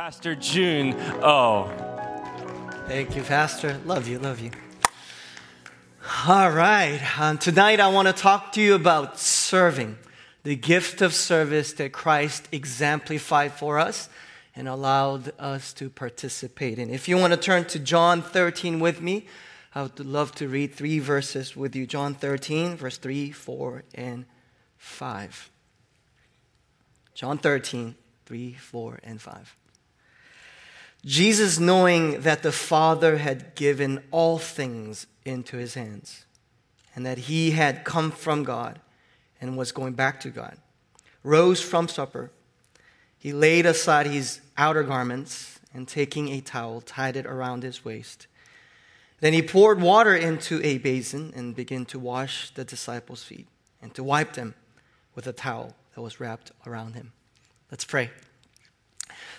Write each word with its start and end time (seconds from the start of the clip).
Pastor 0.00 0.34
June 0.34 0.94
Oh. 1.22 1.70
Thank 2.88 3.14
you, 3.14 3.22
Pastor. 3.22 3.78
Love 3.84 4.08
you, 4.08 4.18
love 4.18 4.40
you. 4.40 4.50
All 6.26 6.50
right. 6.50 6.98
Um, 7.20 7.36
tonight, 7.36 7.80
I 7.80 7.88
want 7.88 8.08
to 8.08 8.14
talk 8.14 8.52
to 8.52 8.62
you 8.62 8.74
about 8.74 9.18
serving, 9.18 9.98
the 10.42 10.56
gift 10.56 11.02
of 11.02 11.12
service 11.12 11.74
that 11.74 11.92
Christ 11.92 12.48
exemplified 12.50 13.52
for 13.52 13.78
us 13.78 14.08
and 14.56 14.66
allowed 14.68 15.38
us 15.38 15.74
to 15.74 15.90
participate 15.90 16.78
in. 16.78 16.88
If 16.88 17.06
you 17.06 17.18
want 17.18 17.34
to 17.34 17.38
turn 17.38 17.66
to 17.66 17.78
John 17.78 18.22
13 18.22 18.80
with 18.80 19.02
me, 19.02 19.26
I 19.74 19.82
would 19.82 20.00
love 20.00 20.34
to 20.36 20.48
read 20.48 20.72
three 20.72 20.98
verses 20.98 21.54
with 21.54 21.76
you 21.76 21.86
John 21.86 22.14
13, 22.14 22.78
verse 22.78 22.96
3, 22.96 23.32
4, 23.32 23.82
and 23.94 24.24
5. 24.78 25.50
John 27.12 27.36
13, 27.36 27.96
3, 28.24 28.54
4, 28.54 29.00
and 29.04 29.20
5. 29.20 29.56
Jesus, 31.04 31.58
knowing 31.58 32.20
that 32.22 32.42
the 32.42 32.52
Father 32.52 33.18
had 33.18 33.54
given 33.54 34.02
all 34.10 34.38
things 34.38 35.06
into 35.24 35.56
his 35.56 35.74
hands, 35.74 36.24
and 36.94 37.06
that 37.06 37.18
he 37.18 37.52
had 37.52 37.84
come 37.84 38.10
from 38.10 38.44
God 38.44 38.80
and 39.40 39.56
was 39.56 39.72
going 39.72 39.94
back 39.94 40.20
to 40.20 40.30
God, 40.30 40.58
rose 41.22 41.62
from 41.62 41.88
supper. 41.88 42.30
He 43.18 43.32
laid 43.32 43.66
aside 43.66 44.06
his 44.06 44.40
outer 44.56 44.82
garments 44.82 45.58
and 45.72 45.86
taking 45.86 46.28
a 46.28 46.40
towel, 46.40 46.80
tied 46.80 47.16
it 47.16 47.26
around 47.26 47.62
his 47.62 47.84
waist. 47.84 48.26
Then 49.20 49.32
he 49.32 49.42
poured 49.42 49.80
water 49.80 50.14
into 50.14 50.62
a 50.64 50.78
basin 50.78 51.32
and 51.36 51.54
began 51.54 51.84
to 51.86 51.98
wash 51.98 52.50
the 52.50 52.64
disciples' 52.64 53.22
feet 53.22 53.46
and 53.82 53.94
to 53.94 54.02
wipe 54.02 54.32
them 54.32 54.54
with 55.14 55.26
a 55.26 55.32
towel 55.32 55.74
that 55.94 56.00
was 56.02 56.20
wrapped 56.20 56.52
around 56.66 56.94
him. 56.94 57.12
Let's 57.70 57.84
pray. 57.84 58.10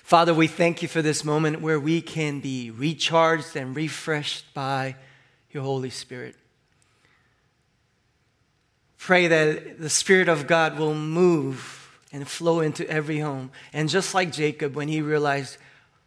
Father, 0.03 0.33
we 0.33 0.47
thank 0.47 0.81
you 0.81 0.87
for 0.87 1.01
this 1.01 1.23
moment 1.23 1.61
where 1.61 1.79
we 1.79 2.01
can 2.01 2.39
be 2.39 2.69
recharged 2.71 3.55
and 3.55 3.75
refreshed 3.75 4.53
by 4.53 4.95
your 5.51 5.63
Holy 5.63 5.89
Spirit. 5.89 6.35
Pray 8.97 9.27
that 9.27 9.79
the 9.79 9.89
Spirit 9.89 10.29
of 10.29 10.47
God 10.47 10.77
will 10.77 10.93
move 10.93 11.99
and 12.11 12.27
flow 12.27 12.59
into 12.59 12.87
every 12.89 13.19
home. 13.19 13.51
And 13.73 13.89
just 13.89 14.13
like 14.13 14.31
Jacob, 14.31 14.75
when 14.75 14.87
he 14.87 15.01
realized, 15.01 15.57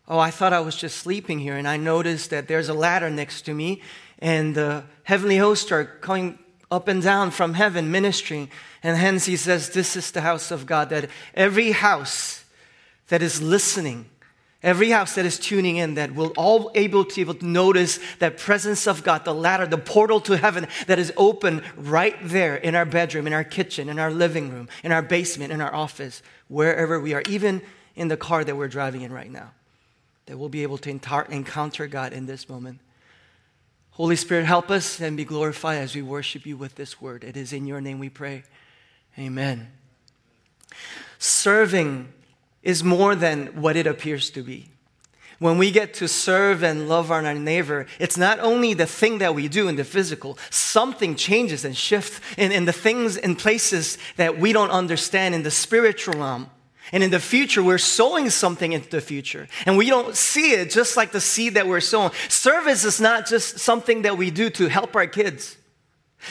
oh, 0.07 0.19
I 0.19 0.31
thought 0.31 0.53
I 0.53 0.61
was 0.61 0.77
just 0.77 0.99
sleeping 0.99 1.39
here, 1.39 1.57
and 1.57 1.67
I 1.67 1.77
noticed 1.77 2.31
that 2.31 2.47
there's 2.47 2.69
a 2.69 2.75
ladder 2.75 3.11
next 3.11 3.43
to 3.43 3.55
me, 3.55 3.81
and 4.19 4.55
the 4.55 4.85
heavenly 5.05 5.39
hosts 5.39 5.73
are 5.73 5.85
coming 5.85 6.39
up 6.71 6.89
and 6.89 7.03
down 7.03 7.31
from 7.31 7.55
heaven 7.55 7.91
ministering. 7.91 8.51
And 8.83 8.97
hence 8.97 9.25
he 9.25 9.37
says, 9.37 9.71
This 9.71 9.97
is 9.97 10.11
the 10.11 10.21
house 10.21 10.51
of 10.51 10.67
God, 10.67 10.91
that 10.91 11.09
every 11.35 11.73
house 11.73 12.44
that 13.09 13.23
is 13.23 13.43
listening, 13.43 14.07
every 14.63 14.91
house 14.91 15.15
that 15.15 15.27
is 15.27 15.39
tuning 15.39 15.77
in, 15.77 15.95
that 15.95 16.15
will 16.15 16.33
all 16.37 16.71
be 16.71 16.81
able 16.81 17.05
to, 17.05 17.21
able 17.21 17.35
to 17.35 17.47
notice 17.47 17.99
that 18.19 18.39
presence 18.39 18.87
of 18.87 19.03
God, 19.03 19.25
the 19.25 19.35
ladder, 19.35 19.67
the 19.67 19.79
portal 19.79 20.21
to 20.23 20.37
heaven 20.37 20.67
that 20.87 20.99
is 20.99 21.13
open 21.17 21.63
right 21.77 22.17
there 22.23 22.57
in 22.57 22.75
our 22.75 22.87
bedroom, 22.87 23.27
in 23.27 23.33
our 23.33 23.45
kitchen, 23.45 23.89
in 23.89 23.99
our 23.99 24.11
living 24.11 24.51
room, 24.51 24.69
in 24.83 24.93
our 24.93 25.03
basement, 25.03 25.53
in 25.53 25.61
our 25.61 25.75
office, 25.75 26.23
wherever 26.49 26.99
we 26.99 27.15
are, 27.15 27.23
even 27.29 27.61
in 27.95 28.09
the 28.09 28.17
car 28.17 28.43
that 28.45 28.57
we're 28.57 28.69
driving 28.69 29.03
in 29.03 29.13
right 29.13 29.31
now, 29.31 29.53
that 30.27 30.39
we'll 30.39 30.49
be 30.49 30.63
able 30.63 30.79
to 30.79 30.91
encounter 30.91 31.87
God 31.87 32.13
in 32.13 32.27
this 32.27 32.49
moment. 32.49 32.81
Holy 33.93 34.17
Spirit, 34.17 34.45
help 34.45 34.73
us 34.73 35.01
and 35.01 35.17
be 35.17 35.25
glorified 35.25 35.79
as 35.79 35.95
we 35.95 36.03
worship 36.03 36.47
you 36.47 36.57
with 36.57 36.75
this 36.75 37.01
word. 37.01 37.23
It 37.23 37.37
is 37.37 37.53
in 37.53 37.65
your 37.65 37.81
name 37.81 38.01
we 38.01 38.09
pray. 38.09 38.43
Amen. 39.17 39.69
Serving 41.21 42.13
is 42.65 42.83
more 42.83 43.15
than 43.15 43.47
what 43.61 43.77
it 43.77 43.87
appears 43.87 44.31
to 44.31 44.43
be. 44.43 44.71
When 45.39 45.59
we 45.59 45.71
get 45.71 45.95
to 45.95 46.09
serve 46.09 46.63
and 46.63 46.89
love 46.89 47.11
our 47.11 47.35
neighbor, 47.35 47.87
it's 47.99 48.17
not 48.17 48.41
only 48.41 48.73
the 48.73 48.87
thing 48.87 49.19
that 49.19 49.35
we 49.35 49.47
do 49.47 49.69
in 49.69 49.77
the 49.77 49.85
physical, 49.85 50.39
something 50.51 51.17
changes 51.17 51.65
and 51.65 51.77
shifts 51.77 52.21
in, 52.39 52.51
in 52.51 52.65
the 52.65 52.73
things 52.73 53.17
and 53.17 53.39
places 53.39 53.99
that 54.17 54.39
we 54.39 54.53
don't 54.53 54.71
understand 54.71 55.35
in 55.35 55.43
the 55.43 55.51
spiritual 55.51 56.15
realm. 56.15 56.51
And 56.93 57.03
in 57.03 57.11
the 57.11 57.21
future, 57.21 57.63
we're 57.63 57.79
sowing 57.79 58.31
something 58.31 58.73
into 58.73 58.89
the 58.89 59.01
future. 59.01 59.49
And 59.67 59.77
we 59.77 59.89
don't 59.89 60.17
see 60.17 60.53
it 60.53 60.71
just 60.71 60.97
like 60.97 61.13
the 61.13 61.21
seed 61.21 61.55
that 61.55 61.67
we're 61.67 61.81
sowing. 61.81 62.13
Service 62.29 62.85
is 62.85 63.01
not 63.01 63.27
just 63.27 63.59
something 63.59 64.03
that 64.03 64.17
we 64.17 64.31
do 64.31 64.51
to 64.51 64.69
help 64.69 64.95
our 64.95 65.07
kids. 65.07 65.57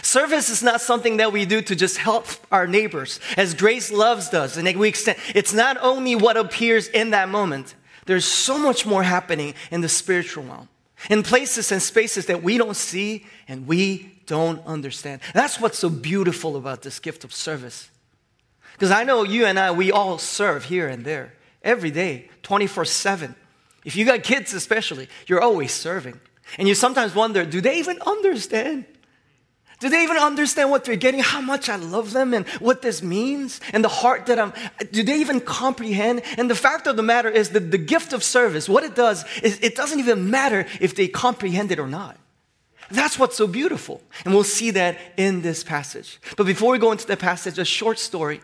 Service 0.01 0.49
is 0.49 0.63
not 0.63 0.81
something 0.81 1.17
that 1.17 1.31
we 1.31 1.45
do 1.45 1.61
to 1.61 1.75
just 1.75 1.97
help 1.97 2.27
our 2.51 2.65
neighbors, 2.65 3.19
as 3.37 3.53
Grace 3.53 3.91
Loves 3.91 4.29
does. 4.29 4.57
And 4.57 4.77
we 4.77 4.89
extend, 4.89 5.19
it's 5.35 5.53
not 5.53 5.77
only 5.81 6.15
what 6.15 6.37
appears 6.37 6.87
in 6.87 7.11
that 7.11 7.29
moment. 7.29 7.75
There's 8.05 8.25
so 8.25 8.57
much 8.57 8.85
more 8.85 9.03
happening 9.03 9.53
in 9.71 9.81
the 9.81 9.89
spiritual 9.89 10.43
realm, 10.43 10.69
in 11.09 11.23
places 11.23 11.71
and 11.71 11.81
spaces 11.81 12.25
that 12.25 12.43
we 12.43 12.57
don't 12.57 12.75
see 12.75 13.25
and 13.47 13.67
we 13.67 14.13
don't 14.25 14.65
understand. 14.65 15.21
That's 15.33 15.59
what's 15.59 15.79
so 15.79 15.89
beautiful 15.89 16.55
about 16.55 16.81
this 16.81 16.99
gift 16.99 17.23
of 17.23 17.33
service. 17.33 17.89
Because 18.73 18.91
I 18.91 19.03
know 19.03 19.23
you 19.23 19.45
and 19.45 19.59
I, 19.59 19.71
we 19.71 19.91
all 19.91 20.17
serve 20.17 20.65
here 20.65 20.87
and 20.87 21.05
there 21.05 21.33
every 21.63 21.91
day, 21.91 22.29
24 22.41 22.85
7. 22.85 23.35
If 23.85 23.95
you 23.95 24.05
got 24.05 24.23
kids, 24.23 24.53
especially, 24.53 25.07
you're 25.27 25.41
always 25.41 25.71
serving. 25.71 26.19
And 26.57 26.67
you 26.67 26.75
sometimes 26.75 27.15
wonder 27.15 27.45
do 27.45 27.61
they 27.61 27.77
even 27.79 28.01
understand? 28.01 28.85
Do 29.83 29.89
they 29.89 30.03
even 30.03 30.15
understand 30.15 30.71
what 30.71 30.85
they're 30.85 30.95
getting? 30.95 31.19
How 31.19 31.41
much 31.41 31.67
I 31.67 31.75
love 31.75 32.13
them 32.13 32.33
and 32.33 32.47
what 32.61 32.81
this 32.81 33.03
means? 33.03 33.59
And 33.73 33.83
the 33.83 33.89
heart 33.89 34.27
that 34.27 34.39
I'm, 34.39 34.53
do 34.93 35.03
they 35.03 35.19
even 35.19 35.41
comprehend? 35.41 36.21
And 36.37 36.49
the 36.49 36.55
fact 36.55 36.87
of 36.87 36.95
the 36.95 37.03
matter 37.03 37.27
is 37.27 37.49
that 37.49 37.69
the 37.69 37.77
gift 37.77 38.13
of 38.13 38.23
service, 38.23 38.69
what 38.69 38.85
it 38.85 38.95
does 38.95 39.25
is 39.41 39.59
it 39.59 39.75
doesn't 39.75 39.99
even 39.99 40.29
matter 40.31 40.65
if 40.79 40.95
they 40.95 41.09
comprehend 41.09 41.73
it 41.73 41.79
or 41.79 41.87
not. 41.87 42.17
That's 42.91 43.19
what's 43.19 43.35
so 43.35 43.45
beautiful. 43.45 44.01
And 44.23 44.33
we'll 44.33 44.45
see 44.45 44.71
that 44.71 44.97
in 45.17 45.41
this 45.41 45.65
passage. 45.65 46.17
But 46.37 46.45
before 46.45 46.71
we 46.71 46.79
go 46.79 46.93
into 46.93 47.05
the 47.05 47.17
passage, 47.17 47.59
a 47.59 47.65
short 47.65 47.99
story 47.99 48.39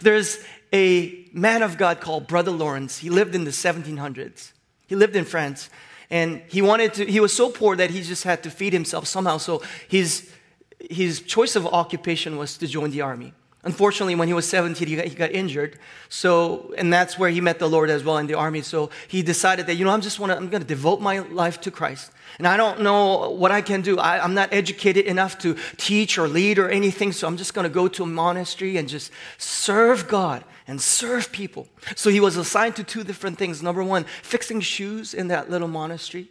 there's 0.00 0.38
a 0.72 1.26
man 1.32 1.62
of 1.62 1.76
God 1.76 2.00
called 2.00 2.26
Brother 2.26 2.52
Lawrence. 2.52 2.98
He 2.98 3.10
lived 3.10 3.34
in 3.34 3.44
the 3.44 3.50
1700s. 3.50 4.52
He 4.86 4.94
lived 4.94 5.16
in 5.16 5.26
France. 5.26 5.68
And 6.10 6.42
he 6.48 6.62
wanted 6.62 6.94
to, 6.94 7.04
he 7.04 7.20
was 7.20 7.32
so 7.32 7.50
poor 7.50 7.76
that 7.76 7.90
he 7.90 8.02
just 8.02 8.24
had 8.24 8.42
to 8.44 8.50
feed 8.50 8.72
himself 8.72 9.06
somehow. 9.06 9.38
So 9.38 9.62
his, 9.88 10.30
his 10.88 11.20
choice 11.20 11.56
of 11.56 11.66
occupation 11.66 12.36
was 12.36 12.56
to 12.58 12.66
join 12.66 12.90
the 12.90 13.00
army. 13.00 13.34
Unfortunately, 13.62 14.14
when 14.14 14.26
he 14.26 14.32
was 14.32 14.48
17, 14.48 14.88
he 14.88 14.96
got, 14.96 15.04
he 15.04 15.14
got, 15.14 15.32
injured. 15.32 15.78
So, 16.08 16.72
and 16.78 16.90
that's 16.90 17.18
where 17.18 17.28
he 17.28 17.42
met 17.42 17.58
the 17.58 17.68
Lord 17.68 17.90
as 17.90 18.02
well 18.02 18.16
in 18.16 18.26
the 18.26 18.34
army. 18.34 18.62
So 18.62 18.88
he 19.06 19.22
decided 19.22 19.66
that, 19.66 19.74
you 19.74 19.84
know, 19.84 19.90
I'm 19.90 20.00
just 20.00 20.18
want 20.18 20.32
to, 20.32 20.36
I'm 20.36 20.48
going 20.48 20.62
to 20.62 20.66
devote 20.66 21.02
my 21.02 21.18
life 21.18 21.60
to 21.62 21.70
Christ. 21.70 22.10
And 22.38 22.46
I 22.46 22.56
don't 22.56 22.80
know 22.80 23.28
what 23.28 23.50
I 23.50 23.60
can 23.60 23.82
do. 23.82 23.98
I, 23.98 24.24
am 24.24 24.32
not 24.32 24.50
educated 24.50 25.04
enough 25.04 25.36
to 25.40 25.58
teach 25.76 26.16
or 26.16 26.26
lead 26.26 26.58
or 26.58 26.70
anything. 26.70 27.12
So 27.12 27.26
I'm 27.26 27.36
just 27.36 27.52
going 27.52 27.64
to 27.64 27.72
go 27.72 27.86
to 27.86 28.04
a 28.04 28.06
monastery 28.06 28.78
and 28.78 28.88
just 28.88 29.12
serve 29.36 30.08
God 30.08 30.42
and 30.66 30.80
serve 30.80 31.30
people. 31.30 31.68
So 31.96 32.08
he 32.08 32.20
was 32.20 32.38
assigned 32.38 32.76
to 32.76 32.84
two 32.84 33.04
different 33.04 33.36
things. 33.36 33.62
Number 33.62 33.84
one, 33.84 34.04
fixing 34.22 34.62
shoes 34.62 35.12
in 35.12 35.28
that 35.28 35.50
little 35.50 35.68
monastery 35.68 36.30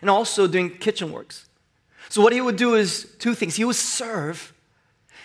and 0.00 0.08
also 0.08 0.46
doing 0.46 0.70
kitchen 0.78 1.10
works. 1.10 1.47
So 2.08 2.22
what 2.22 2.32
he 2.32 2.40
would 2.40 2.56
do 2.56 2.74
is 2.74 3.06
two 3.18 3.34
things. 3.34 3.56
He 3.56 3.64
would 3.64 3.76
serve 3.76 4.52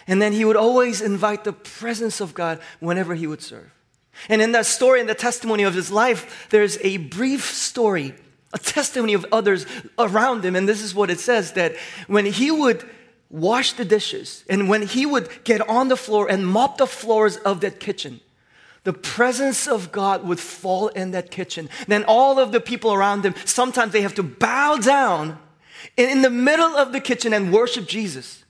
and 0.08 0.22
then 0.22 0.34
he 0.34 0.46
would 0.46 0.56
always 0.56 1.02
invite 1.02 1.44
the 1.44 1.54
presence 1.54 2.20
of 2.20 2.34
God 2.34 2.60
whenever 2.80 3.16
he 3.16 3.28
would 3.28 3.42
serve. 3.42 3.72
And 4.30 4.42
in 4.42 4.52
that 4.52 4.66
story, 4.66 5.00
in 5.00 5.08
the 5.08 5.16
testimony 5.16 5.64
of 5.64 5.74
his 5.74 5.92
life, 5.92 6.48
there's 6.50 6.78
a 6.82 6.98
brief 6.98 7.52
story, 7.52 8.14
a 8.54 8.60
testimony 8.60 9.14
of 9.14 9.26
others 9.32 9.66
around 9.98 10.46
him. 10.46 10.56
And 10.56 10.68
this 10.68 10.82
is 10.82 10.94
what 10.94 11.10
it 11.10 11.20
says 11.20 11.54
that 11.54 11.76
when 12.08 12.26
he 12.26 12.52
would 12.52 12.88
wash 13.30 13.74
the 13.74 13.86
dishes 13.86 14.44
and 14.50 14.70
when 14.70 14.84
he 14.84 15.06
would 15.06 15.28
get 15.44 15.68
on 15.68 15.88
the 15.88 15.98
floor 15.98 16.30
and 16.30 16.46
mop 16.46 16.78
the 16.78 16.86
floors 16.86 17.38
of 17.38 17.62
that 17.62 17.80
kitchen, 17.80 18.20
the 18.84 18.94
presence 18.94 19.68
of 19.68 19.92
God 19.92 20.28
would 20.28 20.40
fall 20.40 20.90
in 20.90 21.12
that 21.12 21.32
kitchen. 21.32 21.70
Then 21.88 22.04
all 22.04 22.38
of 22.38 22.52
the 22.52 22.60
people 22.60 22.94
around 22.94 23.26
him, 23.26 23.34
sometimes 23.46 23.94
they 23.94 24.02
have 24.02 24.16
to 24.16 24.24
bow 24.24 24.76
down 24.76 25.40
in 25.98 26.22
the 26.22 26.30
middle 26.30 26.76
of 26.76 26.92
the 26.92 27.00
kitchen 27.00 27.34
and 27.34 27.52
worship 27.52 27.88
Jesus. 27.88 28.44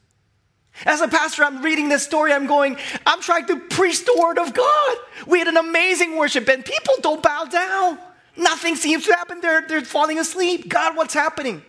As 0.86 1.02
a 1.02 1.08
pastor, 1.08 1.44
I'm 1.44 1.62
reading 1.62 1.90
this 1.90 2.04
story, 2.04 2.34
I'm 2.34 2.48
going, 2.48 2.78
I'm 3.06 3.22
trying 3.22 3.46
to 3.48 3.60
preach 3.60 4.06
the 4.06 4.18
word 4.20 4.40
of 4.40 4.54
God. 4.54 4.98
We 5.28 5.40
had 5.40 5.48
an 5.48 5.58
amazing 5.58 6.18
worship, 6.18 6.50
and 6.50 6.66
people 6.66 6.96
don't 7.02 7.22
bow 7.22 7.46
down. 7.46 8.00
Nothing 8.36 8.76
seems 8.76 9.06
to 9.06 9.14
happen. 9.14 9.40
They're, 9.40 9.68
they're 9.68 9.82
falling 9.82 10.18
asleep. 10.18 10.68
God, 10.68 10.98
what's 10.98 11.14
happening? 11.14 11.64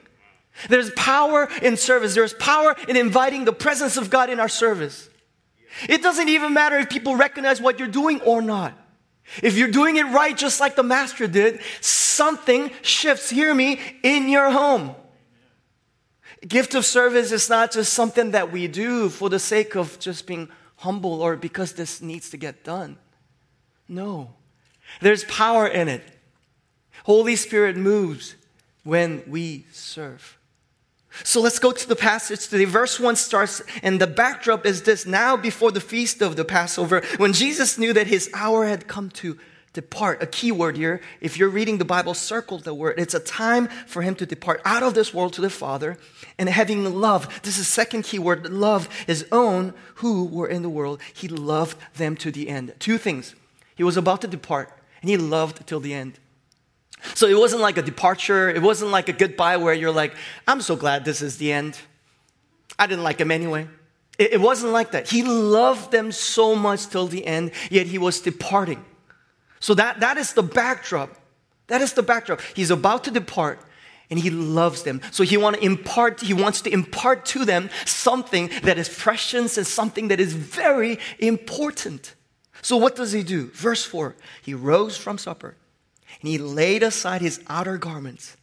There's 0.69 0.91
power 0.93 1.49
in 1.63 1.77
service, 1.77 2.15
there's 2.15 2.35
power 2.35 2.77
in 2.89 2.97
inviting 2.97 3.45
the 3.45 3.53
presence 3.53 3.97
of 3.97 4.09
God 4.09 4.31
in 4.31 4.41
our 4.41 4.49
service. 4.49 5.09
It 5.89 6.03
doesn't 6.03 6.29
even 6.29 6.55
matter 6.55 6.79
if 6.79 6.89
people 6.89 7.17
recognize 7.17 7.61
what 7.61 7.79
you're 7.79 7.89
doing 7.89 8.21
or 8.21 8.41
not. 8.41 8.73
If 9.43 9.57
you're 9.57 9.71
doing 9.71 9.97
it 9.97 10.05
right, 10.05 10.37
just 10.37 10.61
like 10.61 10.77
the 10.77 10.83
master 10.83 11.27
did, 11.27 11.61
something 11.81 12.71
shifts, 12.83 13.31
hear 13.31 13.53
me, 13.53 13.81
in 14.03 14.29
your 14.29 14.51
home. 14.51 14.95
Gift 16.47 16.75
of 16.75 16.85
service 16.85 17.33
is 17.33 17.49
not 17.49 17.73
just 17.73 17.93
something 17.93 18.33
that 18.33 18.53
we 18.53 18.69
do 18.69 19.09
for 19.09 19.31
the 19.31 19.39
sake 19.39 19.75
of 19.75 19.99
just 19.99 20.27
being 20.27 20.49
humble 20.77 21.23
or 21.23 21.37
because 21.37 21.73
this 21.73 22.03
needs 22.03 22.31
to 22.31 22.37
get 22.37 22.65
done. 22.65 22.99
No. 23.89 24.35
There's 25.01 25.25
power 25.25 25.67
in 25.67 25.89
it. 25.89 26.03
Holy 27.05 27.37
Spirit 27.37 27.77
moves 27.77 28.35
when 28.83 29.23
we 29.27 29.67
serve. 29.73 30.39
So 31.23 31.41
let's 31.41 31.59
go 31.59 31.71
to 31.71 31.89
the 31.89 31.97
passage 31.97 32.49
today. 32.49 32.65
Verse 32.65 32.99
1 32.99 33.17
starts, 33.17 33.63
and 33.83 34.01
the 34.01 34.07
backdrop 34.07 34.67
is 34.67 34.83
this 34.83 35.07
now 35.07 35.37
before 35.37 35.71
the 35.71 35.81
feast 35.81 36.21
of 36.21 36.35
the 36.35 36.45
Passover, 36.45 37.03
when 37.19 37.33
Jesus 37.33 37.79
knew 37.79 37.93
that 37.93 38.09
his 38.09 38.29
hour 38.35 38.67
had 38.67 38.89
come 38.89 39.11
to 39.11 39.39
depart. 39.75 40.23
A 40.23 40.27
key 40.27 40.51
word 40.51 40.77
here, 40.77 41.03
if 41.21 41.37
you're 41.37 41.51
reading 41.51 41.77
the 41.77 41.85
Bible, 41.85 42.15
circle 42.15 42.59
the 42.59 42.73
word. 42.73 42.95
It's 42.99 43.13
a 43.13 43.21
time 43.21 43.69
for 43.87 44.01
him 44.01 44.15
to 44.15 44.25
depart 44.25 44.63
out 44.65 44.83
of 44.83 44.95
this 44.95 45.13
world 45.13 45.35
to 45.35 45.43
the 45.43 45.51
Father 45.51 45.99
and 46.39 46.49
having 46.49 47.01
love. 47.01 47.43
This 47.43 47.59
is 47.59 47.69
second 47.69 48.05
key 48.05 48.19
word 48.19 48.49
love 48.51 48.89
his 49.07 49.27
own 49.31 49.75
who 49.97 50.25
were 50.25 50.49
in 50.49 50.63
the 50.63 50.71
world. 50.71 51.01
He 51.13 51.29
loved 51.29 51.77
them 51.95 52.17
to 52.17 52.31
the 52.31 52.49
end. 52.49 52.73
Two 52.79 52.97
things. 52.97 53.35
He 53.75 53.83
was 53.83 53.99
about 53.99 54.23
to 54.23 54.29
depart 54.29 54.73
and 55.03 55.11
he 55.11 55.19
loved 55.19 55.67
till 55.67 55.81
the 55.81 55.93
end. 55.93 56.19
So 57.15 57.27
it 57.27 57.37
wasn't 57.37 57.61
like 57.61 57.77
a 57.77 57.83
departure, 57.83 58.49
it 58.49 58.63
wasn't 58.63 58.91
like 58.91 59.11
a 59.11 59.13
goodbye 59.13 59.59
where 59.59 59.75
you're 59.75 59.93
like, 59.93 60.15
I'm 60.49 60.63
so 60.63 60.75
glad 60.75 61.05
this 61.05 61.21
is 61.21 61.37
the 61.37 61.53
end. 61.53 61.79
I 62.79 62.87
didn't 62.87 63.05
like 63.05 63.21
him 63.21 63.31
anyway. 63.31 63.69
It, 64.19 64.35
it 64.35 64.41
wasn't 64.41 64.73
like 64.73 64.93
that. 64.93 65.11
He 65.11 65.23
loved 65.23 65.91
them 65.91 66.13
so 66.13 66.55
much 66.55 66.87
till 66.87 67.07
the 67.07 67.27
end, 67.27 67.51
yet 67.71 67.87
he 67.87 67.99
was 67.99 68.21
departing. 68.21 68.83
So 69.65 69.73
that, 69.73 70.01
that 70.01 70.19
is 70.19 70.35
the 70.35 70.43
backdrop. 70.43 71.17
That 71.69 71.81
is 71.81 71.95
the 71.95 72.03
backdrop. 72.03 72.43
He's 72.55 72.71
about 72.71 73.05
to 73.05 73.11
depart 73.11 73.59
and 74.11 74.19
he 74.19 74.29
loves 74.29 74.83
them. 74.83 75.01
So 75.11 75.25
he 75.25 75.39
want 75.39 75.57
to 75.57 75.65
impart, 75.65 76.21
he 76.21 76.35
wants 76.35 76.61
to 76.61 76.71
impart 76.71 77.25
to 77.33 77.47
them 77.47 77.71
something 77.87 78.51
that 78.65 78.77
is 78.77 78.91
precious 78.91 79.57
and 79.57 79.67
something 79.67 80.09
that 80.09 80.21
is 80.21 80.35
very 80.35 80.99
important. 81.19 82.15
So 82.61 82.77
what 82.77 82.95
does 82.95 83.13
he 83.13 83.23
do? 83.23 83.47
Verse 83.55 83.87
4. 83.87 84.15
He 84.43 84.53
rose 84.53 84.99
from 84.99 85.17
supper 85.17 85.57
and 86.21 86.29
he 86.29 86.37
laid 86.37 86.83
aside 86.83 87.23
his 87.23 87.41
outer 87.49 87.79
garments 87.79 88.37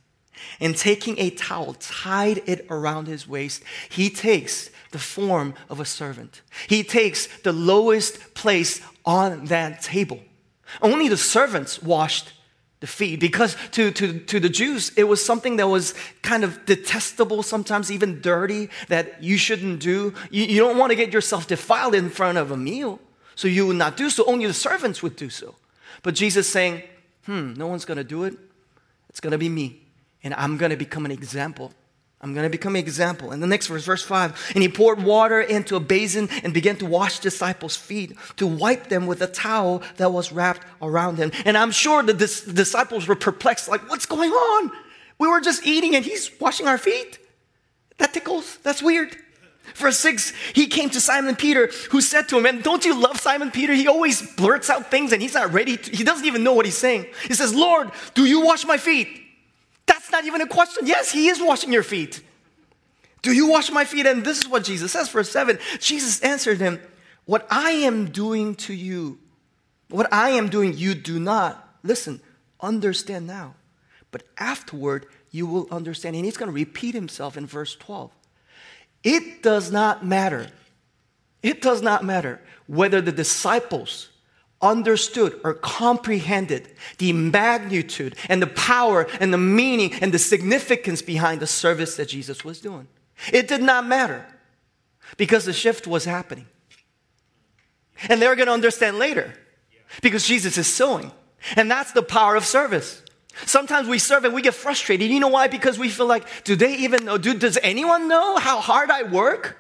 and 0.59 0.75
taking 0.75 1.19
a 1.19 1.29
towel 1.29 1.75
tied 1.75 2.41
it 2.47 2.65
around 2.67 3.05
his 3.05 3.27
waist. 3.27 3.61
He 3.89 4.09
takes 4.09 4.71
the 4.89 4.97
form 4.97 5.53
of 5.69 5.79
a 5.79 5.85
servant. 5.85 6.41
He 6.67 6.83
takes 6.83 7.27
the 7.43 7.53
lowest 7.53 8.33
place 8.33 8.81
on 9.05 9.45
that 9.45 9.83
table. 9.83 10.19
Only 10.81 11.07
the 11.07 11.17
servants 11.17 11.81
washed 11.81 12.33
the 12.79 12.87
feet 12.87 13.19
because 13.19 13.55
to, 13.71 13.91
to, 13.91 14.19
to 14.19 14.39
the 14.39 14.49
Jews, 14.49 14.91
it 14.97 15.03
was 15.05 15.23
something 15.23 15.57
that 15.57 15.67
was 15.67 15.93
kind 16.21 16.43
of 16.43 16.65
detestable, 16.65 17.43
sometimes 17.43 17.91
even 17.91 18.21
dirty, 18.21 18.69
that 18.87 19.23
you 19.23 19.37
shouldn't 19.37 19.79
do. 19.79 20.13
You, 20.29 20.45
you 20.45 20.59
don't 20.59 20.77
want 20.77 20.91
to 20.91 20.95
get 20.95 21.13
yourself 21.13 21.47
defiled 21.47 21.95
in 21.95 22.09
front 22.09 22.37
of 22.37 22.51
a 22.51 22.57
meal, 22.57 22.99
so 23.35 23.47
you 23.47 23.67
would 23.67 23.75
not 23.75 23.97
do 23.97 24.09
so. 24.09 24.25
Only 24.25 24.47
the 24.47 24.53
servants 24.53 25.03
would 25.03 25.15
do 25.15 25.29
so. 25.29 25.55
But 26.03 26.15
Jesus 26.15 26.47
saying, 26.47 26.81
hmm, 27.25 27.53
no 27.53 27.67
one's 27.67 27.85
going 27.85 27.97
to 27.97 28.03
do 28.03 28.23
it. 28.23 28.35
It's 29.09 29.19
going 29.19 29.31
to 29.31 29.37
be 29.37 29.49
me, 29.49 29.81
and 30.23 30.33
I'm 30.33 30.57
going 30.57 30.71
to 30.71 30.77
become 30.77 31.05
an 31.05 31.11
example 31.11 31.73
I'm 32.21 32.33
going 32.33 32.43
to 32.43 32.49
become 32.49 32.75
an 32.75 32.81
example. 32.81 33.31
And 33.31 33.41
the 33.41 33.47
next 33.47 33.67
verse, 33.67 33.83
verse 33.83 34.03
5, 34.03 34.51
and 34.53 34.61
he 34.61 34.69
poured 34.69 35.03
water 35.03 35.41
into 35.41 35.75
a 35.75 35.79
basin 35.79 36.29
and 36.43 36.53
began 36.53 36.75
to 36.77 36.85
wash 36.85 37.19
disciples' 37.19 37.75
feet, 37.75 38.15
to 38.37 38.45
wipe 38.45 38.89
them 38.89 39.07
with 39.07 39.21
a 39.21 39.27
towel 39.27 39.81
that 39.97 40.11
was 40.11 40.31
wrapped 40.31 40.65
around 40.81 41.17
him. 41.17 41.31
And 41.45 41.57
I'm 41.57 41.71
sure 41.71 42.03
the 42.03 42.13
dis- 42.13 42.43
disciples 42.43 43.07
were 43.07 43.15
perplexed, 43.15 43.67
like, 43.67 43.89
what's 43.89 44.05
going 44.05 44.31
on? 44.31 44.71
We 45.17 45.27
were 45.27 45.41
just 45.41 45.65
eating 45.65 45.95
and 45.95 46.05
he's 46.05 46.31
washing 46.39 46.67
our 46.67 46.77
feet. 46.77 47.17
That 47.97 48.13
tickles. 48.13 48.57
That's 48.57 48.83
weird. 48.83 49.15
Verse 49.75 49.97
6, 49.99 50.33
he 50.53 50.67
came 50.67 50.89
to 50.89 50.99
Simon 50.99 51.35
Peter, 51.35 51.71
who 51.91 52.01
said 52.01 52.27
to 52.29 52.37
him, 52.37 52.45
And 52.45 52.61
don't 52.61 52.83
you 52.83 52.99
love 52.99 53.19
Simon 53.19 53.51
Peter? 53.51 53.73
He 53.73 53.87
always 53.87 54.21
blurts 54.35 54.69
out 54.69 54.91
things 54.91 55.11
and 55.11 55.21
he's 55.21 55.33
not 55.33 55.53
ready. 55.53 55.77
To, 55.77 55.91
he 55.95 56.03
doesn't 56.03 56.25
even 56.25 56.43
know 56.43 56.53
what 56.53 56.65
he's 56.65 56.77
saying. 56.77 57.07
He 57.27 57.33
says, 57.33 57.53
Lord, 57.53 57.91
do 58.13 58.25
you 58.25 58.41
wash 58.41 58.65
my 58.65 58.77
feet? 58.77 59.07
That's 59.85 60.11
not 60.11 60.25
even 60.25 60.41
a 60.41 60.47
question. 60.47 60.85
Yes, 60.85 61.11
he 61.11 61.27
is 61.27 61.41
washing 61.41 61.71
your 61.73 61.83
feet. 61.83 62.21
Do 63.21 63.31
you 63.31 63.47
wash 63.49 63.71
my 63.71 63.85
feet? 63.85 64.05
And 64.05 64.23
this 64.23 64.39
is 64.39 64.47
what 64.47 64.63
Jesus 64.63 64.91
says, 64.91 65.09
verse 65.09 65.29
7. 65.29 65.59
Jesus 65.79 66.21
answered 66.21 66.59
him, 66.59 66.79
What 67.25 67.45
I 67.49 67.71
am 67.71 68.09
doing 68.09 68.55
to 68.55 68.73
you, 68.73 69.19
what 69.89 70.11
I 70.11 70.31
am 70.31 70.49
doing, 70.49 70.75
you 70.75 70.95
do 70.95 71.19
not, 71.19 71.77
listen, 71.83 72.21
understand 72.59 73.27
now. 73.27 73.55
But 74.11 74.23
afterward, 74.37 75.05
you 75.29 75.45
will 75.45 75.67
understand. 75.71 76.15
And 76.15 76.25
he's 76.25 76.37
going 76.37 76.49
to 76.49 76.53
repeat 76.53 76.95
himself 76.95 77.37
in 77.37 77.45
verse 77.45 77.75
12. 77.75 78.11
It 79.03 79.41
does 79.41 79.71
not 79.71 80.05
matter. 80.05 80.47
It 81.41 81.61
does 81.61 81.81
not 81.81 82.03
matter 82.03 82.39
whether 82.67 83.01
the 83.01 83.11
disciples 83.11 84.09
understood 84.61 85.39
or 85.43 85.53
comprehended 85.53 86.69
the 86.97 87.13
magnitude 87.13 88.15
and 88.29 88.41
the 88.41 88.47
power 88.47 89.07
and 89.19 89.33
the 89.33 89.37
meaning 89.37 89.93
and 89.95 90.13
the 90.13 90.19
significance 90.19 91.01
behind 91.01 91.39
the 91.39 91.47
service 91.47 91.95
that 91.97 92.09
Jesus 92.09 92.45
was 92.45 92.59
doing. 92.59 92.87
It 93.31 93.47
did 93.47 93.61
not 93.61 93.85
matter 93.85 94.25
because 95.17 95.45
the 95.45 95.53
shift 95.53 95.87
was 95.87 96.05
happening. 96.05 96.47
And 98.09 98.21
they're 98.21 98.35
going 98.35 98.47
to 98.47 98.53
understand 98.53 98.97
later 98.97 99.33
because 100.01 100.25
Jesus 100.25 100.57
is 100.57 100.67
sowing. 100.67 101.11
And 101.55 101.69
that's 101.69 101.91
the 101.91 102.03
power 102.03 102.35
of 102.35 102.45
service. 102.45 103.03
Sometimes 103.45 103.87
we 103.87 103.97
serve 103.97 104.25
and 104.25 104.33
we 104.33 104.41
get 104.41 104.53
frustrated. 104.53 105.09
You 105.09 105.19
know 105.19 105.27
why? 105.27 105.47
Because 105.47 105.79
we 105.79 105.89
feel 105.89 106.05
like, 106.05 106.43
do 106.43 106.55
they 106.55 106.75
even 106.77 107.05
know? 107.05 107.17
Do, 107.17 107.33
does 107.33 107.57
anyone 107.61 108.07
know 108.07 108.37
how 108.37 108.59
hard 108.59 108.89
I 108.89 109.03
work? 109.03 109.57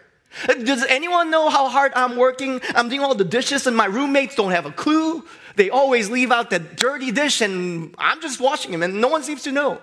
Does 0.47 0.85
anyone 0.85 1.29
know 1.29 1.49
how 1.49 1.67
hard 1.67 1.91
I'm 1.95 2.15
working? 2.15 2.61
I'm 2.75 2.89
doing 2.89 3.01
all 3.01 3.15
the 3.15 3.23
dishes, 3.23 3.67
and 3.67 3.75
my 3.75 3.85
roommates 3.85 4.35
don't 4.35 4.51
have 4.51 4.65
a 4.65 4.71
clue. 4.71 5.25
They 5.55 5.69
always 5.69 6.09
leave 6.09 6.31
out 6.31 6.49
that 6.51 6.77
dirty 6.77 7.11
dish, 7.11 7.41
and 7.41 7.93
I'm 7.97 8.21
just 8.21 8.39
washing 8.39 8.71
them, 8.71 8.81
and 8.83 9.01
no 9.01 9.09
one 9.09 9.23
seems 9.23 9.43
to 9.43 9.51
know. 9.51 9.79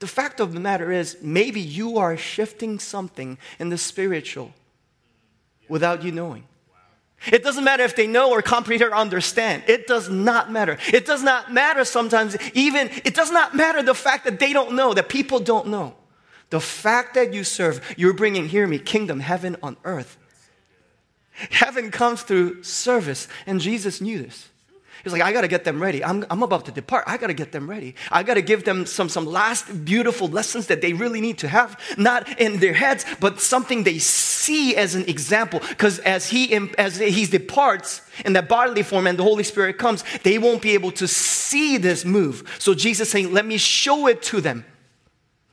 The 0.00 0.06
fact 0.06 0.40
of 0.40 0.52
the 0.52 0.60
matter 0.60 0.92
is, 0.92 1.16
maybe 1.22 1.60
you 1.60 1.98
are 1.98 2.16
shifting 2.16 2.78
something 2.78 3.38
in 3.58 3.70
the 3.70 3.78
spiritual 3.78 4.52
without 5.68 6.02
you 6.02 6.12
knowing. 6.12 6.46
It 7.32 7.42
doesn't 7.42 7.64
matter 7.64 7.84
if 7.84 7.96
they 7.96 8.06
know 8.06 8.32
or 8.32 8.42
comprehend 8.42 8.90
or 8.90 8.94
understand. 8.94 9.62
It 9.66 9.86
does 9.86 10.10
not 10.10 10.52
matter. 10.52 10.76
It 10.92 11.06
does 11.06 11.22
not 11.22 11.50
matter 11.50 11.86
sometimes, 11.86 12.36
even, 12.52 12.90
it 13.04 13.14
does 13.14 13.30
not 13.30 13.54
matter 13.56 13.82
the 13.82 13.94
fact 13.94 14.24
that 14.24 14.38
they 14.38 14.52
don't 14.52 14.74
know, 14.74 14.92
that 14.92 15.08
people 15.08 15.40
don't 15.40 15.68
know. 15.68 15.94
The 16.54 16.60
fact 16.60 17.14
that 17.14 17.34
you 17.34 17.42
serve, 17.42 17.96
you're 17.96 18.12
bringing, 18.12 18.46
hear 18.46 18.64
me, 18.64 18.78
kingdom, 18.78 19.18
heaven 19.18 19.56
on 19.60 19.76
earth. 19.82 20.16
Heaven 21.32 21.90
comes 21.90 22.22
through 22.22 22.62
service, 22.62 23.26
and 23.44 23.60
Jesus 23.60 24.00
knew 24.00 24.22
this. 24.22 24.50
He's 25.02 25.12
like, 25.12 25.20
I 25.20 25.32
got 25.32 25.40
to 25.40 25.48
get 25.48 25.64
them 25.64 25.82
ready. 25.82 26.04
I'm, 26.04 26.24
I'm 26.30 26.44
about 26.44 26.66
to 26.66 26.70
depart. 26.70 27.06
I 27.08 27.16
got 27.16 27.26
to 27.26 27.34
get 27.34 27.50
them 27.50 27.68
ready. 27.68 27.96
I 28.08 28.22
got 28.22 28.34
to 28.34 28.40
give 28.40 28.62
them 28.62 28.86
some, 28.86 29.08
some 29.08 29.26
last 29.26 29.84
beautiful 29.84 30.28
lessons 30.28 30.68
that 30.68 30.80
they 30.80 30.92
really 30.92 31.20
need 31.20 31.38
to 31.38 31.48
have, 31.48 31.76
not 31.98 32.40
in 32.40 32.60
their 32.60 32.72
heads, 32.72 33.04
but 33.18 33.40
something 33.40 33.82
they 33.82 33.98
see 33.98 34.76
as 34.76 34.94
an 34.94 35.06
example. 35.06 35.58
Because 35.58 35.98
as 35.98 36.30
he, 36.30 36.54
as 36.78 36.98
he 36.98 37.26
departs 37.26 38.00
in 38.24 38.34
that 38.34 38.48
bodily 38.48 38.84
form 38.84 39.08
and 39.08 39.18
the 39.18 39.24
Holy 39.24 39.42
Spirit 39.42 39.76
comes, 39.76 40.04
they 40.22 40.38
won't 40.38 40.62
be 40.62 40.74
able 40.74 40.92
to 40.92 41.08
see 41.08 41.78
this 41.78 42.04
move. 42.04 42.56
So 42.60 42.74
Jesus 42.74 43.10
saying, 43.10 43.32
let 43.32 43.44
me 43.44 43.56
show 43.56 44.06
it 44.06 44.22
to 44.22 44.40
them. 44.40 44.64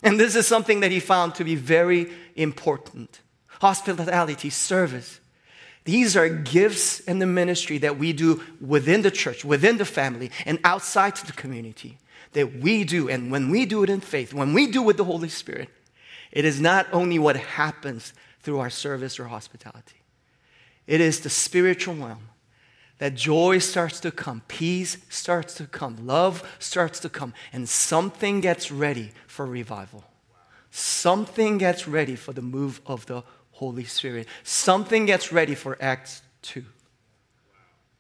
And 0.04 0.20
this 0.20 0.36
is 0.36 0.48
something 0.48 0.80
that 0.80 0.92
he 0.92 1.00
found 1.00 1.36
to 1.36 1.44
be 1.44 1.56
very 1.56 2.12
important 2.36 3.22
hospitality, 3.62 4.50
service. 4.50 5.20
These 5.86 6.18
are 6.18 6.28
gifts 6.28 7.00
in 7.02 7.20
the 7.20 7.28
ministry 7.28 7.78
that 7.80 8.00
we 8.00 8.12
do 8.12 8.42
within 8.60 9.04
the 9.04 9.12
church, 9.12 9.46
within 9.46 9.78
the 9.78 9.86
family, 9.86 10.32
and 10.46 10.58
outside 10.64 11.16
the 11.18 11.32
community 11.32 12.00
that 12.34 12.60
we 12.60 12.84
do. 12.84 13.08
And 13.08 13.32
when 13.32 13.50
we 13.50 13.68
do 13.68 13.84
it 13.84 13.90
in 13.90 14.02
faith, 14.02 14.34
when 14.34 14.54
we 14.54 14.66
do 14.66 14.82
it 14.82 14.86
with 14.86 14.98
the 14.98 15.04
Holy 15.04 15.30
Spirit, 15.30 15.70
it 16.32 16.44
is 16.44 16.60
not 16.60 16.88
only 16.92 17.20
what 17.20 17.36
happens 17.36 18.14
through 18.40 18.60
our 18.60 18.72
service 18.72 19.20
or 19.20 19.26
hospitality, 19.26 20.02
it 20.88 21.02
is 21.02 21.20
the 21.20 21.30
spiritual 21.30 21.94
realm 21.94 22.31
that 23.02 23.16
joy 23.16 23.58
starts 23.58 24.00
to 24.00 24.12
come, 24.12 24.44
peace 24.48 24.96
starts 25.10 25.56
to 25.56 25.66
come, 25.66 26.06
love 26.06 26.48
starts 26.60 27.00
to 27.00 27.10
come, 27.10 27.34
and 27.52 27.68
something 27.68 28.42
gets 28.42 28.70
ready 28.72 29.10
for 29.26 29.44
revival. 29.48 30.04
Something 30.70 31.58
gets 31.58 31.88
ready 31.88 32.16
for 32.16 32.32
the 32.32 32.44
move 32.44 32.80
of 32.86 33.08
the 33.08 33.24
Holy 33.54 33.86
Spirit. 33.86 34.28
Something 34.44 35.08
gets 35.08 35.32
ready 35.32 35.56
for 35.56 35.80
Acts 35.82 36.22
2. 36.44 36.64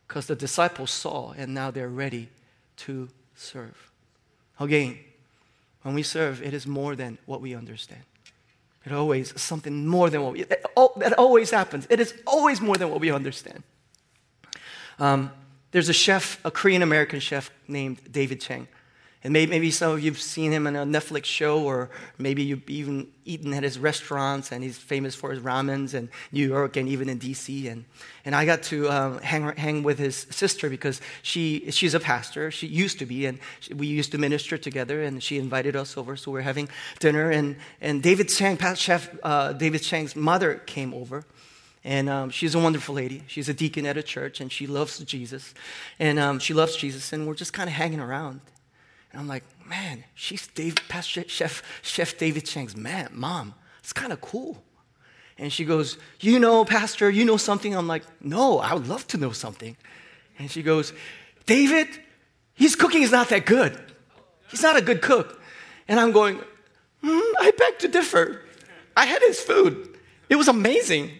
Because 0.07 0.27
the 0.27 0.35
disciples 0.35 0.91
saw 0.91 1.31
and 1.31 1.51
now 1.51 1.71
they're 1.71 1.89
ready 1.89 2.29
to 2.77 3.09
serve. 3.33 3.89
Again, 4.59 4.99
when 5.81 5.95
we 5.95 6.03
serve, 6.03 6.43
it 6.43 6.53
is 6.53 6.67
more 6.67 6.95
than 6.95 7.17
what 7.25 7.41
we 7.41 7.55
understand. 7.55 8.03
It 8.85 8.91
always 8.91 9.33
something 9.41 9.87
more 9.87 10.11
than 10.11 10.21
what 10.21 10.33
we, 10.33 10.43
that 10.43 11.13
always 11.17 11.49
happens. 11.49 11.87
It 11.89 11.99
is 11.99 12.13
always 12.27 12.61
more 12.61 12.75
than 12.75 12.91
what 12.91 12.99
we 12.99 13.09
understand. 13.09 13.63
Um, 14.99 15.31
there's 15.71 15.89
a 15.89 15.93
chef, 15.93 16.39
a 16.43 16.51
Korean 16.51 16.81
American 16.81 17.19
chef 17.19 17.49
named 17.67 17.99
David 18.11 18.41
Chang. 18.41 18.67
And 19.23 19.33
maybe, 19.33 19.51
maybe 19.51 19.69
some 19.69 19.91
of 19.91 19.99
you 20.01 20.09
have 20.09 20.19
seen 20.19 20.51
him 20.51 20.65
in 20.65 20.75
a 20.75 20.83
Netflix 20.83 21.25
show, 21.25 21.61
or 21.61 21.91
maybe 22.17 22.41
you've 22.41 22.67
even 22.67 23.07
eaten 23.23 23.53
at 23.53 23.61
his 23.61 23.77
restaurants, 23.77 24.51
and 24.51 24.63
he's 24.63 24.79
famous 24.79 25.13
for 25.13 25.29
his 25.29 25.39
ramens 25.41 25.93
in 25.93 26.09
New 26.31 26.47
York 26.47 26.75
and 26.75 26.89
even 26.89 27.07
in 27.07 27.19
DC. 27.19 27.71
And, 27.71 27.85
and 28.25 28.33
I 28.33 28.45
got 28.45 28.63
to 28.63 28.89
um, 28.89 29.19
hang, 29.19 29.55
hang 29.55 29.83
with 29.83 29.99
his 29.99 30.25
sister 30.31 30.71
because 30.71 31.01
she, 31.21 31.69
she's 31.69 31.93
a 31.93 31.99
pastor. 31.99 32.49
She 32.49 32.65
used 32.65 32.97
to 32.97 33.05
be, 33.05 33.27
and 33.27 33.37
she, 33.59 33.75
we 33.75 33.85
used 33.85 34.11
to 34.13 34.17
minister 34.17 34.57
together, 34.57 35.03
and 35.03 35.21
she 35.21 35.37
invited 35.37 35.75
us 35.75 35.97
over, 35.97 36.15
so 36.15 36.31
we're 36.31 36.41
having 36.41 36.67
dinner. 36.97 37.29
And, 37.29 37.57
and 37.79 38.01
David 38.01 38.27
Chang, 38.27 38.57
Chef 38.73 39.07
uh, 39.21 39.53
David 39.53 39.83
Chang's 39.83 40.15
mother 40.15 40.55
came 40.55 40.95
over. 40.95 41.25
And 41.83 42.09
um, 42.09 42.29
she's 42.29 42.53
a 42.53 42.59
wonderful 42.59 42.95
lady. 42.95 43.23
She's 43.27 43.49
a 43.49 43.53
deacon 43.53 43.85
at 43.85 43.97
a 43.97 44.03
church, 44.03 44.39
and 44.39 44.51
she 44.51 44.67
loves 44.67 44.99
Jesus. 44.99 45.53
And 45.99 46.19
um, 46.19 46.39
she 46.39 46.53
loves 46.53 46.75
Jesus, 46.75 47.11
and 47.11 47.27
we're 47.27 47.35
just 47.35 47.53
kind 47.53 47.67
of 47.67 47.73
hanging 47.73 47.99
around. 47.99 48.41
And 49.11 49.19
I'm 49.19 49.27
like, 49.27 49.43
man, 49.67 50.03
she's 50.13 50.47
Dave, 50.47 50.75
Pastor 50.89 51.23
Chef, 51.27 51.63
Chef 51.81 52.17
David 52.17 52.45
Chang's 52.45 52.75
man, 52.75 53.09
mom. 53.11 53.55
It's 53.79 53.93
kind 53.93 54.13
of 54.13 54.21
cool. 54.21 54.63
And 55.37 55.51
she 55.51 55.65
goes, 55.65 55.97
You 56.19 56.37
know, 56.37 56.63
Pastor, 56.63 57.09
you 57.09 57.25
know 57.25 57.37
something? 57.37 57.75
I'm 57.75 57.87
like, 57.87 58.03
No, 58.21 58.59
I 58.59 58.75
would 58.75 58.87
love 58.87 59.07
to 59.07 59.17
know 59.17 59.31
something. 59.31 59.75
And 60.37 60.51
she 60.51 60.61
goes, 60.61 60.93
David, 61.47 61.87
his 62.53 62.75
cooking 62.75 63.01
is 63.01 63.11
not 63.11 63.29
that 63.29 63.45
good. 63.45 63.77
He's 64.49 64.61
not 64.61 64.77
a 64.77 64.81
good 64.81 65.01
cook. 65.01 65.41
And 65.87 65.99
I'm 65.99 66.11
going, 66.11 66.37
mm, 66.37 67.31
I 67.39 67.51
beg 67.57 67.79
to 67.79 67.87
differ. 67.87 68.41
I 68.95 69.05
had 69.05 69.21
his 69.21 69.39
food, 69.39 69.97
it 70.29 70.35
was 70.35 70.47
amazing 70.47 71.11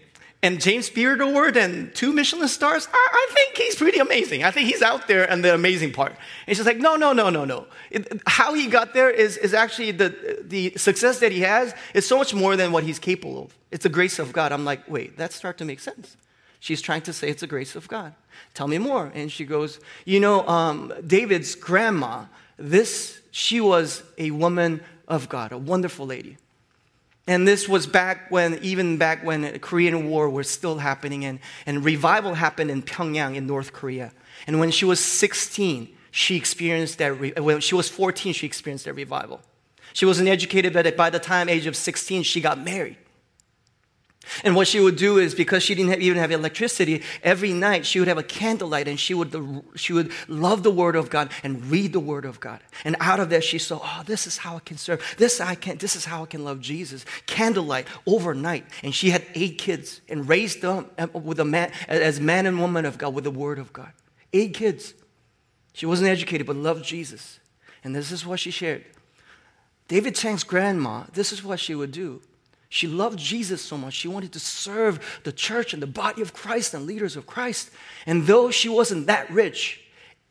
and 0.42 0.60
James 0.60 0.90
Beard 0.90 1.20
Award 1.20 1.56
and 1.56 1.94
two 1.94 2.12
Michelin 2.12 2.48
stars, 2.48 2.88
I, 2.92 3.08
I, 3.12 3.26
think 3.32 3.56
he's 3.56 3.76
pretty 3.76 4.00
amazing. 4.00 4.42
I 4.42 4.50
think 4.50 4.68
he's 4.68 4.82
out 4.82 5.06
there 5.06 5.30
and 5.30 5.44
the 5.44 5.54
amazing 5.54 5.92
part. 5.92 6.16
And 6.48 6.56
she's 6.56 6.66
like, 6.66 6.78
no, 6.78 6.96
no, 6.96 7.12
no, 7.12 7.30
no, 7.30 7.44
no. 7.44 7.66
It, 7.90 8.20
how 8.26 8.52
he 8.52 8.66
got 8.66 8.92
there 8.92 9.08
is, 9.08 9.36
is 9.36 9.54
actually 9.54 9.92
the, 9.92 10.42
the 10.42 10.72
success 10.76 11.20
that 11.20 11.30
he 11.30 11.40
has 11.40 11.74
is 11.94 12.08
so 12.08 12.18
much 12.18 12.34
more 12.34 12.56
than 12.56 12.72
what 12.72 12.82
he's 12.82 12.98
capable 12.98 13.44
of. 13.44 13.54
It's 13.70 13.84
the 13.84 13.88
grace 13.88 14.18
of 14.18 14.32
God. 14.32 14.50
I'm 14.50 14.64
like, 14.64 14.88
wait, 14.90 15.16
that 15.16 15.32
starts 15.32 15.58
to 15.58 15.64
make 15.64 15.78
sense. 15.78 16.16
She's 16.58 16.82
trying 16.82 17.02
to 17.02 17.12
say 17.12 17.28
it's 17.28 17.40
the 17.42 17.46
grace 17.46 17.76
of 17.76 17.86
God. 17.86 18.12
Tell 18.54 18.66
me 18.66 18.78
more. 18.78 19.12
And 19.14 19.30
she 19.30 19.44
goes, 19.44 19.78
you 20.04 20.18
know, 20.18 20.46
um, 20.48 20.92
David's 21.06 21.54
grandma, 21.54 22.24
this, 22.56 23.20
she 23.30 23.60
was 23.60 24.02
a 24.18 24.32
woman 24.32 24.80
of 25.06 25.28
God, 25.28 25.52
a 25.52 25.58
wonderful 25.58 26.06
lady. 26.06 26.36
And 27.26 27.46
this 27.46 27.68
was 27.68 27.86
back 27.86 28.30
when, 28.30 28.58
even 28.62 28.98
back 28.98 29.24
when 29.24 29.42
the 29.42 29.58
Korean 29.58 30.08
War 30.08 30.28
was 30.28 30.50
still 30.50 30.78
happening, 30.78 31.24
and, 31.24 31.38
and 31.66 31.84
revival 31.84 32.34
happened 32.34 32.70
in 32.70 32.82
Pyongyang 32.82 33.36
in 33.36 33.46
North 33.46 33.72
Korea. 33.72 34.12
And 34.46 34.58
when 34.58 34.72
she 34.72 34.84
was 34.84 34.98
16, 34.98 35.88
she 36.10 36.36
experienced 36.36 36.98
that, 36.98 37.18
re- 37.18 37.32
when 37.38 37.60
she 37.60 37.76
was 37.76 37.88
14, 37.88 38.32
she 38.32 38.46
experienced 38.46 38.86
that 38.86 38.94
revival. 38.94 39.40
She 39.92 40.04
wasn't 40.04 40.28
educated, 40.28 40.72
but 40.72 40.96
by 40.96 41.10
the 41.10 41.20
time 41.20 41.48
age 41.48 41.66
of 41.66 41.76
16, 41.76 42.24
she 42.24 42.40
got 42.40 42.62
married. 42.62 42.96
And 44.44 44.54
what 44.54 44.68
she 44.68 44.80
would 44.80 44.96
do 44.96 45.18
is 45.18 45.34
because 45.34 45.62
she 45.62 45.74
didn't 45.74 45.90
have, 45.90 46.00
even 46.00 46.18
have 46.18 46.30
electricity, 46.30 47.02
every 47.22 47.52
night 47.52 47.84
she 47.84 47.98
would 47.98 48.08
have 48.08 48.18
a 48.18 48.22
candlelight 48.22 48.88
and 48.88 48.98
she 48.98 49.14
would, 49.14 49.62
she 49.74 49.92
would 49.92 50.12
love 50.28 50.62
the 50.62 50.70
Word 50.70 50.96
of 50.96 51.10
God 51.10 51.30
and 51.42 51.64
read 51.66 51.92
the 51.92 52.00
Word 52.00 52.24
of 52.24 52.40
God. 52.40 52.60
And 52.84 52.96
out 53.00 53.20
of 53.20 53.30
that, 53.30 53.44
she 53.44 53.58
saw, 53.58 53.80
oh, 53.82 54.02
this 54.06 54.26
is 54.26 54.38
how 54.38 54.56
I 54.56 54.60
can 54.60 54.78
serve. 54.78 55.02
This, 55.18 55.40
I 55.40 55.54
can, 55.54 55.78
this 55.78 55.96
is 55.96 56.04
how 56.04 56.22
I 56.22 56.26
can 56.26 56.44
love 56.44 56.60
Jesus. 56.60 57.04
Candlelight 57.26 57.86
overnight. 58.06 58.64
And 58.82 58.94
she 58.94 59.10
had 59.10 59.24
eight 59.34 59.58
kids 59.58 60.00
and 60.08 60.28
raised 60.28 60.62
them 60.62 60.86
um, 60.98 61.10
with 61.12 61.40
a 61.40 61.44
man, 61.44 61.72
as 61.88 62.20
man 62.20 62.46
and 62.46 62.60
woman 62.60 62.84
of 62.84 62.98
God 62.98 63.14
with 63.14 63.24
the 63.24 63.30
Word 63.30 63.58
of 63.58 63.72
God. 63.72 63.92
Eight 64.32 64.54
kids. 64.54 64.94
She 65.72 65.86
wasn't 65.86 66.10
educated, 66.10 66.46
but 66.46 66.56
loved 66.56 66.84
Jesus. 66.84 67.40
And 67.82 67.94
this 67.94 68.12
is 68.12 68.24
what 68.24 68.40
she 68.40 68.50
shared. 68.50 68.84
David 69.88 70.14
Chang's 70.14 70.44
grandma, 70.44 71.04
this 71.12 71.32
is 71.32 71.42
what 71.42 71.58
she 71.58 71.74
would 71.74 71.90
do. 71.92 72.22
She 72.72 72.86
loved 72.86 73.18
Jesus 73.18 73.60
so 73.60 73.76
much. 73.76 73.92
She 73.92 74.08
wanted 74.08 74.32
to 74.32 74.40
serve 74.40 75.20
the 75.24 75.30
church 75.30 75.74
and 75.74 75.82
the 75.82 75.86
body 75.86 76.22
of 76.22 76.32
Christ 76.32 76.72
and 76.72 76.86
leaders 76.86 77.16
of 77.16 77.26
Christ. 77.26 77.70
And 78.06 78.26
though 78.26 78.50
she 78.50 78.70
wasn't 78.70 79.08
that 79.08 79.30
rich, 79.30 79.82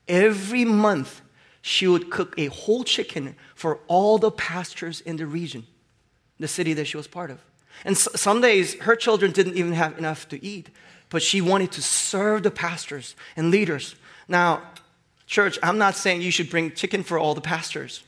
every 0.07 0.65
month 0.65 1.21
she 1.61 1.85
would 1.85 2.09
cook 2.09 2.33
a 2.39 2.47
whole 2.47 2.83
chicken 2.83 3.35
for 3.53 3.79
all 3.87 4.17
the 4.17 4.31
pastors 4.31 5.01
in 5.01 5.17
the 5.17 5.27
region, 5.27 5.67
the 6.39 6.47
city 6.47 6.73
that 6.73 6.85
she 6.85 6.97
was 6.97 7.05
part 7.05 7.29
of. 7.29 7.39
And 7.85 7.95
some 7.95 8.41
days 8.41 8.73
her 8.79 8.95
children 8.95 9.31
didn't 9.31 9.55
even 9.55 9.73
have 9.73 9.99
enough 9.99 10.27
to 10.29 10.43
eat, 10.43 10.69
but 11.11 11.21
she 11.21 11.41
wanted 11.41 11.71
to 11.73 11.83
serve 11.83 12.41
the 12.41 12.49
pastors 12.49 13.15
and 13.35 13.51
leaders. 13.51 13.93
Now, 14.27 14.63
church, 15.27 15.59
I'm 15.61 15.77
not 15.77 15.95
saying 15.95 16.23
you 16.23 16.31
should 16.31 16.49
bring 16.49 16.71
chicken 16.71 17.03
for 17.03 17.19
all 17.19 17.35
the 17.35 17.41
pastors. 17.41 18.03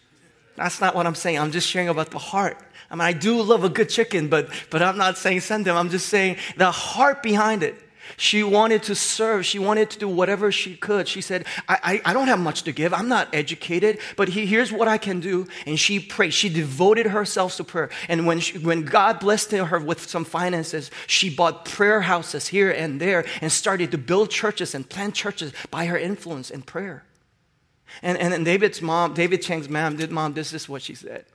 That's 0.55 0.81
not 0.81 0.95
what 0.95 1.05
I'm 1.05 1.13
saying. 1.13 1.37
I'm 1.37 1.51
just 1.51 1.67
sharing 1.67 1.89
about 1.89 2.09
the 2.09 2.17
heart 2.17 2.57
I 2.93 2.95
mean, 2.95 3.01
I 3.01 3.13
do 3.13 3.41
love 3.41 3.63
a 3.63 3.69
good 3.69 3.89
chicken, 3.89 4.27
but, 4.27 4.49
but 4.69 4.83
I'm 4.83 4.99
not 4.99 5.17
saying 5.17 5.39
send 5.39 5.65
them. 5.65 5.75
I'm 5.75 5.89
just 5.89 6.09
saying 6.09 6.37
the 6.57 6.69
heart 6.69 7.23
behind 7.23 7.63
it. 7.63 7.75
She 8.17 8.43
wanted 8.43 8.83
to 8.83 8.93
serve. 8.93 9.47
She 9.47 9.57
wanted 9.57 9.89
to 9.89 9.97
do 9.97 10.07
whatever 10.07 10.51
she 10.51 10.75
could. 10.75 11.07
She 11.07 11.19
said, 11.19 11.47
I, 11.67 12.01
I, 12.05 12.11
I 12.11 12.13
don't 12.13 12.27
have 12.27 12.39
much 12.39 12.61
to 12.63 12.71
give. 12.71 12.93
I'm 12.93 13.07
not 13.07 13.33
educated, 13.33 13.97
but 14.15 14.29
he, 14.29 14.45
here's 14.45 14.71
what 14.71 14.87
I 14.87 14.99
can 14.99 15.19
do. 15.19 15.47
And 15.65 15.79
she 15.79 15.99
prayed. 15.99 16.35
She 16.35 16.49
devoted 16.49 17.07
herself 17.07 17.55
to 17.55 17.63
prayer. 17.63 17.89
And 18.07 18.27
when, 18.27 18.39
she, 18.39 18.59
when 18.59 18.83
God 18.83 19.19
blessed 19.19 19.53
her 19.53 19.79
with 19.79 20.07
some 20.07 20.23
finances, 20.23 20.91
she 21.07 21.33
bought 21.33 21.65
prayer 21.65 22.01
houses 22.01 22.49
here 22.49 22.69
and 22.69 23.01
there 23.01 23.25
and 23.41 23.51
started 23.51 23.89
to 23.89 23.97
build 23.97 24.29
churches 24.29 24.75
and 24.75 24.87
plant 24.87 25.15
churches 25.15 25.51
by 25.71 25.87
her 25.87 25.97
influence 25.97 26.51
and 26.51 26.63
prayer. 26.63 27.05
And, 28.03 28.19
and, 28.19 28.35
and 28.35 28.45
David's 28.45 28.83
mom, 28.83 29.15
David 29.15 29.41
Chang's 29.41 29.67
mom, 29.67 29.95
did 29.95 30.11
mom, 30.11 30.33
this 30.33 30.53
is 30.53 30.69
what 30.69 30.83
she 30.83 30.93
said. 30.93 31.25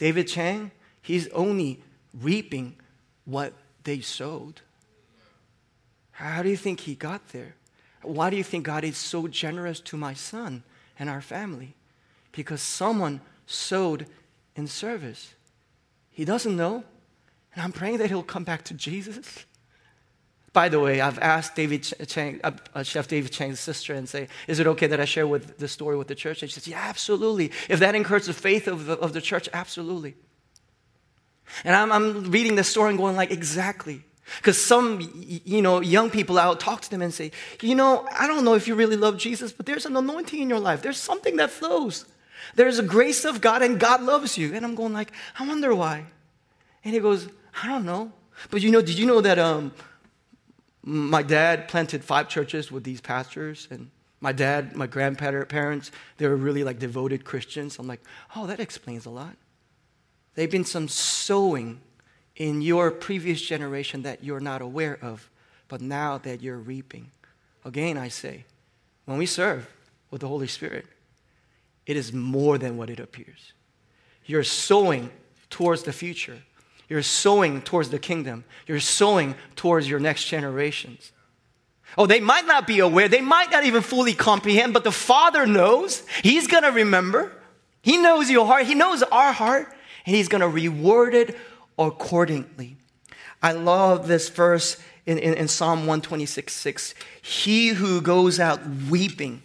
David 0.00 0.28
Chang, 0.28 0.70
he's 1.02 1.28
only 1.28 1.82
reaping 2.18 2.76
what 3.26 3.52
they 3.84 4.00
sowed. 4.00 4.62
How 6.12 6.42
do 6.42 6.48
you 6.48 6.56
think 6.56 6.80
he 6.80 6.94
got 6.94 7.28
there? 7.28 7.54
Why 8.00 8.30
do 8.30 8.36
you 8.38 8.42
think 8.42 8.64
God 8.64 8.82
is 8.82 8.96
so 8.96 9.28
generous 9.28 9.78
to 9.80 9.98
my 9.98 10.14
son 10.14 10.62
and 10.98 11.10
our 11.10 11.20
family? 11.20 11.74
Because 12.32 12.62
someone 12.62 13.20
sowed 13.44 14.06
in 14.56 14.66
service. 14.68 15.34
He 16.10 16.24
doesn't 16.24 16.56
know. 16.56 16.82
And 17.54 17.62
I'm 17.62 17.72
praying 17.72 17.98
that 17.98 18.08
he'll 18.08 18.22
come 18.22 18.44
back 18.44 18.64
to 18.64 18.74
Jesus. 18.74 19.44
By 20.52 20.68
the 20.68 20.80
way, 20.80 21.00
I've 21.00 21.18
asked 21.20 21.54
David 21.54 21.82
Chang, 22.08 22.40
uh, 22.42 22.50
uh, 22.74 22.82
Chef 22.82 23.06
David 23.06 23.30
Chang's 23.30 23.60
sister 23.60 23.94
and 23.94 24.08
say, 24.08 24.26
is 24.48 24.58
it 24.58 24.66
okay 24.66 24.88
that 24.88 25.00
I 25.00 25.04
share 25.04 25.26
with 25.26 25.58
the 25.58 25.68
story 25.68 25.96
with 25.96 26.08
the 26.08 26.16
church? 26.16 26.42
And 26.42 26.50
she 26.50 26.54
says, 26.54 26.66
yeah, 26.66 26.80
absolutely. 26.80 27.52
If 27.68 27.78
that 27.80 27.94
encourages 27.94 28.26
the 28.26 28.32
faith 28.32 28.66
of 28.66 28.86
the, 28.86 28.94
of 28.94 29.12
the 29.12 29.20
church, 29.20 29.48
absolutely. 29.52 30.16
And 31.64 31.76
I'm, 31.76 31.92
I'm 31.92 32.30
reading 32.32 32.56
the 32.56 32.64
story 32.64 32.90
and 32.90 32.98
going 32.98 33.14
like, 33.14 33.30
exactly. 33.30 34.02
Because 34.38 34.62
some, 34.64 35.00
you 35.44 35.62
know, 35.62 35.80
young 35.80 36.10
people, 36.10 36.38
I'll 36.38 36.56
talk 36.56 36.80
to 36.82 36.90
them 36.90 37.02
and 37.02 37.12
say, 37.12 37.30
you 37.62 37.74
know, 37.74 38.08
I 38.18 38.26
don't 38.26 38.44
know 38.44 38.54
if 38.54 38.66
you 38.66 38.74
really 38.74 38.96
love 38.96 39.18
Jesus, 39.18 39.52
but 39.52 39.66
there's 39.66 39.86
an 39.86 39.96
anointing 39.96 40.40
in 40.40 40.48
your 40.48 40.60
life. 40.60 40.82
There's 40.82 40.98
something 40.98 41.36
that 41.36 41.50
flows. 41.50 42.06
There's 42.54 42.78
a 42.78 42.82
grace 42.82 43.24
of 43.24 43.40
God 43.40 43.62
and 43.62 43.78
God 43.78 44.02
loves 44.02 44.38
you. 44.38 44.54
And 44.54 44.64
I'm 44.64 44.74
going 44.74 44.92
like, 44.92 45.12
I 45.38 45.46
wonder 45.46 45.74
why. 45.74 46.04
And 46.84 46.94
he 46.94 47.00
goes, 47.00 47.28
I 47.62 47.68
don't 47.68 47.84
know. 47.84 48.12
But 48.50 48.62
you 48.62 48.70
know, 48.70 48.80
did 48.80 48.98
you 48.98 49.06
know 49.06 49.20
that 49.20 49.38
um, 49.38 49.72
my 50.82 51.22
dad 51.22 51.68
planted 51.68 52.02
five 52.04 52.28
churches 52.28 52.72
with 52.72 52.84
these 52.84 53.00
pastors 53.00 53.68
and 53.70 53.90
my 54.20 54.32
dad 54.32 54.74
my 54.74 54.86
grandparents 54.86 55.90
they 56.18 56.26
were 56.26 56.36
really 56.36 56.64
like 56.64 56.78
devoted 56.78 57.24
christians. 57.24 57.78
I'm 57.78 57.86
like 57.86 58.02
oh 58.36 58.46
that 58.46 58.60
explains 58.60 59.06
a 59.06 59.10
lot. 59.10 59.36
They've 60.34 60.50
been 60.50 60.64
some 60.64 60.88
sowing 60.88 61.80
in 62.36 62.62
your 62.62 62.90
previous 62.90 63.42
generation 63.42 64.02
that 64.02 64.24
you're 64.24 64.40
not 64.40 64.62
aware 64.62 64.98
of 65.02 65.30
but 65.68 65.80
now 65.80 66.18
that 66.18 66.42
you're 66.42 66.58
reaping. 66.58 67.10
Again 67.64 67.98
i 67.98 68.08
say 68.08 68.44
when 69.04 69.18
we 69.18 69.26
serve 69.26 69.68
with 70.10 70.22
the 70.22 70.28
holy 70.28 70.48
spirit 70.48 70.86
it 71.86 71.96
is 71.96 72.12
more 72.12 72.56
than 72.56 72.76
what 72.76 72.88
it 72.88 73.00
appears. 73.00 73.52
You're 74.24 74.44
sowing 74.44 75.10
towards 75.48 75.82
the 75.82 75.92
future 75.92 76.40
you're 76.90 77.02
sowing 77.02 77.62
towards 77.62 77.88
the 77.90 78.00
kingdom. 78.00 78.44
You're 78.66 78.80
sowing 78.80 79.36
towards 79.54 79.88
your 79.88 80.00
next 80.00 80.24
generations. 80.24 81.12
Oh, 81.96 82.06
they 82.06 82.18
might 82.18 82.46
not 82.46 82.66
be 82.66 82.80
aware. 82.80 83.08
They 83.08 83.20
might 83.20 83.52
not 83.52 83.64
even 83.64 83.80
fully 83.80 84.12
comprehend, 84.12 84.74
but 84.74 84.82
the 84.82 84.92
Father 84.92 85.46
knows. 85.46 86.04
He's 86.22 86.48
going 86.48 86.64
to 86.64 86.70
remember. 86.72 87.32
He 87.80 87.96
knows 87.96 88.28
your 88.28 88.44
heart. 88.44 88.66
He 88.66 88.74
knows 88.74 89.04
our 89.04 89.32
heart, 89.32 89.72
and 90.04 90.16
He's 90.16 90.28
going 90.28 90.40
to 90.40 90.48
reward 90.48 91.14
it 91.14 91.38
accordingly. 91.78 92.76
I 93.40 93.52
love 93.52 94.08
this 94.08 94.28
verse 94.28 94.76
in, 95.06 95.16
in, 95.18 95.34
in 95.34 95.46
Psalm 95.46 95.80
126 95.80 96.52
6. 96.52 96.94
He 97.22 97.68
who 97.68 98.00
goes 98.00 98.40
out 98.40 98.60
weeping 98.90 99.42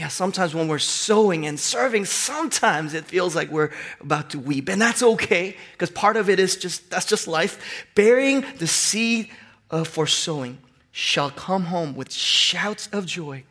yeah, 0.00 0.08
sometimes 0.08 0.54
when 0.54 0.66
we're 0.66 0.78
sowing 0.78 1.44
and 1.44 1.60
serving, 1.60 2.06
sometimes 2.06 2.94
it 2.94 3.04
feels 3.04 3.36
like 3.36 3.50
we're 3.50 3.70
about 4.00 4.30
to 4.30 4.38
weep. 4.38 4.70
And 4.70 4.80
that's 4.80 5.02
okay, 5.02 5.58
because 5.72 5.90
part 5.90 6.16
of 6.16 6.30
it 6.30 6.40
is 6.40 6.56
just, 6.56 6.88
that's 6.88 7.04
just 7.04 7.28
life. 7.28 7.86
Bearing 7.94 8.42
the 8.56 8.66
seed 8.66 9.28
of 9.68 9.86
for 9.86 10.06
sowing 10.06 10.56
shall 10.90 11.30
come 11.30 11.64
home 11.64 11.94
with 11.94 12.10
shouts 12.10 12.88
of 12.92 13.04
joy, 13.04 13.44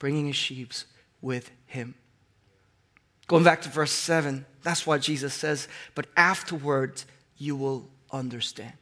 bringing 0.00 0.26
his 0.26 0.34
sheep 0.34 0.72
with 1.22 1.52
him. 1.66 1.94
Going 3.28 3.44
back 3.44 3.62
to 3.62 3.68
verse 3.68 3.92
7, 3.92 4.44
that's 4.64 4.88
what 4.88 5.02
Jesus 5.02 5.34
says, 5.34 5.68
but 5.94 6.08
afterwards 6.16 7.06
you 7.36 7.54
will 7.54 7.88
understand. 8.10 8.72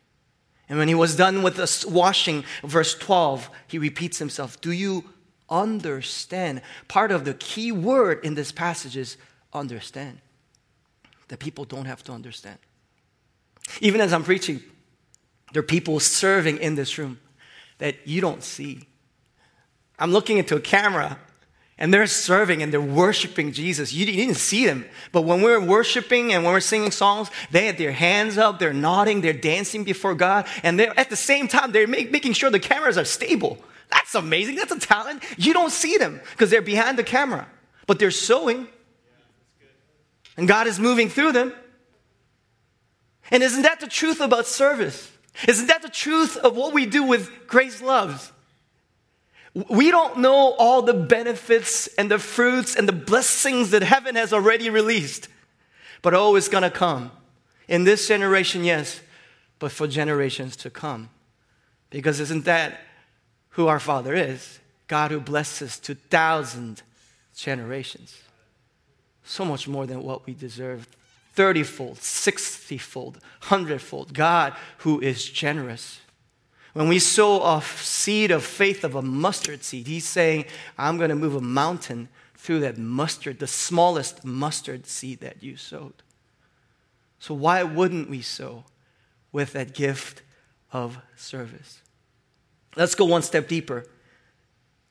And 0.71 0.79
when 0.79 0.89
he 0.89 0.95
was 0.95 1.17
done 1.17 1.43
with 1.43 1.57
the 1.57 1.87
washing, 1.87 2.45
verse 2.63 2.95
12, 2.95 3.51
he 3.67 3.79
repeats 3.79 4.19
himself 4.19 4.59
Do 4.63 4.73
you 4.73 5.05
understand? 5.51 6.63
Part 6.89 7.11
of 7.11 7.25
the 7.25 7.35
key 7.35 7.73
word 7.73 8.25
in 8.25 8.35
this 8.35 8.53
passage 8.53 8.97
is 8.97 9.17
understand. 9.53 10.21
That 11.29 11.39
people 11.39 11.65
don't 11.65 11.87
have 11.87 12.03
to 12.05 12.13
understand. 12.13 12.59
Even 13.81 14.01
as 14.01 14.13
I'm 14.13 14.25
preaching, 14.25 14.63
there 15.53 15.61
are 15.61 15.67
people 15.67 16.01
serving 16.01 16.59
in 16.59 16.75
this 16.75 16.99
room 16.99 17.19
that 17.79 18.07
you 18.07 18.21
don't 18.21 18.43
see. 18.43 18.87
I'm 19.99 20.11
looking 20.11 20.39
into 20.39 20.57
a 20.57 20.61
camera 20.61 21.19
and 21.79 21.93
they're 21.93 22.07
serving 22.07 22.63
and 22.63 22.73
they're 22.73 22.81
worshiping 22.81 23.53
Jesus. 23.53 23.93
You 23.93 24.07
didn't 24.07 24.37
see 24.37 24.67
them. 24.67 24.85
But 25.13 25.23
when 25.23 25.43
we're 25.43 25.61
worshiping 25.61 26.33
and 26.33 26.45
when 26.45 26.53
we're 26.53 26.61
singing 26.61 26.91
songs, 26.91 27.31
they 27.51 27.67
had 27.67 27.79
their 27.79 27.93
hands 27.93 28.39
up, 28.39 28.59
they're 28.59 28.73
nodding, 28.73 29.21
they're 29.21 29.33
dancing 29.33 29.83
before 29.83 30.15
God. 30.15 30.47
And 30.63 30.79
they're, 30.79 30.99
at 30.99 31.11
the 31.11 31.17
same 31.17 31.49
time, 31.49 31.73
they're 31.73 31.89
make, 31.89 32.13
making 32.13 32.35
sure 32.35 32.51
the 32.51 32.61
cameras 32.61 32.97
are 32.97 33.05
stable. 33.05 33.59
That's 33.95 34.15
amazing. 34.15 34.57
That's 34.57 34.73
a 34.73 34.79
talent. 34.79 35.23
You 35.39 35.53
don't 35.55 35.71
see 35.71 35.97
them 35.97 36.21
because 36.33 36.51
they're 36.51 36.61
behind 36.61 36.99
the 36.99 37.05
camera, 37.05 37.49
but 37.87 37.99
they're 37.99 38.11
sowing. 38.11 38.67
And 40.37 40.49
God 40.49 40.67
is 40.67 40.79
moving 40.81 41.09
through 41.09 41.33
them. 41.33 41.53
And 43.31 43.43
isn't 43.43 43.63
that 43.63 43.81
the 43.81 43.87
truth 43.87 44.21
about 44.21 44.47
service? 44.47 45.11
Isn't 45.49 45.69
that 45.69 45.83
the 45.83 45.89
truth 45.89 46.37
of 46.37 46.57
what 46.57 46.75
we 46.75 46.87
do 46.87 47.05
with 47.05 47.47
Grace 47.47 47.81
Loves? 47.81 48.33
We 49.69 49.91
don't 49.93 50.19
know 50.19 50.55
all 50.59 50.83
the 50.83 50.95
benefits 50.95 51.87
and 51.97 52.11
the 52.11 52.19
fruits 52.19 52.75
and 52.75 52.89
the 52.89 52.93
blessings 52.93 53.71
that 53.71 53.83
heaven 53.83 54.17
has 54.17 54.33
already 54.33 54.69
released. 54.69 55.29
But 56.03 56.15
oh, 56.15 56.35
it's 56.35 56.49
going 56.49 56.65
to 56.65 56.71
come. 56.71 57.13
In 57.69 57.85
this 57.85 58.09
generation, 58.09 58.65
yes, 58.65 59.01
but 59.61 59.71
for 59.73 59.87
generations 59.87 60.57
to 60.57 60.71
come. 60.71 61.09
Because 61.91 62.19
isn't 62.19 62.45
that 62.45 62.81
who 63.55 63.67
our 63.67 63.81
Father 63.81 64.15
is? 64.15 64.61
God 64.87 65.11
who 65.11 65.21
blesses 65.21 65.79
to 65.81 65.95
thousand 65.95 66.83
generations. 67.35 68.19
So 69.25 69.45
much 69.45 69.67
more 69.67 69.87
than 69.87 70.03
what 70.03 70.27
we 70.27 70.35
deserve. 70.35 70.87
30 71.33 71.63
fold, 71.65 71.99
60 71.99 72.79
fold, 72.79 73.15
100 73.15 73.81
fold. 73.81 74.15
God 74.15 74.55
who 74.79 75.01
is 75.01 75.25
generous. 75.25 76.01
When 76.75 76.89
we 76.89 76.99
sow 76.99 77.43
a 77.43 77.63
seed 77.63 78.31
of 78.31 78.45
faith 78.45 78.85
of 78.85 78.95
a 78.95 79.03
mustard 79.03 79.63
seed, 79.65 79.87
he's 79.87 80.07
saying, 80.07 80.47
I'm 80.77 80.97
going 80.99 81.11
to 81.11 81.17
move 81.17 81.37
a 81.37 81.41
mountain 81.41 82.09
through 82.37 82.61
that 82.61 82.77
mustard, 82.77 83.39
the 83.39 83.47
smallest 83.47 84.25
mustard 84.25 84.87
seed 84.87 85.21
that 85.21 85.43
you 85.43 85.57
sowed. 85.57 85.95
So, 87.19 87.33
why 87.33 87.63
wouldn't 87.63 88.11
we 88.11 88.21
sow 88.21 88.65
with 89.33 89.53
that 89.55 89.73
gift 89.73 90.23
of 90.73 90.99
service? 91.17 91.81
Let's 92.77 92.95
go 92.95 93.05
one 93.05 93.23
step 93.23 93.49
deeper. 93.49 93.87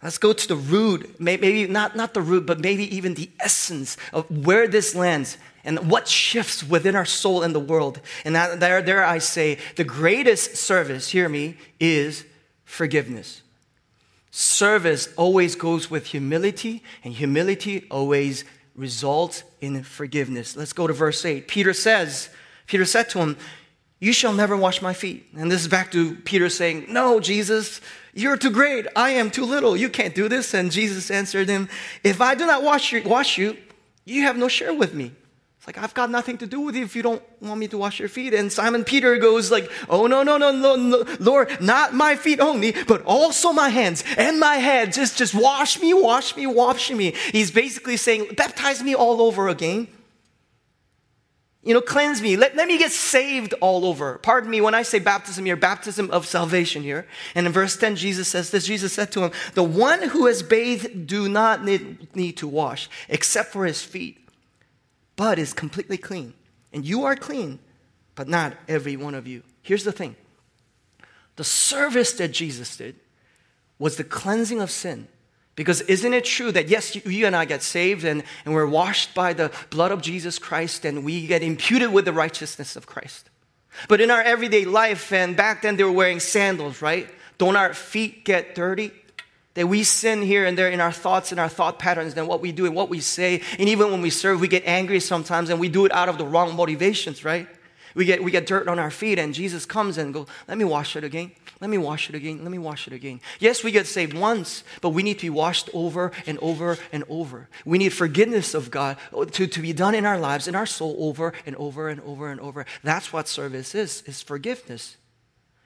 Let's 0.02 0.18
go 0.18 0.34
to 0.34 0.48
the 0.48 0.56
root, 0.56 1.20
maybe 1.20 1.66
not, 1.66 1.96
not 1.96 2.14
the 2.14 2.22
root, 2.22 2.46
but 2.46 2.60
maybe 2.60 2.94
even 2.94 3.14
the 3.14 3.30
essence 3.40 3.96
of 4.12 4.30
where 4.46 4.68
this 4.68 4.94
lands 4.94 5.38
and 5.64 5.90
what 5.90 6.10
shifts 6.10 6.62
within 6.62 6.94
our 6.96 7.06
soul 7.06 7.42
and 7.42 7.56
the 7.56 7.60
world. 7.60 8.02
And 8.26 8.36
that, 8.36 8.60
there, 8.60 8.82
there 8.82 9.06
I 9.06 9.20
say, 9.20 9.60
the 9.78 9.86
greatest 9.86 10.58
service, 10.58 11.10
hear 11.10 11.30
me, 11.30 11.56
is 11.80 12.26
forgiveness. 12.66 13.44
Service 14.30 15.08
always 15.16 15.56
goes 15.56 15.90
with 15.90 16.08
humility, 16.08 16.84
and 17.04 17.14
humility 17.14 17.88
always 17.90 18.44
results 18.76 19.44
in 19.62 19.84
forgiveness. 19.84 20.58
Let's 20.58 20.74
go 20.74 20.86
to 20.86 20.94
verse 20.94 21.24
8. 21.24 21.48
Peter 21.48 21.72
says, 21.72 22.30
Peter 22.68 22.84
said 22.84 23.10
to 23.12 23.20
him, 23.20 23.38
You 24.04 24.12
shall 24.12 24.34
never 24.34 24.58
wash 24.58 24.82
my 24.82 24.92
feet. 24.92 25.30
And 25.34 25.50
this 25.50 25.62
is 25.62 25.70
back 25.70 25.90
to 25.94 26.16
Peter 26.16 26.50
saying, 26.50 26.88
No, 26.90 27.22
Jesus, 27.22 27.80
you're 28.14 28.36
too 28.36 28.52
great. 28.52 28.86
I 28.98 29.12
am 29.12 29.32
too 29.32 29.46
little. 29.46 29.78
You 29.78 29.88
can't 29.88 30.14
do 30.14 30.28
this. 30.28 30.54
And 30.54 30.74
Jesus 30.74 31.10
answered 31.10 31.48
him, 31.48 31.70
If 32.04 32.20
I 32.20 32.36
do 32.36 32.46
not 32.46 32.64
wash 32.64 32.92
you, 32.92 33.02
wash 33.04 33.38
you, 33.38 33.56
you 34.04 34.24
have 34.24 34.36
no 34.36 34.50
share 34.50 34.74
with 34.74 34.94
me. 34.94 35.14
It's 35.58 35.68
like, 35.68 35.78
I've 35.78 35.94
got 35.94 36.12
nothing 36.12 36.38
to 36.40 36.46
do 36.46 36.60
with 36.60 36.76
you 36.76 36.84
if 36.84 36.98
you 36.98 37.02
don't 37.02 37.24
want 37.40 37.58
me 37.62 37.70
to 37.70 37.78
wash 37.78 37.98
your 37.98 38.10
feet. 38.10 38.34
And 38.34 38.52
Simon 38.52 38.84
Peter 38.84 39.16
goes 39.20 39.50
like, 39.50 39.72
Oh, 39.88 40.06
no, 40.06 40.22
no, 40.22 40.36
no, 40.36 40.52
no, 40.52 40.76
no, 40.76 41.06
Lord, 41.22 41.62
not 41.62 41.94
my 41.94 42.18
feet 42.18 42.42
only, 42.42 42.74
but 42.86 43.04
also 43.04 43.54
my 43.54 43.70
hands 43.70 44.04
and 44.18 44.38
my 44.38 44.56
head. 44.56 44.92
Just, 44.92 45.18
just 45.18 45.34
wash 45.34 45.80
me, 45.80 45.94
wash 45.94 46.36
me, 46.36 46.46
wash 46.46 46.92
me. 46.92 47.14
He's 47.32 47.52
basically 47.52 47.96
saying, 47.96 48.34
baptize 48.36 48.84
me 48.84 48.96
all 48.96 49.22
over 49.22 49.48
again. 49.48 49.88
You 51.64 51.74
know, 51.74 51.82
cleanse 51.82 52.22
me. 52.22 52.36
Let, 52.36 52.58
let 52.58 52.68
me 52.68 52.78
get 52.78 52.92
saved 52.92 53.54
all 53.62 53.86
over. 53.86 54.18
Pardon 54.18 54.50
me 54.50 54.60
when 54.60 54.76
I 54.76 54.82
say 54.82 55.00
baptism 55.00 55.46
here, 55.46 55.56
baptism 55.56 56.12
of 56.12 56.28
salvation 56.28 56.84
here. 56.84 57.08
And 57.36 57.48
in 57.48 57.54
verse 57.54 57.78
10, 57.78 57.96
Jesus 57.96 58.28
says 58.28 58.52
this 58.52 58.66
Jesus 58.66 58.92
said 58.92 59.14
to 59.14 59.24
him, 59.24 59.32
The 59.54 59.64
one 59.64 60.10
who 60.10 60.28
has 60.28 60.44
bathed 60.44 61.08
do 61.08 61.30
not 61.30 61.64
need, 61.64 62.14
need 62.16 62.34
to 62.38 62.50
wash, 62.50 62.90
except 63.08 63.54
for 63.54 63.66
his 63.66 63.82
feet, 63.82 64.28
but 65.16 65.40
is 65.40 65.54
completely 65.54 65.98
clean. 65.98 66.34
And 66.74 66.86
you 66.86 67.06
are 67.06 67.16
clean, 67.16 67.60
but 68.16 68.28
not 68.28 68.56
every 68.68 68.98
one 68.98 69.16
of 69.16 69.26
you. 69.26 69.44
Here's 69.62 69.86
the 69.86 69.94
thing 69.94 70.18
the 71.38 71.46
service 71.46 72.12
that 72.14 72.34
Jesus 72.34 72.76
did 72.76 72.96
was 73.80 73.96
the 73.96 74.04
cleansing 74.04 74.60
of 74.60 74.70
sin. 74.70 75.08
Because 75.56 75.82
isn't 75.82 76.14
it 76.14 76.26
true 76.26 76.52
that 76.52 76.68
yes, 76.68 76.96
you, 76.96 77.26
and 77.28 77.36
I 77.36 77.46
get 77.46 77.62
saved 77.62 78.04
and, 78.06 78.24
and 78.44 78.54
we're 78.54 78.66
washed 78.66 79.14
by 79.14 79.34
the 79.34 79.52
blood 79.70 79.92
of 79.92 80.02
Jesus 80.02 80.40
Christ 80.40 80.84
and 80.84 81.06
we 81.06 81.28
get 81.28 81.44
imputed 81.44 81.94
with 81.94 82.06
the 82.06 82.14
righteousness 82.14 82.76
of 82.76 82.88
Christ? 82.88 83.30
But 83.88 84.02
in 84.02 84.10
our 84.10 84.22
everyday 84.22 84.66
life, 84.66 85.12
and 85.12 85.36
back 85.36 85.62
then 85.62 85.78
they 85.78 85.84
were 85.84 85.92
wearing 85.92 86.20
sandals, 86.20 86.82
right? 86.82 87.08
Don't 87.38 87.56
our 87.56 87.74
feet 87.74 88.26
get 88.26 88.56
dirty? 88.56 88.92
That 89.56 89.68
we 89.68 89.84
sin 89.84 90.24
here 90.24 90.46
and 90.46 90.58
there 90.58 90.70
in 90.70 90.82
our 90.82 90.92
thoughts 90.92 91.32
and 91.32 91.40
our 91.40 91.50
thought 91.50 91.78
patterns 91.78 92.18
and 92.18 92.28
what 92.28 92.42
we 92.42 92.52
do 92.52 92.66
and 92.66 92.76
what 92.76 92.90
we 92.90 93.00
say. 93.00 93.42
And 93.60 93.70
even 93.70 93.92
when 93.92 94.02
we 94.02 94.10
serve, 94.10 94.40
we 94.40 94.48
get 94.48 94.64
angry 94.66 95.00
sometimes 95.00 95.52
and 95.52 95.60
we 95.60 95.70
do 95.70 95.86
it 95.86 95.92
out 95.92 96.10
of 96.10 96.18
the 96.18 96.26
wrong 96.26 96.56
motivations, 96.56 97.24
right? 97.24 97.48
We 97.94 98.06
get, 98.06 98.24
we 98.24 98.32
get 98.32 98.48
dirt 98.48 98.68
on 98.68 98.80
our 98.80 98.90
feet 98.90 99.20
and 99.20 99.34
Jesus 99.34 99.68
comes 99.68 100.00
and 100.00 100.12
goes, 100.12 100.28
let 100.48 100.58
me 100.58 100.66
wash 100.66 100.96
it 100.96 101.04
again. 101.04 101.32
Let 101.64 101.70
me 101.70 101.78
wash 101.78 102.10
it 102.10 102.16
again. 102.16 102.40
Let 102.42 102.52
me 102.52 102.58
wash 102.58 102.88
it 102.88 102.94
again. 102.94 103.22
Yes, 103.40 103.64
we 103.64 103.72
get 103.72 103.88
saved 103.88 104.14
once, 104.14 104.66
but 104.82 104.90
we 104.90 105.02
need 105.02 105.20
to 105.20 105.28
be 105.28 105.30
washed 105.30 105.70
over 105.74 106.12
and 106.28 106.38
over 106.40 106.78
and 106.92 107.06
over. 107.08 107.48
We 107.64 107.78
need 107.78 107.94
forgiveness 107.94 108.54
of 108.54 108.70
God 108.70 108.98
to, 109.32 109.48
to 109.48 109.62
be 109.62 109.72
done 109.72 109.96
in 109.96 110.06
our 110.06 110.20
lives, 110.20 110.50
in 110.50 110.56
our 110.56 110.66
soul, 110.66 110.94
over 111.00 111.32
and 111.46 111.56
over 111.56 111.88
and 111.88 112.02
over 112.02 112.30
and 112.30 112.42
over. 112.42 112.66
That's 112.84 113.14
what 113.14 113.30
service 113.30 113.76
is, 113.76 114.02
is 114.06 114.22
forgiveness. 114.22 114.98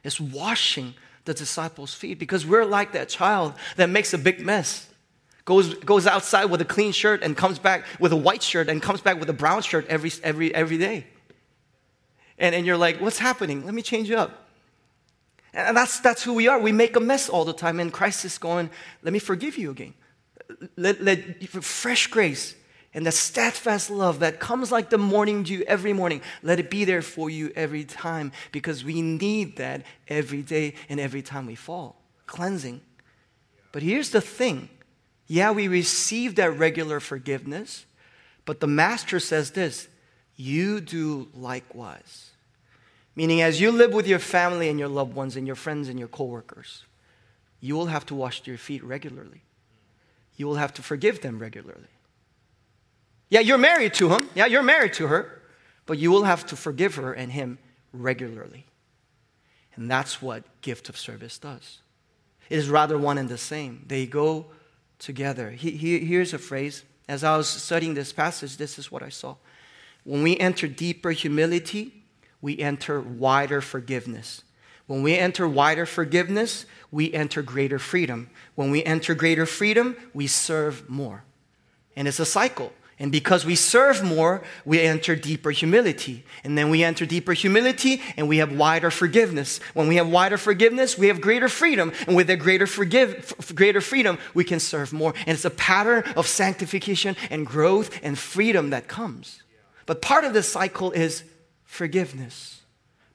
It's 0.03 0.19
washing 0.19 0.93
the 1.25 1.33
disciples' 1.33 1.95
feet 1.95 2.19
because 2.19 2.45
we're 2.45 2.65
like 2.65 2.91
that 2.91 3.09
child 3.09 3.55
that 3.77 3.89
makes 3.89 4.13
a 4.13 4.19
big 4.19 4.45
mess. 4.45 4.87
Goes, 5.45 5.73
goes 5.73 6.05
outside 6.05 6.45
with 6.45 6.61
a 6.61 6.65
clean 6.65 6.91
shirt 6.91 7.23
and 7.23 7.35
comes 7.35 7.57
back 7.57 7.85
with 7.99 8.11
a 8.11 8.15
white 8.15 8.43
shirt 8.43 8.69
and 8.69 8.83
comes 8.83 9.01
back 9.01 9.19
with 9.19 9.31
a 9.31 9.33
brown 9.33 9.63
shirt 9.63 9.87
every, 9.87 10.11
every, 10.21 10.53
every 10.53 10.77
day. 10.77 11.07
And, 12.37 12.53
and 12.53 12.67
you're 12.67 12.77
like, 12.77 13.01
what's 13.01 13.17
happening? 13.17 13.65
Let 13.65 13.73
me 13.73 13.81
change 13.81 14.11
up. 14.11 14.43
And 15.57 15.75
that's, 15.75 15.99
that's 16.01 16.21
who 16.21 16.33
we 16.33 16.47
are. 16.47 16.59
We 16.59 16.71
make 16.71 16.95
a 16.95 16.99
mess 16.99 17.29
all 17.29 17.43
the 17.43 17.51
time. 17.51 17.79
And 17.79 17.91
Christ 17.91 18.23
is 18.25 18.37
going, 18.37 18.69
let 19.01 19.11
me 19.11 19.17
forgive 19.17 19.57
you 19.57 19.71
again. 19.71 19.95
Let, 20.75 21.01
let 21.01 21.43
fresh 21.49 22.07
grace 22.07 22.55
and 22.93 23.05
the 23.05 23.11
steadfast 23.11 23.89
love 23.89 24.19
that 24.19 24.39
comes 24.39 24.71
like 24.71 24.91
the 24.91 24.97
morning 24.97 25.43
dew 25.43 25.63
every 25.67 25.93
morning, 25.93 26.21
let 26.41 26.59
it 26.59 26.69
be 26.69 26.85
there 26.85 27.01
for 27.01 27.29
you 27.29 27.51
every 27.55 27.83
time 27.83 28.31
because 28.51 28.83
we 28.83 29.01
need 29.01 29.57
that 29.57 29.83
every 30.07 30.41
day 30.41 30.75
and 30.89 30.99
every 30.99 31.21
time 31.21 31.47
we 31.47 31.55
fall. 31.55 32.01
Cleansing. 32.27 32.81
But 33.71 33.83
here's 33.83 34.11
the 34.11 34.21
thing 34.21 34.69
yeah, 35.27 35.51
we 35.51 35.67
receive 35.67 36.35
that 36.35 36.57
regular 36.57 36.99
forgiveness, 36.99 37.85
but 38.45 38.59
the 38.61 38.67
Master 38.67 39.19
says 39.19 39.51
this 39.51 39.87
you 40.35 40.81
do 40.81 41.29
likewise. 41.33 42.31
Meaning, 43.17 43.41
as 43.41 43.59
you 43.59 43.71
live 43.71 43.95
with 43.95 44.07
your 44.07 44.19
family 44.19 44.69
and 44.69 44.77
your 44.77 44.87
loved 44.87 45.15
ones 45.15 45.35
and 45.35 45.47
your 45.47 45.55
friends 45.55 45.89
and 45.89 45.97
your 45.97 46.07
coworkers, 46.07 46.85
you 47.59 47.75
will 47.75 47.87
have 47.87 48.05
to 48.05 48.15
wash 48.15 48.45
your 48.45 48.59
feet 48.59 48.83
regularly. 48.83 49.41
You 50.35 50.45
will 50.45 50.57
have 50.57 50.71
to 50.75 50.83
forgive 50.83 51.21
them 51.21 51.39
regularly. 51.39 51.87
Yeah, 53.29 53.39
you're 53.39 53.57
married 53.57 53.95
to 53.95 54.09
him. 54.09 54.29
Yeah, 54.35 54.45
you're 54.45 54.61
married 54.61 54.93
to 54.93 55.07
her. 55.07 55.41
But 55.87 55.97
you 55.97 56.11
will 56.11 56.25
have 56.25 56.45
to 56.45 56.55
forgive 56.55 56.93
her 56.93 57.11
and 57.11 57.31
him 57.31 57.57
regularly. 57.91 58.67
And 59.75 59.89
that's 59.89 60.21
what 60.21 60.43
gift 60.61 60.87
of 60.87 60.95
service 60.95 61.39
does. 61.39 61.79
It 62.51 62.59
is 62.59 62.69
rather 62.69 62.99
one 62.99 63.17
and 63.17 63.29
the 63.29 63.39
same. 63.39 63.83
They 63.87 64.05
go 64.05 64.45
together. 64.99 65.49
He, 65.49 65.71
he, 65.71 65.99
here's 66.05 66.35
a 66.35 66.37
phrase. 66.37 66.83
As 67.07 67.23
I 67.23 67.35
was 67.35 67.49
studying 67.49 67.95
this 67.95 68.13
passage, 68.13 68.57
this 68.57 68.77
is 68.77 68.91
what 68.91 69.01
I 69.01 69.09
saw. 69.09 69.37
When 70.03 70.21
we 70.21 70.37
enter 70.37 70.67
deeper 70.67 71.09
humility, 71.09 72.03
we 72.41 72.59
enter 72.59 72.99
wider 72.99 73.61
forgiveness. 73.61 74.43
When 74.87 75.03
we 75.03 75.17
enter 75.17 75.47
wider 75.47 75.85
forgiveness, 75.85 76.65
we 76.91 77.13
enter 77.13 77.41
greater 77.41 77.79
freedom. 77.79 78.29
When 78.55 78.71
we 78.71 78.83
enter 78.83 79.13
greater 79.13 79.45
freedom, 79.45 79.97
we 80.13 80.27
serve 80.27 80.89
more. 80.89 81.23
And 81.95 82.07
it's 82.07 82.19
a 82.19 82.25
cycle. 82.25 82.71
And 82.99 83.11
because 83.11 83.45
we 83.45 83.55
serve 83.55 84.03
more, 84.03 84.41
we 84.65 84.79
enter 84.81 85.15
deeper 85.15 85.51
humility. 85.51 86.25
And 86.43 86.57
then 86.57 86.69
we 86.71 86.83
enter 86.83 87.05
deeper 87.05 87.33
humility 87.33 88.01
and 88.15 88.27
we 88.27 88.37
have 88.37 88.51
wider 88.51 88.89
forgiveness. 88.89 89.59
When 89.75 89.87
we 89.87 89.97
have 89.97 90.07
wider 90.07 90.37
forgiveness, 90.37 90.97
we 90.97 91.07
have 91.07 91.21
greater 91.21 91.47
freedom. 91.47 91.91
And 92.07 92.15
with 92.15 92.25
that 92.27 92.37
greater, 92.37 92.65
forgive, 92.65 93.35
greater 93.53 93.81
freedom, 93.81 94.17
we 94.33 94.43
can 94.43 94.59
serve 94.59 94.93
more. 94.93 95.13
And 95.27 95.35
it's 95.35 95.45
a 95.45 95.51
pattern 95.51 96.05
of 96.15 96.25
sanctification 96.25 97.15
and 97.29 97.45
growth 97.45 97.99
and 98.01 98.17
freedom 98.17 98.71
that 98.71 98.87
comes. 98.87 99.43
But 99.85 100.01
part 100.01 100.23
of 100.23 100.33
this 100.33 100.49
cycle 100.49 100.91
is 100.91 101.23
forgiveness. 101.67 102.61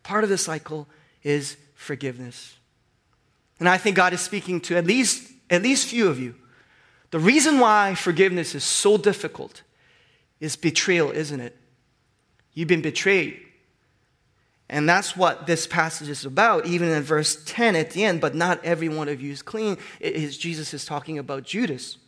Part 0.04 0.22
of 0.22 0.30
the 0.30 0.38
cycle 0.38 0.86
is 1.24 1.56
forgiveness. 1.74 2.54
And 3.58 3.68
I 3.68 3.78
think 3.78 3.96
God 3.96 4.12
is 4.12 4.20
speaking 4.20 4.60
to 4.62 4.76
at 4.76 4.86
least, 4.86 5.32
at 5.50 5.62
least 5.62 5.88
few 5.88 6.06
of 6.06 6.20
you. 6.20 6.36
The 7.10 7.18
reason 7.18 7.58
why 7.58 7.94
forgiveness 7.94 8.54
is 8.54 8.62
so 8.62 8.96
difficult 8.96 9.62
is 10.38 10.54
betrayal, 10.54 11.10
isn't 11.10 11.40
it? 11.40 11.56
You've 12.52 12.68
been 12.68 12.82
betrayed. 12.82 13.40
And 14.68 14.88
that's 14.88 15.16
what 15.16 15.46
this 15.46 15.66
passage 15.66 16.08
is 16.08 16.24
about, 16.24 16.66
even 16.66 16.88
in 16.88 17.02
verse 17.02 17.42
10 17.44 17.76
at 17.76 17.90
the 17.90 18.04
end. 18.04 18.20
But 18.20 18.34
not 18.34 18.64
every 18.64 18.88
one 18.88 19.08
of 19.08 19.20
you 19.20 19.32
is 19.32 19.42
clean. 19.42 19.76
It 20.00 20.14
is, 20.14 20.38
Jesus 20.38 20.72
is 20.72 20.84
talking 20.84 21.18
about 21.18 21.44
Judas. 21.44 21.98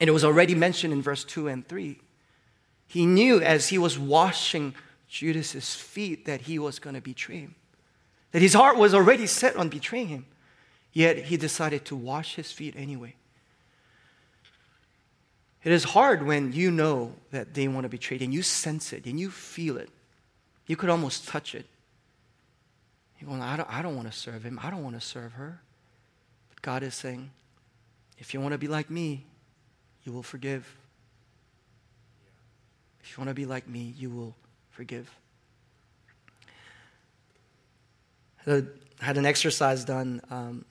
And 0.00 0.08
it 0.08 0.12
was 0.12 0.24
already 0.24 0.54
mentioned 0.54 0.92
in 0.92 1.02
verse 1.02 1.24
2 1.24 1.48
and 1.48 1.66
3. 1.66 1.98
He 2.86 3.06
knew 3.06 3.40
as 3.40 3.68
he 3.68 3.78
was 3.78 3.98
washing 3.98 4.74
Judas's 5.08 5.74
feet 5.74 6.26
that 6.26 6.42
he 6.42 6.58
was 6.58 6.78
going 6.78 6.94
to 6.94 7.00
betray 7.00 7.40
him, 7.40 7.54
that 8.32 8.42
his 8.42 8.54
heart 8.54 8.76
was 8.76 8.94
already 8.94 9.26
set 9.26 9.56
on 9.56 9.68
betraying 9.68 10.08
him. 10.08 10.26
Yet 10.92 11.18
he 11.18 11.36
decided 11.36 11.84
to 11.86 11.96
wash 11.96 12.36
his 12.36 12.50
feet 12.52 12.74
anyway. 12.76 13.14
It 15.62 15.72
is 15.72 15.84
hard 15.84 16.24
when 16.24 16.52
you 16.52 16.70
know 16.70 17.12
that 17.32 17.52
they 17.52 17.68
want 17.68 17.84
to 17.84 17.88
betray 17.88 18.16
you 18.16 18.24
and 18.24 18.32
you 18.32 18.42
sense 18.42 18.92
it 18.92 19.04
and 19.04 19.20
you 19.20 19.30
feel 19.30 19.76
it. 19.76 19.90
You 20.66 20.76
could 20.76 20.88
almost 20.88 21.28
touch 21.28 21.54
it. 21.54 21.66
You're 23.20 23.28
going, 23.28 23.42
I 23.42 23.56
don't, 23.56 23.68
I 23.70 23.82
don't 23.82 23.96
want 23.96 24.10
to 24.10 24.16
serve 24.16 24.42
him. 24.42 24.58
I 24.62 24.70
don't 24.70 24.82
want 24.82 24.94
to 24.94 25.06
serve 25.06 25.32
her. 25.32 25.60
But 26.48 26.62
God 26.62 26.82
is 26.82 26.94
saying, 26.94 27.30
if 28.18 28.32
you 28.32 28.40
want 28.40 28.52
to 28.52 28.58
be 28.58 28.68
like 28.68 28.90
me, 28.90 29.26
you 30.04 30.12
will 30.12 30.22
forgive. 30.22 30.76
If 33.02 33.10
you 33.10 33.16
want 33.18 33.28
to 33.28 33.34
be 33.34 33.44
like 33.44 33.68
me, 33.68 33.94
you 33.98 34.08
will 34.08 34.34
forgive. 34.76 35.10
I 38.46 38.62
had 39.00 39.16
an 39.16 39.24
exercise 39.24 39.86
done 39.86 40.20
um, 40.28 40.66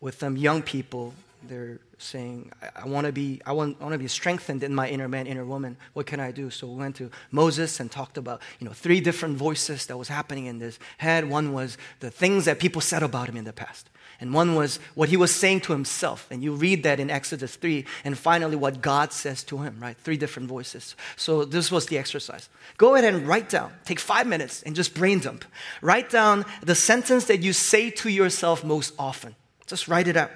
with 0.00 0.20
some 0.20 0.36
young 0.36 0.62
people. 0.62 1.12
They're 1.42 1.80
saying, 2.00 2.50
I, 2.62 2.82
I 2.82 2.86
want 2.86 3.06
to 3.06 3.12
be, 3.12 3.40
I 3.46 3.52
want, 3.52 3.76
I 3.80 3.84
want 3.84 3.94
to 3.94 3.98
be 3.98 4.08
strengthened 4.08 4.62
in 4.62 4.74
my 4.74 4.88
inner 4.88 5.08
man, 5.08 5.26
inner 5.26 5.44
woman. 5.44 5.76
What 5.92 6.06
can 6.06 6.20
I 6.20 6.30
do? 6.30 6.50
So 6.50 6.66
we 6.66 6.76
went 6.76 6.96
to 6.96 7.10
Moses 7.30 7.80
and 7.80 7.90
talked 7.90 8.16
about, 8.16 8.42
you 8.58 8.66
know, 8.66 8.72
three 8.72 9.00
different 9.00 9.36
voices 9.36 9.86
that 9.86 9.96
was 9.96 10.08
happening 10.08 10.46
in 10.46 10.60
his 10.60 10.78
head. 10.98 11.28
One 11.28 11.52
was 11.52 11.78
the 12.00 12.10
things 12.10 12.44
that 12.46 12.58
people 12.58 12.80
said 12.80 13.02
about 13.02 13.28
him 13.28 13.36
in 13.36 13.44
the 13.44 13.52
past. 13.52 13.88
And 14.20 14.34
one 14.34 14.54
was 14.54 14.78
what 14.94 15.08
he 15.08 15.16
was 15.16 15.34
saying 15.34 15.62
to 15.62 15.72
himself. 15.72 16.26
And 16.30 16.42
you 16.42 16.52
read 16.52 16.82
that 16.82 17.00
in 17.00 17.08
Exodus 17.08 17.56
3. 17.56 17.86
And 18.04 18.18
finally, 18.18 18.54
what 18.54 18.82
God 18.82 19.12
says 19.12 19.42
to 19.44 19.58
him, 19.58 19.78
right? 19.80 19.96
Three 19.96 20.18
different 20.18 20.48
voices. 20.48 20.94
So 21.16 21.44
this 21.46 21.70
was 21.70 21.86
the 21.86 21.96
exercise. 21.96 22.50
Go 22.76 22.94
ahead 22.94 23.12
and 23.12 23.26
write 23.26 23.48
down, 23.48 23.72
take 23.86 23.98
five 23.98 24.26
minutes 24.26 24.62
and 24.62 24.76
just 24.76 24.94
brain 24.94 25.20
dump. 25.20 25.46
Write 25.80 26.10
down 26.10 26.44
the 26.60 26.74
sentence 26.74 27.24
that 27.26 27.42
you 27.42 27.54
say 27.54 27.90
to 27.90 28.10
yourself 28.10 28.62
most 28.62 28.92
often. 28.98 29.34
Just 29.66 29.88
write 29.88 30.06
it 30.06 30.16
out. 30.16 30.30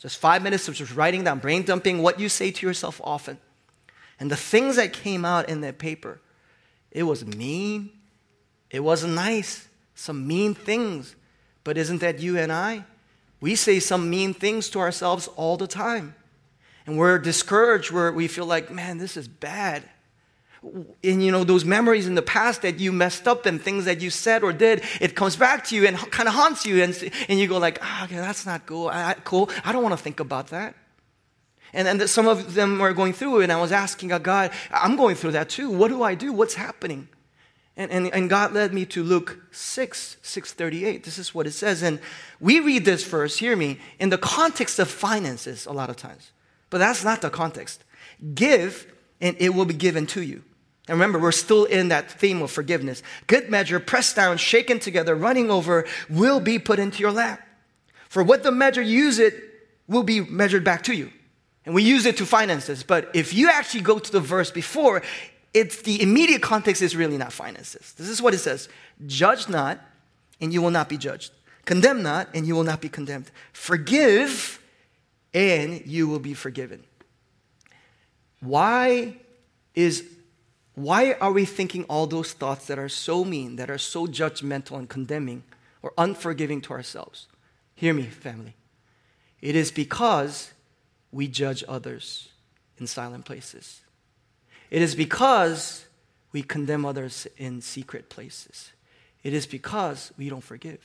Just 0.00 0.18
five 0.18 0.42
minutes 0.42 0.66
of 0.66 0.74
just 0.74 0.94
writing 0.94 1.24
down, 1.24 1.38
brain 1.38 1.62
dumping 1.62 2.02
what 2.02 2.18
you 2.18 2.28
say 2.28 2.50
to 2.50 2.66
yourself 2.66 3.00
often. 3.04 3.38
And 4.18 4.30
the 4.30 4.36
things 4.36 4.76
that 4.76 4.92
came 4.92 5.24
out 5.24 5.48
in 5.48 5.60
that 5.60 5.78
paper, 5.78 6.20
it 6.90 7.02
was 7.02 7.24
mean, 7.24 7.90
it 8.70 8.80
wasn't 8.80 9.14
nice, 9.14 9.68
some 9.94 10.26
mean 10.26 10.54
things. 10.54 11.14
But 11.64 11.76
isn't 11.76 11.98
that 11.98 12.18
you 12.18 12.38
and 12.38 12.50
I? 12.50 12.84
We 13.40 13.54
say 13.54 13.78
some 13.78 14.08
mean 14.08 14.32
things 14.32 14.70
to 14.70 14.80
ourselves 14.80 15.28
all 15.36 15.58
the 15.58 15.66
time. 15.66 16.14
And 16.86 16.96
we're 16.98 17.18
discouraged, 17.18 17.90
where 17.90 18.10
we 18.10 18.26
feel 18.26 18.46
like, 18.46 18.70
man, 18.70 18.96
this 18.98 19.16
is 19.16 19.28
bad 19.28 19.84
in 21.02 21.20
you 21.20 21.32
know 21.32 21.44
those 21.44 21.64
memories 21.64 22.06
in 22.06 22.14
the 22.14 22.22
past 22.22 22.62
that 22.62 22.78
you 22.78 22.92
messed 22.92 23.26
up 23.26 23.46
and 23.46 23.60
things 23.60 23.86
that 23.86 24.00
you 24.00 24.10
said 24.10 24.42
or 24.42 24.52
did 24.52 24.82
it 25.00 25.16
comes 25.16 25.36
back 25.36 25.64
to 25.64 25.74
you 25.74 25.86
and 25.86 25.96
kind 25.96 26.28
of 26.28 26.34
haunts 26.34 26.66
you 26.66 26.82
and, 26.82 27.12
and 27.28 27.38
you 27.38 27.46
go 27.46 27.58
like 27.58 27.78
ah, 27.82 28.04
okay, 28.04 28.16
that's 28.16 28.44
not 28.44 28.66
cool. 28.66 28.88
I, 28.88 29.14
cool. 29.24 29.48
I 29.64 29.72
don't 29.72 29.82
want 29.82 29.96
to 29.96 30.02
think 30.02 30.20
about 30.20 30.48
that. 30.48 30.74
And 31.72 31.86
then 31.86 32.06
some 32.08 32.26
of 32.26 32.54
them 32.54 32.78
were 32.78 32.92
going 32.92 33.14
through 33.14 33.40
and 33.40 33.50
i 33.50 33.60
was 33.60 33.72
asking 33.72 34.08
god 34.22 34.50
i'm 34.70 34.96
going 34.96 35.16
through 35.16 35.32
that 35.32 35.48
too. 35.48 35.70
What 35.70 35.88
do 35.88 36.02
i 36.02 36.14
do? 36.14 36.32
What's 36.32 36.54
happening? 36.54 37.08
And, 37.76 37.90
and, 37.90 38.12
and 38.12 38.28
god 38.28 38.52
led 38.52 38.74
me 38.74 38.84
to 38.86 39.02
luke 39.02 39.40
6 39.52 40.18
638 40.20 41.04
this 41.04 41.16
is 41.16 41.34
what 41.34 41.46
it 41.46 41.52
says. 41.52 41.82
And 41.82 42.00
we 42.38 42.60
read 42.60 42.84
this 42.84 43.02
verse 43.04 43.38
hear 43.38 43.56
me 43.56 43.78
in 43.98 44.10
the 44.10 44.18
context 44.18 44.78
of 44.78 44.90
finances 44.90 45.64
a 45.64 45.72
lot 45.72 45.88
of 45.88 45.96
times. 45.96 46.32
But 46.68 46.78
that's 46.78 47.02
not 47.02 47.22
the 47.22 47.30
context. 47.30 47.82
Give 48.34 48.86
and 49.22 49.36
it 49.38 49.54
will 49.54 49.64
be 49.64 49.74
given 49.74 50.06
to 50.08 50.22
you 50.22 50.44
and 50.90 50.98
remember, 50.98 51.20
we're 51.20 51.30
still 51.30 51.66
in 51.66 51.86
that 51.90 52.10
theme 52.10 52.42
of 52.42 52.50
forgiveness. 52.50 53.04
Good 53.28 53.48
measure, 53.48 53.78
pressed 53.78 54.16
down, 54.16 54.38
shaken 54.38 54.80
together, 54.80 55.14
running 55.14 55.48
over, 55.48 55.86
will 56.08 56.40
be 56.40 56.58
put 56.58 56.80
into 56.80 56.98
your 56.98 57.12
lap. 57.12 57.46
For 58.08 58.24
what 58.24 58.42
the 58.42 58.50
measure 58.50 58.82
you 58.82 59.04
use 59.04 59.20
it 59.20 59.40
will 59.86 60.02
be 60.02 60.20
measured 60.20 60.64
back 60.64 60.82
to 60.84 60.92
you. 60.92 61.12
And 61.64 61.76
we 61.76 61.84
use 61.84 62.06
it 62.06 62.16
to 62.16 62.26
finances. 62.26 62.82
But 62.82 63.08
if 63.14 63.32
you 63.32 63.48
actually 63.48 63.82
go 63.82 64.00
to 64.00 64.10
the 64.10 64.18
verse 64.18 64.50
before, 64.50 65.02
it's 65.54 65.82
the 65.82 66.02
immediate 66.02 66.42
context 66.42 66.82
is 66.82 66.96
really 66.96 67.18
not 67.18 67.32
finances. 67.32 67.92
This 67.92 68.08
is 68.08 68.20
what 68.20 68.34
it 68.34 68.38
says 68.38 68.68
Judge 69.06 69.48
not, 69.48 69.78
and 70.40 70.52
you 70.52 70.60
will 70.60 70.72
not 70.72 70.88
be 70.88 70.96
judged. 70.96 71.30
Condemn 71.66 72.02
not, 72.02 72.26
and 72.34 72.48
you 72.48 72.56
will 72.56 72.64
not 72.64 72.80
be 72.80 72.88
condemned. 72.88 73.30
Forgive, 73.52 74.60
and 75.32 75.86
you 75.86 76.08
will 76.08 76.18
be 76.18 76.34
forgiven. 76.34 76.82
Why 78.40 79.14
is 79.76 80.04
why 80.82 81.12
are 81.14 81.32
we 81.32 81.44
thinking 81.44 81.84
all 81.84 82.06
those 82.06 82.32
thoughts 82.32 82.66
that 82.66 82.78
are 82.78 82.88
so 82.88 83.24
mean, 83.24 83.56
that 83.56 83.70
are 83.70 83.78
so 83.78 84.06
judgmental 84.06 84.78
and 84.78 84.88
condemning 84.88 85.42
or 85.82 85.92
unforgiving 85.98 86.60
to 86.62 86.72
ourselves? 86.72 87.26
Hear 87.74 87.94
me, 87.94 88.04
family. 88.04 88.54
It 89.40 89.56
is 89.56 89.70
because 89.70 90.52
we 91.12 91.28
judge 91.28 91.64
others 91.66 92.28
in 92.78 92.86
silent 92.86 93.24
places. 93.24 93.80
It 94.70 94.82
is 94.82 94.94
because 94.94 95.86
we 96.32 96.42
condemn 96.42 96.84
others 96.84 97.26
in 97.36 97.60
secret 97.60 98.08
places. 98.08 98.72
It 99.22 99.34
is 99.34 99.46
because 99.46 100.12
we 100.16 100.28
don't 100.28 100.44
forgive. 100.44 100.80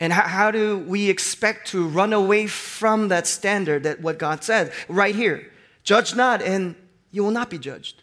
And 0.00 0.12
how, 0.12 0.50
do 0.50 0.78
we 0.78 1.08
expect 1.08 1.68
to 1.68 1.86
run 1.86 2.12
away 2.12 2.46
from 2.46 3.08
that 3.08 3.26
standard 3.26 3.84
that 3.84 4.00
what 4.00 4.18
God 4.18 4.42
said 4.42 4.72
right 4.88 5.14
here? 5.14 5.50
Judge 5.84 6.14
not, 6.14 6.42
and 6.42 6.74
you 7.14 7.22
will 7.22 7.30
not 7.30 7.48
be 7.48 7.58
judged. 7.58 8.02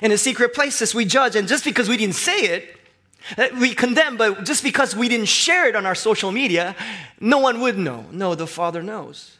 In 0.00 0.10
the 0.10 0.18
secret 0.18 0.54
places, 0.54 0.94
we 0.94 1.04
judge, 1.04 1.34
and 1.34 1.48
just 1.48 1.64
because 1.64 1.88
we 1.88 1.96
didn't 1.96 2.14
say 2.14 2.38
it, 2.42 2.76
uh, 3.36 3.48
we 3.60 3.74
condemn, 3.74 4.16
but 4.16 4.44
just 4.44 4.62
because 4.62 4.94
we 4.94 5.08
didn't 5.08 5.26
share 5.26 5.66
it 5.66 5.74
on 5.74 5.84
our 5.84 5.96
social 5.96 6.30
media, 6.30 6.76
no 7.18 7.38
one 7.38 7.60
would 7.60 7.76
know. 7.76 8.06
No, 8.12 8.36
the 8.36 8.46
Father 8.46 8.84
knows. 8.84 9.38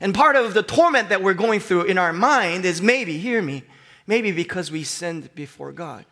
And 0.00 0.14
part 0.14 0.34
of 0.34 0.54
the 0.54 0.62
torment 0.62 1.10
that 1.10 1.22
we're 1.22 1.34
going 1.34 1.60
through 1.60 1.84
in 1.84 1.98
our 1.98 2.12
mind 2.12 2.64
is 2.64 2.80
maybe, 2.80 3.18
hear 3.18 3.42
me, 3.42 3.64
maybe 4.06 4.32
because 4.32 4.70
we 4.70 4.82
sinned 4.82 5.34
before 5.34 5.72
God. 5.72 6.06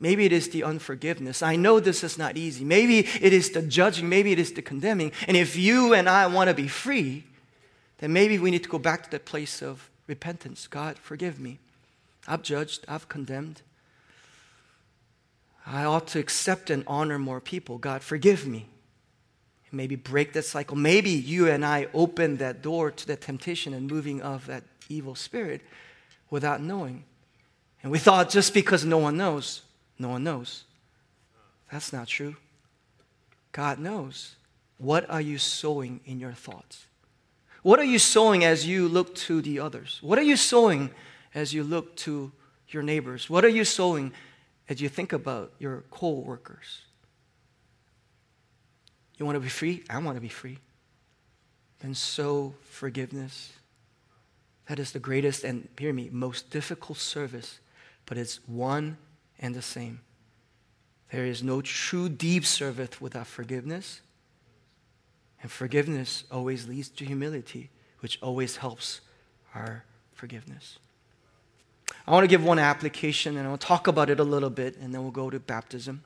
Maybe 0.00 0.24
it 0.24 0.32
is 0.32 0.48
the 0.48 0.64
unforgiveness. 0.64 1.42
I 1.42 1.54
know 1.54 1.78
this 1.78 2.02
is 2.02 2.18
not 2.18 2.36
easy. 2.36 2.64
Maybe 2.64 2.98
it 2.98 3.32
is 3.32 3.50
the 3.50 3.62
judging. 3.62 4.08
Maybe 4.08 4.32
it 4.32 4.40
is 4.40 4.52
the 4.52 4.62
condemning. 4.62 5.12
And 5.28 5.36
if 5.36 5.56
you 5.56 5.94
and 5.94 6.08
I 6.08 6.26
want 6.26 6.48
to 6.48 6.54
be 6.54 6.66
free, 6.66 7.24
then 7.98 8.12
maybe 8.12 8.38
we 8.38 8.50
need 8.50 8.64
to 8.64 8.68
go 8.68 8.80
back 8.80 9.04
to 9.04 9.10
that 9.10 9.24
place 9.24 9.62
of 9.62 9.88
repentance. 10.06 10.66
God, 10.66 10.98
forgive 10.98 11.40
me. 11.40 11.58
I've 12.26 12.42
judged, 12.42 12.84
I've 12.88 13.08
condemned. 13.08 13.62
I 15.66 15.84
ought 15.84 16.06
to 16.08 16.18
accept 16.18 16.70
and 16.70 16.84
honor 16.86 17.18
more 17.18 17.40
people. 17.40 17.78
God, 17.78 18.02
forgive 18.02 18.46
me. 18.46 18.68
Maybe 19.72 19.96
break 19.96 20.34
that 20.34 20.44
cycle. 20.44 20.76
Maybe 20.76 21.10
you 21.10 21.48
and 21.48 21.64
I 21.64 21.88
open 21.92 22.36
that 22.36 22.62
door 22.62 22.92
to 22.92 23.06
that 23.08 23.20
temptation 23.20 23.74
and 23.74 23.90
moving 23.90 24.22
of 24.22 24.46
that 24.46 24.62
evil 24.88 25.16
spirit 25.16 25.62
without 26.30 26.62
knowing. 26.62 27.04
And 27.82 27.90
we 27.90 27.98
thought 27.98 28.30
just 28.30 28.54
because 28.54 28.84
no 28.84 28.98
one 28.98 29.16
knows, 29.16 29.62
no 29.98 30.08
one 30.08 30.22
knows. 30.22 30.64
That's 31.72 31.92
not 31.92 32.06
true. 32.06 32.36
God 33.50 33.78
knows. 33.78 34.36
What 34.78 35.08
are 35.10 35.20
you 35.20 35.38
sowing 35.38 36.00
in 36.04 36.20
your 36.20 36.32
thoughts? 36.32 36.86
What 37.64 37.78
are 37.78 37.84
you 37.84 37.98
sowing 37.98 38.44
as 38.44 38.66
you 38.66 38.88
look 38.88 39.14
to 39.14 39.40
the 39.40 39.58
others? 39.58 39.98
What 40.02 40.18
are 40.18 40.22
you 40.22 40.36
sowing 40.36 40.90
as 41.34 41.54
you 41.54 41.64
look 41.64 41.96
to 41.96 42.30
your 42.68 42.82
neighbors? 42.82 43.30
What 43.30 43.42
are 43.42 43.48
you 43.48 43.64
sowing 43.64 44.12
as 44.68 44.82
you 44.82 44.90
think 44.90 45.14
about 45.14 45.50
your 45.58 45.82
co 45.90 46.10
workers? 46.10 46.82
You 49.16 49.24
want 49.24 49.36
to 49.36 49.40
be 49.40 49.48
free? 49.48 49.82
I 49.88 49.96
want 49.96 50.18
to 50.18 50.20
be 50.20 50.28
free. 50.28 50.58
Then 51.80 51.94
sow 51.94 52.52
forgiveness. 52.64 53.54
That 54.68 54.78
is 54.78 54.92
the 54.92 54.98
greatest 54.98 55.42
and, 55.42 55.66
hear 55.78 55.94
me, 55.94 56.10
most 56.12 56.50
difficult 56.50 56.98
service, 56.98 57.60
but 58.04 58.18
it's 58.18 58.46
one 58.46 58.98
and 59.38 59.54
the 59.54 59.62
same. 59.62 60.02
There 61.10 61.24
is 61.24 61.42
no 61.42 61.62
true 61.62 62.10
deep 62.10 62.44
service 62.44 63.00
without 63.00 63.26
forgiveness. 63.26 64.02
And 65.44 65.52
forgiveness 65.52 66.24
always 66.30 66.66
leads 66.66 66.88
to 66.88 67.04
humility, 67.04 67.68
which 68.00 68.18
always 68.22 68.56
helps 68.56 69.02
our 69.54 69.84
forgiveness. 70.14 70.78
I 72.06 72.12
want 72.12 72.24
to 72.24 72.28
give 72.28 72.42
one 72.42 72.58
application 72.58 73.36
and 73.36 73.46
I'll 73.46 73.58
talk 73.58 73.86
about 73.86 74.08
it 74.08 74.18
a 74.18 74.24
little 74.24 74.48
bit 74.48 74.78
and 74.78 74.94
then 74.94 75.02
we'll 75.02 75.10
go 75.10 75.28
to 75.28 75.38
baptism. 75.38 76.02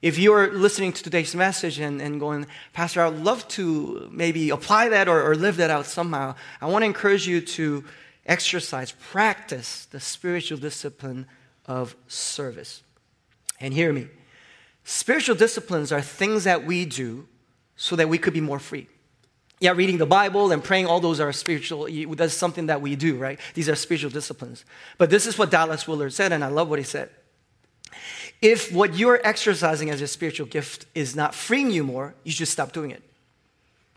If 0.00 0.16
you're 0.16 0.52
listening 0.52 0.92
to 0.92 1.02
today's 1.02 1.34
message 1.34 1.80
and, 1.80 2.00
and 2.00 2.20
going, 2.20 2.46
Pastor, 2.72 3.02
I 3.02 3.08
would 3.08 3.24
love 3.24 3.48
to 3.48 4.08
maybe 4.12 4.50
apply 4.50 4.90
that 4.90 5.08
or, 5.08 5.28
or 5.28 5.34
live 5.34 5.56
that 5.56 5.70
out 5.70 5.86
somehow, 5.86 6.36
I 6.60 6.66
want 6.66 6.82
to 6.82 6.86
encourage 6.86 7.26
you 7.26 7.40
to 7.40 7.82
exercise, 8.26 8.92
practice 8.92 9.86
the 9.86 9.98
spiritual 9.98 10.58
discipline 10.58 11.26
of 11.66 11.96
service. 12.06 12.84
And 13.60 13.74
hear 13.74 13.92
me 13.92 14.06
spiritual 14.84 15.34
disciplines 15.34 15.90
are 15.90 16.00
things 16.00 16.44
that 16.44 16.64
we 16.64 16.84
do 16.84 17.26
so 17.76 17.96
that 17.96 18.08
we 18.08 18.18
could 18.18 18.32
be 18.32 18.40
more 18.40 18.58
free. 18.58 18.88
Yeah, 19.58 19.72
reading 19.72 19.96
the 19.96 20.06
Bible 20.06 20.52
and 20.52 20.62
praying, 20.62 20.86
all 20.86 21.00
those 21.00 21.18
are 21.18 21.32
spiritual. 21.32 21.88
That's 22.14 22.34
something 22.34 22.66
that 22.66 22.82
we 22.82 22.94
do, 22.94 23.16
right? 23.16 23.40
These 23.54 23.68
are 23.68 23.74
spiritual 23.74 24.10
disciplines. 24.10 24.64
But 24.98 25.08
this 25.08 25.26
is 25.26 25.38
what 25.38 25.50
Dallas 25.50 25.88
Willard 25.88 26.12
said, 26.12 26.32
and 26.32 26.44
I 26.44 26.48
love 26.48 26.68
what 26.68 26.78
he 26.78 26.84
said. 26.84 27.08
If 28.42 28.70
what 28.70 28.94
you're 28.94 29.20
exercising 29.26 29.88
as 29.88 30.02
a 30.02 30.06
spiritual 30.06 30.46
gift 30.46 30.84
is 30.94 31.16
not 31.16 31.34
freeing 31.34 31.70
you 31.70 31.84
more, 31.84 32.14
you 32.22 32.32
should 32.32 32.48
stop 32.48 32.72
doing 32.72 32.90
it. 32.90 33.02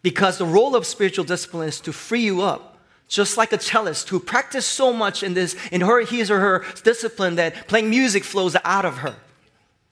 Because 0.02 0.38
the 0.38 0.46
role 0.46 0.78
of 0.78 0.86
spiritual 0.86 1.26
discipline 1.26 1.68
is 1.68 1.82
to 1.82 1.92
free 1.92 2.22
you 2.22 2.42
up, 2.42 2.78
just 3.10 3.36
like 3.36 3.52
a 3.52 3.60
cellist 3.60 4.08
who 4.08 4.20
practiced 4.20 4.72
so 4.72 4.94
much 4.94 5.24
in 5.24 5.34
this, 5.34 5.58
in 5.74 5.82
her, 5.82 6.06
his 6.06 6.32
or 6.32 6.40
her 6.40 6.66
discipline 6.84 7.36
that 7.36 7.68
playing 7.68 7.90
music 7.90 8.24
flows 8.24 8.56
out 8.64 8.86
of 8.86 9.00
her. 9.00 9.16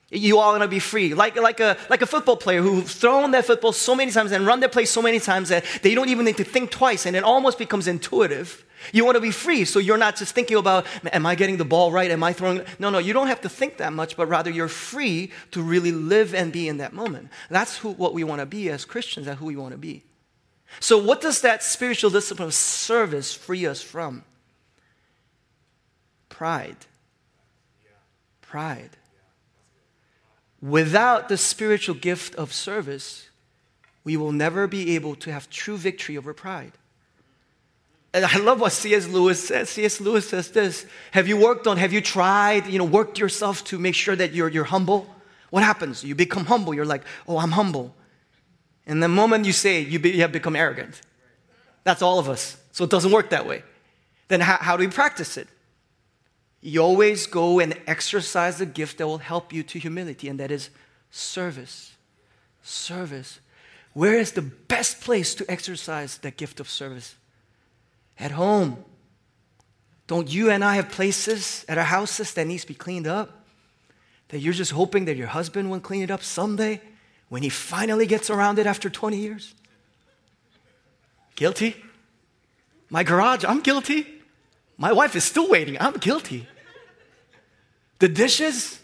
You 0.10 0.40
all 0.40 0.58
to 0.58 0.68
be 0.68 0.80
free. 0.80 1.14
Like, 1.14 1.36
like, 1.36 1.60
a, 1.60 1.76
like 1.90 2.02
a 2.02 2.06
football 2.06 2.38
player 2.38 2.62
who's 2.62 2.94
thrown 2.94 3.32
that 3.32 3.46
football 3.46 3.74
so 3.74 3.94
many 3.94 4.12
times 4.12 4.32
and 4.32 4.46
run 4.46 4.62
their 4.62 4.70
play 4.70 4.86
so 4.86 5.02
many 5.02 5.20
times 5.20 5.50
that 5.50 5.66
they 5.82 5.94
don't 5.94 6.08
even 6.08 6.26
need 6.26 6.38
to 6.38 6.46
think 6.46 6.72
twice 6.72 7.06
and 7.06 7.16
it 7.16 7.24
almost 7.24 7.58
becomes 7.58 7.88
intuitive. 7.88 8.64
You 8.94 9.04
want 9.04 9.16
to 9.16 9.22
be 9.22 9.32
free, 9.32 9.66
so 9.66 9.80
you're 9.80 9.98
not 9.98 10.16
just 10.16 10.34
thinking 10.34 10.56
about, 10.56 10.86
am 11.12 11.26
I 11.26 11.36
getting 11.36 11.58
the 11.58 11.66
ball 11.66 11.92
right? 11.92 12.10
Am 12.10 12.24
I 12.24 12.32
throwing? 12.32 12.62
No, 12.80 12.90
no, 12.90 13.00
you 13.00 13.12
don't 13.12 13.28
have 13.28 13.42
to 13.42 13.50
think 13.50 13.78
that 13.78 13.92
much, 13.92 14.16
but 14.16 14.28
rather 14.28 14.50
you're 14.50 14.70
free 14.70 15.32
to 15.52 15.62
really 15.62 15.92
live 15.92 16.34
and 16.34 16.54
be 16.54 16.70
in 16.70 16.78
that 16.78 16.94
moment. 16.94 17.30
That's 17.50 17.78
who, 17.78 17.92
what 17.92 18.14
we 18.14 18.24
want 18.24 18.40
to 18.40 18.46
be 18.46 18.70
as 18.70 18.86
Christians, 18.86 19.26
that's 19.26 19.40
who 19.40 19.46
we 19.48 19.56
want 19.56 19.74
to 19.74 19.78
be. 19.78 20.04
So, 20.80 20.98
what 20.98 21.22
does 21.22 21.42
that 21.42 21.64
spiritual 21.64 22.12
discipline 22.12 22.48
of 22.48 22.54
service 22.54 23.34
free 23.34 23.66
us 23.66 23.82
from? 23.82 24.24
Pride. 26.30 26.78
Pride. 28.42 28.92
Without 30.62 31.30
the 31.30 31.38
spiritual 31.38 31.96
gift 31.96 32.36
of 32.36 32.52
service, 32.54 33.30
we 34.04 34.18
will 34.18 34.32
never 34.32 34.68
be 34.68 34.96
able 34.96 35.16
to 35.16 35.32
have 35.32 35.50
true 35.50 35.78
victory 35.78 36.18
over 36.18 36.34
pride. 36.34 36.72
And 38.14 38.26
I 38.26 38.38
love 38.38 38.60
what 38.60 38.72
C.S. 38.72 39.08
Lewis 39.08 39.46
says. 39.46 39.70
C.S. 39.70 40.02
Lewis 40.02 40.28
says 40.28 40.50
this 40.50 40.86
Have 41.12 41.28
you 41.28 41.38
worked 41.38 41.68
on, 41.68 41.78
have 41.78 41.94
you 41.94 42.02
tried, 42.02 42.66
you 42.68 42.80
know, 42.80 42.86
worked 42.86 43.20
yourself 43.20 43.64
to 43.66 43.78
make 43.78 43.96
sure 43.96 44.16
that 44.16 44.34
you're, 44.34 44.50
you're 44.50 44.64
humble? 44.64 45.08
What 45.50 45.64
happens? 45.64 46.04
You 46.04 46.16
become 46.16 46.46
humble. 46.46 46.74
You're 46.74 46.86
like, 46.86 47.04
oh, 47.28 47.38
I'm 47.38 47.52
humble. 47.52 47.94
And 48.86 49.04
the 49.04 49.08
moment 49.08 49.46
you 49.46 49.54
say 49.54 49.82
you, 49.82 50.00
be, 50.00 50.12
you 50.12 50.22
have 50.22 50.32
become 50.32 50.56
arrogant. 50.56 51.02
That's 51.84 52.02
all 52.02 52.20
of 52.20 52.28
us. 52.30 52.58
So 52.72 52.84
it 52.86 52.90
doesn't 52.90 53.12
work 53.12 53.30
that 53.30 53.46
way. 53.46 53.64
Then 54.30 54.42
how, 54.42 54.58
how 54.58 54.78
do 54.78 54.86
we 54.86 54.92
practice 54.92 55.38
it? 55.38 55.48
You 56.62 56.82
always 56.82 57.28
go 57.28 57.60
and 57.60 57.80
exercise 57.86 58.58
the 58.58 58.66
gift 58.66 58.98
that 58.98 59.08
will 59.08 59.20
help 59.20 59.54
you 59.54 59.64
to 59.64 59.80
humility, 59.80 60.28
and 60.28 60.40
that 60.40 60.52
is 60.52 60.70
service. 61.12 61.94
Service. 62.64 63.40
Where 63.94 64.18
is 64.18 64.34
the 64.34 64.42
best 64.42 65.02
place 65.02 65.36
to 65.36 65.50
exercise 65.50 66.18
that 66.20 66.38
gift 66.38 66.60
of 66.60 66.70
service? 66.70 67.16
At 68.20 68.32
home. 68.32 68.84
Don't 70.08 70.32
you 70.32 70.50
and 70.50 70.64
I 70.64 70.76
have 70.76 70.90
places 70.90 71.66
at 71.68 71.78
our 71.78 71.84
houses 71.84 72.34
that 72.34 72.48
needs 72.48 72.64
to 72.64 72.70
be 72.70 72.74
cleaned 72.74 73.08
up? 73.08 73.46
That 74.30 74.40
you're 74.40 74.54
just 74.54 74.72
hoping 74.72 75.06
that 75.06 75.18
your 75.18 75.28
husband 75.28 75.70
will 75.70 75.80
clean 75.80 76.02
it 76.02 76.12
up 76.12 76.24
someday 76.24 76.82
when 77.30 77.44
he 77.44 77.50
finally 77.50 78.06
gets 78.06 78.30
around 78.30 78.58
it 78.60 78.66
after 78.66 78.90
20 78.90 79.18
years? 79.18 79.54
Guilty? 81.36 81.76
My 82.90 83.04
garage, 83.04 83.44
I'm 83.46 83.62
guilty. 83.62 84.17
My 84.78 84.92
wife 84.94 85.16
is 85.16 85.24
still 85.24 85.50
waiting. 85.50 85.78
I'm 85.80 85.94
guilty. 85.94 86.48
The 88.00 88.08
dishes? 88.08 88.80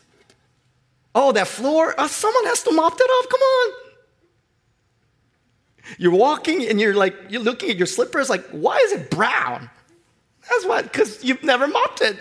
Oh, 1.13 1.31
that 1.33 1.47
floor? 1.47 1.93
Oh, 1.97 2.07
someone 2.07 2.45
has 2.45 2.63
to 2.63 2.71
mop 2.71 2.97
that 2.97 3.21
up. 3.21 3.29
Come 3.29 3.41
on. 3.41 3.73
You're 5.97 6.15
walking 6.15 6.67
and 6.67 6.79
you're 6.81 6.95
like, 6.95 7.15
you're 7.29 7.41
looking 7.41 7.69
at 7.69 7.77
your 7.77 7.85
slippers, 7.85 8.29
like, 8.29 8.45
why 8.49 8.77
is 8.77 8.93
it 8.93 9.11
brown? 9.11 9.69
That's 10.49 10.65
why, 10.65 10.81
because 10.81 11.23
you've 11.23 11.43
never 11.43 11.67
mopped 11.67 12.01
it. 12.01 12.17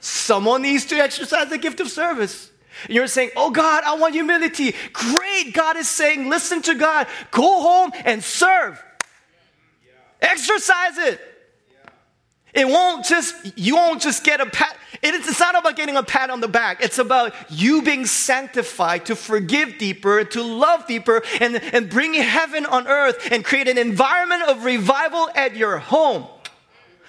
Someone 0.00 0.62
needs 0.62 0.84
to 0.86 0.96
exercise 0.96 1.48
the 1.48 1.58
gift 1.58 1.80
of 1.80 1.88
service. 1.88 2.50
You're 2.88 3.06
saying, 3.06 3.30
Oh 3.36 3.50
God, 3.50 3.84
I 3.84 3.94
want 3.94 4.14
humility. 4.14 4.74
Great. 4.92 5.52
God 5.52 5.76
is 5.76 5.88
saying, 5.88 6.28
Listen 6.28 6.62
to 6.62 6.74
God. 6.74 7.06
Go 7.30 7.62
home 7.62 7.92
and 8.04 8.22
serve. 8.22 8.82
Exercise 10.20 10.98
it. 10.98 11.20
It 12.54 12.68
won't 12.68 13.06
just, 13.06 13.34
you 13.56 13.76
won't 13.76 14.02
just 14.02 14.24
get 14.24 14.40
a 14.40 14.46
pat. 14.46 14.76
It's 15.02 15.40
not 15.40 15.58
about 15.58 15.74
getting 15.74 15.96
a 15.96 16.02
pat 16.02 16.28
on 16.28 16.40
the 16.40 16.48
back. 16.48 16.82
It's 16.82 16.98
about 16.98 17.34
you 17.50 17.82
being 17.82 18.04
sanctified 18.04 19.06
to 19.06 19.16
forgive 19.16 19.78
deeper, 19.78 20.22
to 20.22 20.42
love 20.42 20.86
deeper, 20.86 21.22
and, 21.40 21.56
and 21.56 21.88
bringing 21.88 22.22
heaven 22.22 22.66
on 22.66 22.86
earth 22.86 23.28
and 23.32 23.42
create 23.42 23.68
an 23.68 23.78
environment 23.78 24.42
of 24.42 24.64
revival 24.64 25.30
at 25.34 25.56
your 25.56 25.78
home. 25.78 26.26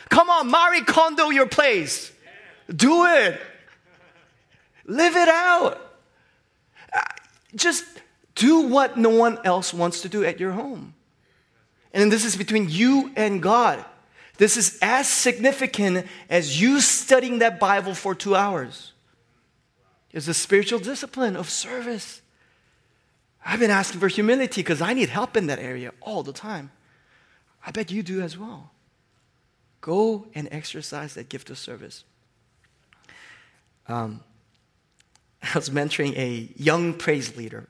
Come 0.09 0.29
on, 0.29 0.49
Marie 0.49 0.81
Kondo 0.81 1.29
your 1.29 1.47
place. 1.47 2.11
Do 2.73 3.05
it. 3.05 3.41
Live 4.85 5.15
it 5.15 5.27
out. 5.27 5.79
Uh, 6.93 6.99
just 7.55 7.85
do 8.35 8.61
what 8.67 8.97
no 8.97 9.09
one 9.09 9.39
else 9.43 9.73
wants 9.73 10.01
to 10.01 10.09
do 10.09 10.23
at 10.23 10.39
your 10.39 10.51
home. 10.51 10.93
And 11.93 12.11
this 12.11 12.25
is 12.25 12.35
between 12.35 12.69
you 12.69 13.11
and 13.15 13.41
God. 13.41 13.83
This 14.37 14.57
is 14.57 14.79
as 14.81 15.07
significant 15.07 16.07
as 16.29 16.59
you 16.59 16.81
studying 16.81 17.39
that 17.39 17.59
Bible 17.59 17.93
for 17.93 18.15
two 18.15 18.35
hours. 18.35 18.93
It's 20.11 20.27
a 20.27 20.33
spiritual 20.33 20.79
discipline 20.79 21.35
of 21.35 21.49
service. 21.49 22.21
I've 23.45 23.59
been 23.59 23.71
asking 23.71 23.99
for 23.99 24.07
humility 24.07 24.61
because 24.61 24.81
I 24.81 24.93
need 24.93 25.09
help 25.09 25.35
in 25.35 25.47
that 25.47 25.59
area 25.59 25.91
all 26.01 26.23
the 26.23 26.33
time. 26.33 26.71
I 27.65 27.71
bet 27.71 27.91
you 27.91 28.03
do 28.03 28.21
as 28.21 28.37
well. 28.37 28.71
Go 29.81 30.27
and 30.33 30.47
exercise 30.51 31.13
that 31.15 31.29
gift 31.29 31.49
of 31.49 31.57
service. 31.57 32.03
Um, 33.87 34.21
I 35.43 35.57
was 35.57 35.69
mentoring 35.69 36.15
a 36.17 36.49
young 36.55 36.93
praise 36.93 37.35
leader. 37.35 37.67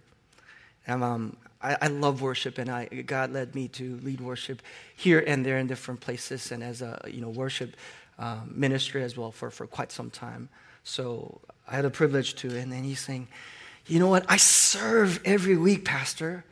And 0.86 1.04
um, 1.04 1.38
I, 1.63 1.78
I, 1.82 1.88
love 1.88 2.21
worship, 2.21 2.58
and 2.58 2.69
I, 2.69 2.86
God 2.86 3.32
led 3.32 3.56
me 3.56 3.69
to 3.69 3.97
lead 4.04 4.19
worship 4.19 4.62
here 4.95 5.23
and 5.26 5.45
there 5.45 5.58
in 5.58 5.67
different 5.67 6.02
places, 6.02 6.52
and 6.52 6.62
as 6.62 6.82
a 6.82 7.02
you 7.08 7.21
know 7.21 7.30
worship 7.30 7.76
um, 8.19 8.52
ministry 8.54 9.02
as 9.02 9.17
well 9.17 9.32
for, 9.32 9.49
for 9.49 9.65
quite 9.65 9.91
some 9.91 10.10
time. 10.10 10.49
So 10.84 11.41
I 11.67 11.76
had 11.76 11.86
a 11.86 11.89
privilege 11.89 12.36
to, 12.36 12.56
and 12.58 12.71
then 12.71 12.84
he's 12.84 12.99
saying, 12.99 13.28
"You 13.88 13.99
know 13.99 14.10
what? 14.10 14.26
I 14.28 14.38
serve 14.38 15.21
every 15.26 15.58
week, 15.58 15.86
Pastor." 15.86 16.45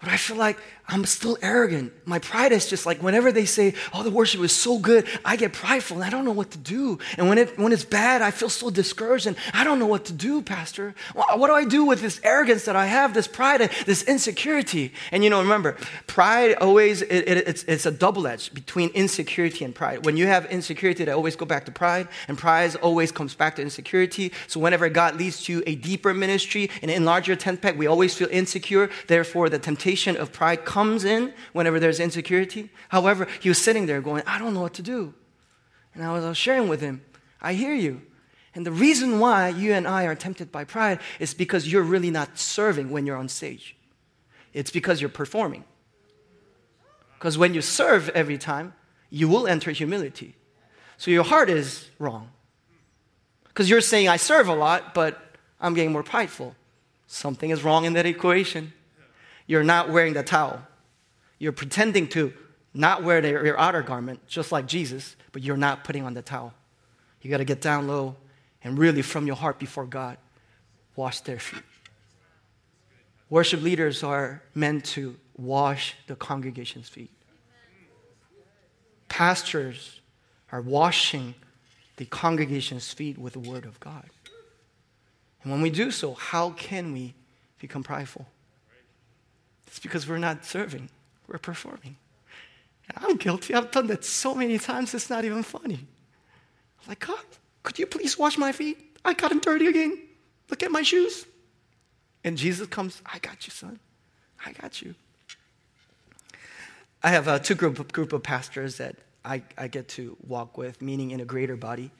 But 0.00 0.08
I 0.08 0.16
feel 0.16 0.36
like 0.36 0.58
I'm 0.86 1.06
still 1.06 1.38
arrogant. 1.40 1.92
My 2.04 2.18
pride 2.18 2.52
is 2.52 2.68
just 2.68 2.84
like 2.84 3.02
whenever 3.02 3.32
they 3.32 3.46
say, 3.46 3.72
oh, 3.94 4.02
the 4.02 4.10
worship 4.10 4.42
is 4.42 4.52
so 4.52 4.78
good, 4.78 5.08
I 5.24 5.36
get 5.36 5.54
prideful 5.54 5.96
and 5.96 6.04
I 6.04 6.10
don't 6.10 6.26
know 6.26 6.32
what 6.32 6.50
to 6.50 6.58
do. 6.58 6.98
And 7.16 7.26
when, 7.26 7.38
it, 7.38 7.58
when 7.58 7.72
it's 7.72 7.86
bad, 7.86 8.20
I 8.20 8.30
feel 8.30 8.50
so 8.50 8.68
discouraged 8.68 9.26
and 9.26 9.34
I 9.54 9.64
don't 9.64 9.78
know 9.78 9.86
what 9.86 10.04
to 10.06 10.12
do, 10.12 10.42
Pastor. 10.42 10.94
What 11.14 11.46
do 11.46 11.54
I 11.54 11.64
do 11.64 11.86
with 11.86 12.02
this 12.02 12.20
arrogance 12.22 12.66
that 12.66 12.76
I 12.76 12.84
have, 12.84 13.14
this 13.14 13.26
pride, 13.26 13.60
this 13.86 14.02
insecurity? 14.02 14.92
And 15.10 15.24
you 15.24 15.30
know, 15.30 15.40
remember, 15.40 15.78
pride 16.06 16.56
always, 16.56 17.00
it, 17.00 17.28
it, 17.28 17.48
it's, 17.48 17.62
it's 17.64 17.86
a 17.86 17.90
double 17.90 18.26
edge 18.26 18.52
between 18.52 18.90
insecurity 18.90 19.64
and 19.64 19.74
pride. 19.74 20.04
When 20.04 20.18
you 20.18 20.26
have 20.26 20.44
insecurity, 20.46 21.04
they 21.04 21.12
always 21.12 21.34
go 21.34 21.46
back 21.46 21.64
to 21.64 21.72
pride, 21.72 22.08
and 22.28 22.36
pride 22.36 22.76
always 22.76 23.10
comes 23.10 23.34
back 23.34 23.56
to 23.56 23.62
insecurity. 23.62 24.32
So 24.48 24.60
whenever 24.60 24.90
God 24.90 25.16
leads 25.16 25.42
to 25.44 25.62
a 25.66 25.76
deeper 25.76 26.12
ministry, 26.12 26.68
and 26.82 26.90
an 26.90 26.96
enlarged 26.98 27.40
tent 27.40 27.62
peg, 27.62 27.78
we 27.78 27.86
always 27.86 28.14
feel 28.14 28.28
insecure. 28.30 28.90
Therefore, 29.06 29.48
the 29.48 29.58
temptation 29.58 29.93
of 30.16 30.32
pride 30.32 30.64
comes 30.64 31.04
in 31.04 31.32
whenever 31.52 31.78
there's 31.80 32.00
insecurity. 32.00 32.70
However, 32.88 33.26
he 33.40 33.48
was 33.48 33.58
sitting 33.58 33.86
there 33.86 34.00
going, 34.00 34.22
I 34.26 34.38
don't 34.38 34.54
know 34.54 34.60
what 34.60 34.74
to 34.74 34.82
do. 34.82 35.14
And 35.94 36.02
I 36.02 36.12
was 36.12 36.36
sharing 36.36 36.68
with 36.68 36.80
him, 36.80 37.02
I 37.40 37.54
hear 37.54 37.74
you. 37.74 38.02
And 38.54 38.64
the 38.64 38.72
reason 38.72 39.18
why 39.18 39.48
you 39.48 39.72
and 39.72 39.86
I 39.86 40.04
are 40.04 40.14
tempted 40.14 40.52
by 40.52 40.64
pride 40.64 41.00
is 41.18 41.34
because 41.34 41.70
you're 41.70 41.82
really 41.82 42.10
not 42.10 42.38
serving 42.38 42.90
when 42.90 43.06
you're 43.06 43.16
on 43.16 43.28
stage. 43.28 43.76
It's 44.52 44.70
because 44.70 45.00
you're 45.00 45.10
performing. 45.10 45.64
Because 47.18 47.36
when 47.36 47.54
you 47.54 47.62
serve 47.62 48.08
every 48.10 48.38
time, 48.38 48.74
you 49.10 49.28
will 49.28 49.46
enter 49.46 49.70
humility. 49.72 50.36
So 50.96 51.10
your 51.10 51.24
heart 51.24 51.50
is 51.50 51.90
wrong. 51.98 52.30
Because 53.48 53.68
you're 53.68 53.80
saying, 53.80 54.08
I 54.08 54.16
serve 54.16 54.48
a 54.48 54.54
lot, 54.54 54.94
but 54.94 55.20
I'm 55.60 55.74
getting 55.74 55.92
more 55.92 56.02
prideful. 56.02 56.54
Something 57.06 57.50
is 57.50 57.62
wrong 57.62 57.84
in 57.84 57.92
that 57.94 58.06
equation. 58.06 58.72
You're 59.46 59.64
not 59.64 59.90
wearing 59.90 60.14
the 60.14 60.22
towel. 60.22 60.60
You're 61.38 61.52
pretending 61.52 62.08
to 62.08 62.32
not 62.72 63.02
wear 63.02 63.20
the, 63.20 63.28
your 63.28 63.58
outer 63.58 63.82
garment, 63.82 64.26
just 64.26 64.50
like 64.50 64.66
Jesus, 64.66 65.16
but 65.32 65.42
you're 65.42 65.56
not 65.56 65.84
putting 65.84 66.04
on 66.04 66.14
the 66.14 66.22
towel. 66.22 66.54
You 67.22 67.30
got 67.30 67.38
to 67.38 67.44
get 67.44 67.60
down 67.60 67.86
low 67.86 68.16
and 68.62 68.78
really, 68.78 69.02
from 69.02 69.26
your 69.26 69.36
heart 69.36 69.58
before 69.58 69.84
God, 69.84 70.16
wash 70.96 71.20
their 71.20 71.38
feet. 71.38 71.62
Worship 73.28 73.60
leaders 73.60 74.02
are 74.02 74.42
meant 74.54 74.84
to 74.86 75.16
wash 75.36 75.94
the 76.06 76.16
congregation's 76.16 76.88
feet. 76.88 77.10
Pastors 79.08 80.00
are 80.50 80.62
washing 80.62 81.34
the 81.96 82.06
congregation's 82.06 82.92
feet 82.92 83.18
with 83.18 83.34
the 83.34 83.38
Word 83.38 83.64
of 83.64 83.78
God. 83.80 84.08
And 85.42 85.52
when 85.52 85.60
we 85.60 85.70
do 85.70 85.90
so, 85.90 86.14
how 86.14 86.50
can 86.50 86.92
we 86.92 87.14
become 87.58 87.82
prideful? 87.82 88.26
It's 89.66 89.78
because 89.78 90.08
we're 90.08 90.18
not 90.18 90.44
serving, 90.44 90.88
we're 91.28 91.38
performing. 91.38 91.96
And 92.88 93.04
I'm 93.04 93.16
guilty. 93.16 93.54
I've 93.54 93.70
done 93.70 93.86
that 93.88 94.04
so 94.04 94.34
many 94.34 94.58
times, 94.58 94.94
it's 94.94 95.10
not 95.10 95.24
even 95.24 95.42
funny. 95.42 95.86
I'm 96.82 96.88
like, 96.88 97.00
God, 97.00 97.24
could 97.62 97.78
you 97.78 97.86
please 97.86 98.18
wash 98.18 98.36
my 98.36 98.52
feet? 98.52 98.98
I 99.04 99.14
got 99.14 99.30
them 99.30 99.40
dirty 99.40 99.66
again. 99.66 99.98
Look 100.50 100.62
at 100.62 100.70
my 100.70 100.82
shoes. 100.82 101.26
And 102.22 102.36
Jesus 102.36 102.68
comes, 102.68 103.02
I 103.06 103.18
got 103.18 103.46
you, 103.46 103.50
son. 103.50 103.78
I 104.44 104.52
got 104.52 104.82
you. 104.82 104.94
I 107.02 107.10
have 107.10 107.28
a 107.28 107.38
two 107.38 107.54
group, 107.54 107.92
group 107.92 108.12
of 108.12 108.22
pastors 108.22 108.78
that 108.78 108.96
I, 109.24 109.42
I 109.58 109.68
get 109.68 109.88
to 109.88 110.16
walk 110.26 110.56
with, 110.56 110.80
meaning 110.80 111.10
in 111.10 111.20
a 111.20 111.24
greater 111.24 111.56
body, 111.56 111.90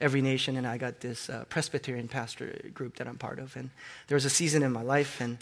every 0.00 0.22
nation. 0.22 0.56
And 0.56 0.66
I 0.66 0.78
got 0.78 1.00
this 1.00 1.28
uh, 1.28 1.44
Presbyterian 1.48 2.08
pastor 2.08 2.58
group 2.72 2.96
that 2.96 3.06
I'm 3.06 3.18
part 3.18 3.38
of. 3.38 3.56
And 3.56 3.70
there 4.08 4.16
was 4.16 4.24
a 4.24 4.30
season 4.30 4.62
in 4.62 4.72
my 4.72 4.82
life, 4.82 5.20
and 5.20 5.38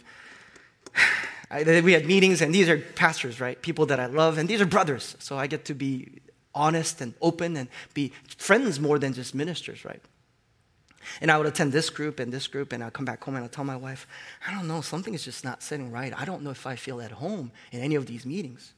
I, 1.53 1.81
we 1.83 1.93
had 1.93 2.07
meetings, 2.07 2.41
and 2.41 2.55
these 2.55 2.69
are 2.69 2.79
pastors, 2.79 3.41
right? 3.41 3.61
People 3.61 3.85
that 3.87 4.01
I 4.01 4.07
love, 4.07 4.39
and 4.39 4.49
these 4.49 4.61
are 4.61 4.67
brothers. 4.67 5.17
So 5.19 5.37
I 5.37 5.47
get 5.47 5.67
to 5.67 5.75
be 5.75 6.09
honest 6.55 7.01
and 7.01 7.15
open 7.21 7.57
and 7.57 7.69
be 7.95 8.13
friends 8.39 8.81
more 8.81 8.99
than 8.99 9.13
just 9.13 9.35
ministers, 9.35 9.85
right? 9.85 10.01
And 11.21 11.31
I 11.31 11.37
would 11.37 11.47
attend 11.47 11.73
this 11.73 11.91
group 11.91 12.21
and 12.21 12.33
this 12.33 12.47
group, 12.47 12.73
and 12.73 12.83
I'd 12.83 12.93
come 12.95 13.05
back 13.05 13.23
home 13.23 13.35
and 13.35 13.45
I'd 13.45 13.53
tell 13.53 13.65
my 13.65 13.77
wife, 13.77 14.07
I 14.47 14.55
don't 14.55 14.67
know, 14.67 14.81
something 14.81 15.15
is 15.15 15.25
just 15.25 15.45
not 15.45 15.63
sitting 15.63 15.91
right. 15.91 16.13
I 16.19 16.25
don't 16.25 16.43
know 16.43 16.51
if 16.51 16.67
I 16.67 16.77
feel 16.77 17.01
at 17.01 17.11
home 17.11 17.53
in 17.71 17.81
any 17.81 17.97
of 17.97 18.07
these 18.07 18.25
meetings. 18.25 18.73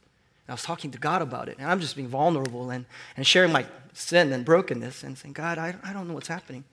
And 0.45 0.51
I 0.51 0.53
was 0.53 0.63
talking 0.63 0.91
to 0.91 0.97
God 0.97 1.21
about 1.21 1.47
it, 1.47 1.57
and 1.57 1.69
I'm 1.69 1.79
just 1.79 1.95
being 1.95 2.07
vulnerable 2.07 2.71
and, 2.71 2.85
and 3.15 3.25
sharing 3.25 3.51
my 3.51 3.65
sin 3.93 4.33
and 4.33 4.43
brokenness 4.43 5.03
and 5.03 5.17
saying, 5.17 5.33
God, 5.33 5.57
I, 5.57 5.75
I 5.83 5.93
don't 5.93 6.07
know 6.07 6.13
what's 6.13 6.27
happening. 6.27 6.65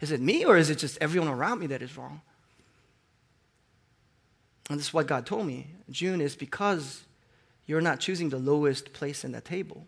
Is 0.00 0.10
it 0.10 0.20
me 0.20 0.44
or 0.44 0.56
is 0.56 0.68
it 0.68 0.78
just 0.78 0.98
everyone 1.00 1.28
around 1.28 1.60
me 1.60 1.68
that 1.68 1.80
is 1.80 1.96
wrong? 1.96 2.20
And 4.70 4.78
this 4.78 4.88
is 4.88 4.94
what 4.94 5.06
God 5.06 5.26
told 5.26 5.46
me. 5.46 5.68
June 5.90 6.20
is 6.20 6.34
because 6.34 7.04
you're 7.66 7.80
not 7.80 8.00
choosing 8.00 8.28
the 8.28 8.38
lowest 8.38 8.92
place 8.92 9.24
in 9.24 9.32
the 9.32 9.40
table. 9.40 9.86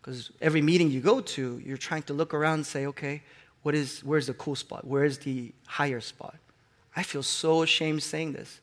Because 0.00 0.30
every 0.40 0.62
meeting 0.62 0.90
you 0.90 1.00
go 1.00 1.20
to, 1.20 1.60
you're 1.64 1.76
trying 1.76 2.02
to 2.04 2.12
look 2.12 2.34
around 2.34 2.54
and 2.54 2.66
say, 2.66 2.86
okay, 2.86 3.22
what 3.62 3.74
is, 3.74 4.00
where's 4.04 4.28
the 4.28 4.34
cool 4.34 4.54
spot? 4.54 4.86
Where's 4.86 5.18
the 5.18 5.52
higher 5.66 6.00
spot? 6.00 6.36
I 6.94 7.02
feel 7.02 7.22
so 7.22 7.62
ashamed 7.62 8.02
saying 8.02 8.32
this, 8.32 8.60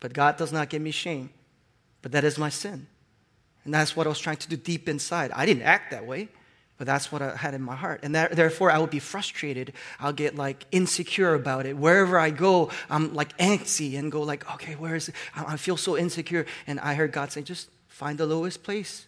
but 0.00 0.12
God 0.12 0.36
does 0.36 0.52
not 0.52 0.68
give 0.68 0.82
me 0.82 0.90
shame. 0.90 1.30
But 2.02 2.12
that 2.12 2.24
is 2.24 2.36
my 2.36 2.48
sin. 2.48 2.86
And 3.64 3.72
that's 3.72 3.96
what 3.96 4.06
I 4.06 4.10
was 4.10 4.18
trying 4.18 4.36
to 4.38 4.48
do 4.48 4.56
deep 4.56 4.88
inside. 4.88 5.30
I 5.32 5.46
didn't 5.46 5.62
act 5.62 5.92
that 5.92 6.04
way, 6.06 6.28
but 6.82 6.86
that's 6.86 7.12
what 7.12 7.22
I 7.22 7.36
had 7.36 7.54
in 7.54 7.62
my 7.62 7.76
heart. 7.76 8.00
And 8.02 8.16
that, 8.16 8.32
therefore, 8.32 8.72
I 8.72 8.78
would 8.78 8.90
be 8.90 8.98
frustrated. 8.98 9.72
I'll 10.00 10.12
get 10.12 10.34
like 10.34 10.66
insecure 10.72 11.32
about 11.32 11.64
it. 11.64 11.76
Wherever 11.76 12.18
I 12.18 12.30
go, 12.30 12.70
I'm 12.90 13.14
like 13.14 13.38
antsy 13.38 13.96
and 13.96 14.10
go 14.10 14.22
like, 14.22 14.50
okay, 14.54 14.74
where 14.74 14.96
is 14.96 15.08
it? 15.08 15.14
I 15.36 15.56
feel 15.56 15.76
so 15.76 15.96
insecure. 15.96 16.44
And 16.66 16.80
I 16.80 16.94
heard 16.94 17.12
God 17.12 17.30
say, 17.30 17.42
just 17.42 17.68
find 17.86 18.18
the 18.18 18.26
lowest 18.26 18.64
place 18.64 19.06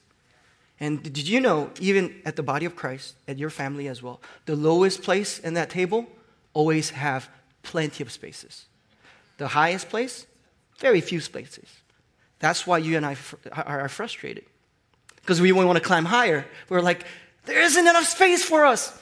and 0.78 1.02
did 1.02 1.26
you 1.26 1.40
know, 1.40 1.70
even 1.80 2.14
at 2.24 2.36
the 2.36 2.42
body 2.44 2.64
of 2.64 2.76
Christ, 2.76 3.16
at 3.26 3.38
your 3.38 3.50
family 3.50 3.88
as 3.88 4.02
well, 4.02 4.20
the 4.46 4.54
lowest 4.54 5.02
place 5.02 5.40
in 5.40 5.54
that 5.54 5.70
table 5.70 6.06
always 6.52 6.90
have 6.90 7.28
plenty 7.62 8.04
of 8.04 8.12
spaces. 8.12 8.66
The 9.38 9.48
highest 9.48 9.88
place, 9.88 10.26
very 10.78 11.00
few 11.00 11.20
spaces. 11.20 11.66
That's 12.38 12.66
why 12.66 12.78
you 12.78 12.96
and 12.96 13.04
I 13.04 13.16
are 13.52 13.88
frustrated. 13.88 14.44
Because 15.16 15.40
we 15.40 15.52
want 15.52 15.76
to 15.76 15.84
climb 15.84 16.04
higher. 16.04 16.44
We're 16.68 16.82
like, 16.82 17.04
there 17.46 17.60
isn't 17.60 17.86
enough 17.86 18.06
space 18.06 18.44
for 18.44 18.64
us. 18.64 18.98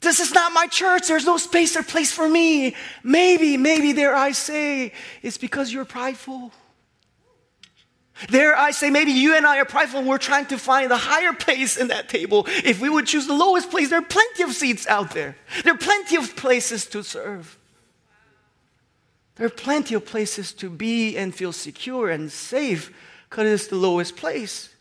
This 0.00 0.20
is 0.20 0.32
not 0.32 0.52
my 0.52 0.66
church. 0.66 1.08
There's 1.08 1.24
no 1.24 1.36
space 1.36 1.76
or 1.76 1.82
place 1.82 2.12
for 2.12 2.28
me. 2.28 2.74
Maybe, 3.02 3.56
maybe 3.56 3.92
there 3.92 4.14
I 4.14 4.32
say, 4.32 4.92
it's 5.22 5.38
because 5.38 5.72
you're 5.72 5.84
prideful. 5.84 6.52
There, 8.30 8.56
I 8.56 8.70
say, 8.70 8.88
maybe 8.88 9.12
you 9.12 9.36
and 9.36 9.46
I 9.46 9.58
are 9.58 9.64
prideful 9.64 10.00
and 10.00 10.08
we're 10.08 10.18
trying 10.18 10.46
to 10.46 10.58
find 10.58 10.90
the 10.90 10.96
higher 10.96 11.32
place 11.34 11.76
in 11.76 11.88
that 11.88 12.08
table. 12.08 12.46
If 12.48 12.80
we 12.80 12.88
would 12.88 13.06
choose 13.06 13.26
the 13.26 13.34
lowest 13.34 13.70
place, 13.70 13.90
there 13.90 13.98
are 13.98 14.02
plenty 14.02 14.42
of 14.42 14.52
seats 14.52 14.86
out 14.86 15.10
there. 15.10 15.36
There 15.64 15.74
are 15.74 15.78
plenty 15.78 16.16
of 16.16 16.34
places 16.34 16.86
to 16.86 17.02
serve. 17.02 17.58
There 19.34 19.46
are 19.46 19.50
plenty 19.50 19.94
of 19.94 20.06
places 20.06 20.52
to 20.54 20.70
be 20.70 21.16
and 21.16 21.34
feel 21.34 21.52
secure 21.52 22.08
and 22.08 22.32
safe 22.32 22.90
because 23.28 23.48
it's 23.48 23.66
the 23.68 23.76
lowest 23.76 24.16
place. 24.16 24.74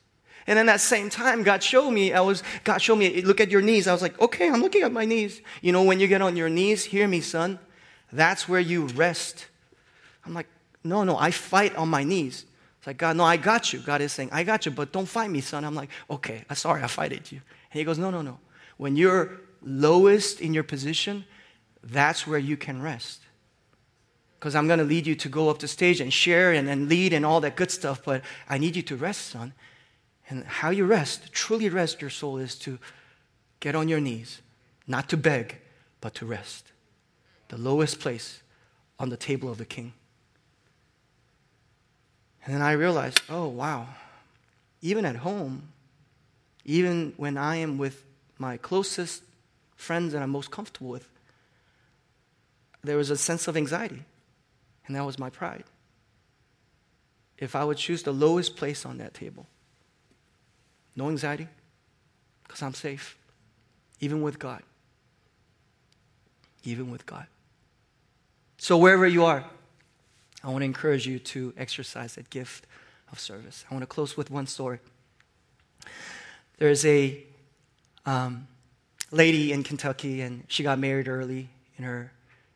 And 0.47 0.60
in 0.60 0.67
that 0.67 0.81
same 0.81 1.10
time, 1.10 1.41
God 1.43 1.63
showed 1.63 1.91
me, 1.91 2.13
I 2.13 2.21
was, 2.21 2.43
God 2.63 2.77
showed 2.77 2.97
me, 2.97 3.21
look 3.23 3.41
at 3.41 3.49
your 3.49 3.62
knees. 3.62 3.88
I 3.88 3.93
was 3.93 4.01
like, 4.01 4.19
okay, 4.21 4.47
I'm 4.47 4.62
looking 4.62 4.84
at 4.84 4.91
my 4.91 5.05
knees. 5.05 5.41
You 5.62 5.71
know, 5.71 5.84
when 5.84 5.99
you 5.99 6.08
get 6.08 6.21
on 6.21 6.36
your 6.36 6.49
knees, 6.49 6.86
hear 6.86 7.08
me, 7.08 7.21
son, 7.21 7.58
that's 8.12 8.47
where 8.47 8.60
you 8.60 8.86
rest. 8.88 9.47
I'm 10.25 10.34
like, 10.34 10.47
no, 10.84 11.03
no, 11.03 11.17
I 11.17 11.31
fight 11.31 11.75
on 11.75 11.89
my 11.89 12.03
knees. 12.03 12.45
It's 12.77 12.88
like, 12.88 12.97
God, 12.97 13.17
no, 13.17 13.23
I 13.23 13.38
got 13.38 13.73
you. 13.73 13.79
God 13.79 14.01
is 14.01 14.12
saying, 14.12 14.29
I 14.31 14.43
got 14.43 14.67
you, 14.67 14.71
but 14.71 14.91
don't 14.91 15.08
fight 15.08 15.31
me, 15.31 15.41
son. 15.41 15.65
I'm 15.65 15.73
like, 15.73 15.89
okay, 16.10 16.45
I'm 16.47 16.55
sorry, 16.55 16.84
I 16.84 16.88
fighted 16.88 17.31
you. 17.31 17.41
And 17.71 17.79
he 17.79 17.84
goes, 17.84 17.97
no, 17.97 18.12
no, 18.12 18.21
no. 18.21 18.38
When 18.77 18.95
you're 18.95 19.41
lowest 19.63 20.41
in 20.41 20.53
your 20.53 20.63
position, 20.63 21.25
that's 21.84 22.27
where 22.27 22.38
you 22.38 22.55
can 22.55 22.84
rest. 22.84 23.21
Because 24.39 24.53
I'm 24.53 24.67
going 24.67 24.77
to 24.77 24.86
lead 24.86 25.08
you 25.08 25.15
to 25.15 25.29
go 25.29 25.49
up 25.49 25.58
the 25.58 25.67
stage 25.67 25.99
and 25.99 26.13
share 26.13 26.53
and, 26.53 26.69
and 26.69 26.88
lead 26.88 27.13
and 27.13 27.25
all 27.25 27.41
that 27.41 27.55
good 27.55 27.71
stuff, 27.71 28.03
but 28.05 28.21
I 28.47 28.60
need 28.60 28.75
you 28.75 28.84
to 28.84 28.95
rest, 28.95 29.27
son. 29.31 29.53
And 30.29 30.43
how 30.45 30.69
you 30.71 30.85
rest, 30.85 31.31
truly 31.31 31.69
rest 31.69 32.01
your 32.01 32.09
soul, 32.09 32.38
is 32.38 32.55
to 32.59 32.79
get 33.59 33.75
on 33.75 33.88
your 33.88 33.99
knees, 33.99 34.41
not 34.88 35.07
to 35.09 35.17
beg, 35.17 35.59
but 36.01 36.15
to 36.15 36.25
rest. 36.25 36.71
The 37.49 37.57
lowest 37.57 37.99
place 37.99 38.41
on 38.99 39.09
the 39.09 39.17
table 39.17 39.51
of 39.51 39.57
the 39.57 39.65
king. 39.65 39.93
And 42.45 42.53
then 42.53 42.61
I 42.61 42.73
realized, 42.73 43.21
oh, 43.29 43.47
wow, 43.47 43.88
even 44.81 45.05
at 45.05 45.17
home, 45.17 45.69
even 46.63 47.13
when 47.17 47.38
I 47.38 47.57
am 47.57 47.77
with 47.77 48.03
my 48.38 48.57
closest 48.57 49.23
friends 49.75 50.13
that 50.13 50.21
I'm 50.21 50.29
most 50.29 50.51
comfortable 50.51 50.89
with, 50.89 51.07
there 52.83 52.97
was 52.97 53.09
a 53.09 53.17
sense 53.17 53.47
of 53.47 53.57
anxiety, 53.57 54.03
and 54.85 54.95
that 54.95 55.05
was 55.05 55.17
my 55.17 55.29
pride. 55.29 55.63
If 57.38 57.55
I 57.55 57.63
would 57.63 57.77
choose 57.77 58.03
the 58.03 58.13
lowest 58.13 58.55
place 58.55 58.85
on 58.85 58.99
that 58.99 59.13
table, 59.13 59.47
no 60.95 61.10
anxiety, 61.10 61.47
because 62.43 62.62
I'm 62.62 62.73
safe, 62.73 63.17
even 63.99 64.21
with 64.21 64.39
God. 64.39 64.63
Even 66.63 66.89
with 66.89 67.05
God. 67.05 67.27
So, 68.58 68.77
wherever 68.77 69.05
you 69.05 69.25
are, 69.25 69.45
I 70.43 70.47
want 70.49 70.62
to 70.62 70.65
encourage 70.65 71.08
you 71.08 71.19
to 71.19 71.53
exercise 71.58 72.15
that 72.15 72.29
gift 72.29 72.65
of 73.12 73.19
service. 73.19 73.65
I 73.69 73.73
want 73.73 73.84
to 73.84 73.88
close 73.88 74.15
with 74.15 74.31
one 74.31 74.47
story. 74.47 74.79
There's 76.58 76.86
a 76.86 77.23
um, 78.05 78.47
lady 79.12 79.51
in 79.51 79.63
Kentucky, 79.63 80.21
and 80.21 80.43
she 80.47 80.63
got 80.63 80.79
married 80.79 81.08
early 81.08 81.49
in 81.77 81.84
her 81.84 82.12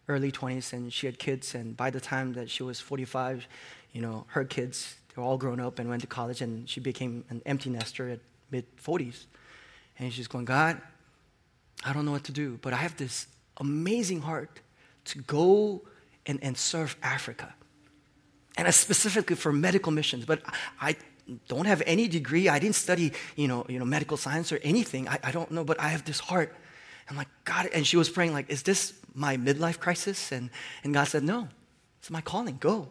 early 0.07 0.31
20s, 0.31 0.73
and 0.73 0.91
she 0.91 1.05
had 1.05 1.19
kids. 1.19 1.53
And 1.53 1.75
by 1.75 1.89
the 1.89 1.99
time 1.99 2.33
that 2.33 2.49
she 2.49 2.63
was 2.63 2.79
45, 2.79 3.47
you 3.91 4.01
know, 4.01 4.25
her 4.29 4.43
kids, 4.43 4.95
they 5.09 5.21
were 5.21 5.27
all 5.27 5.37
grown 5.37 5.59
up 5.59 5.79
and 5.79 5.89
went 5.89 6.01
to 6.01 6.07
college, 6.07 6.41
and 6.41 6.69
she 6.69 6.79
became 6.79 7.23
an 7.29 7.41
empty 7.45 7.69
nester 7.69 8.09
at 8.09 8.19
mid 8.51 8.65
40s. 8.77 9.25
And 9.97 10.13
she's 10.13 10.27
going, 10.27 10.45
God, 10.45 10.81
I 11.83 11.93
don't 11.93 12.05
know 12.05 12.11
what 12.11 12.23
to 12.25 12.31
do, 12.31 12.59
but 12.61 12.73
I 12.73 12.77
have 12.77 12.97
this 12.97 13.27
amazing 13.57 14.21
heart 14.21 14.61
to 15.05 15.19
go 15.19 15.81
and, 16.25 16.39
and 16.41 16.57
serve 16.57 16.95
Africa 17.01 17.53
and 18.57 18.73
specifically 18.73 19.35
for 19.35 19.51
medical 19.51 19.91
missions. 19.91 20.25
But 20.25 20.41
I 20.81 20.95
don't 21.47 21.65
have 21.65 21.81
any 21.85 22.07
degree. 22.07 22.49
I 22.49 22.59
didn't 22.59 22.75
study, 22.75 23.13
you 23.35 23.47
know, 23.47 23.65
you 23.69 23.79
know 23.79 23.85
medical 23.85 24.17
science 24.17 24.51
or 24.51 24.59
anything. 24.63 25.07
I, 25.07 25.19
I 25.23 25.31
don't 25.31 25.51
know, 25.51 25.63
but 25.63 25.79
I 25.79 25.89
have 25.89 26.03
this 26.05 26.19
heart. 26.19 26.55
I'm 27.09 27.17
like, 27.17 27.27
God, 27.43 27.69
and 27.73 27.87
she 27.87 27.97
was 27.97 28.09
praying, 28.09 28.33
like, 28.33 28.49
is 28.49 28.63
this 28.63 28.93
my 29.15 29.37
midlife 29.37 29.79
crisis? 29.79 30.31
And, 30.31 30.49
and 30.83 30.93
God 30.93 31.05
said, 31.05 31.23
no, 31.23 31.47
it's 31.99 32.11
my 32.11 32.21
calling, 32.21 32.57
go. 32.59 32.89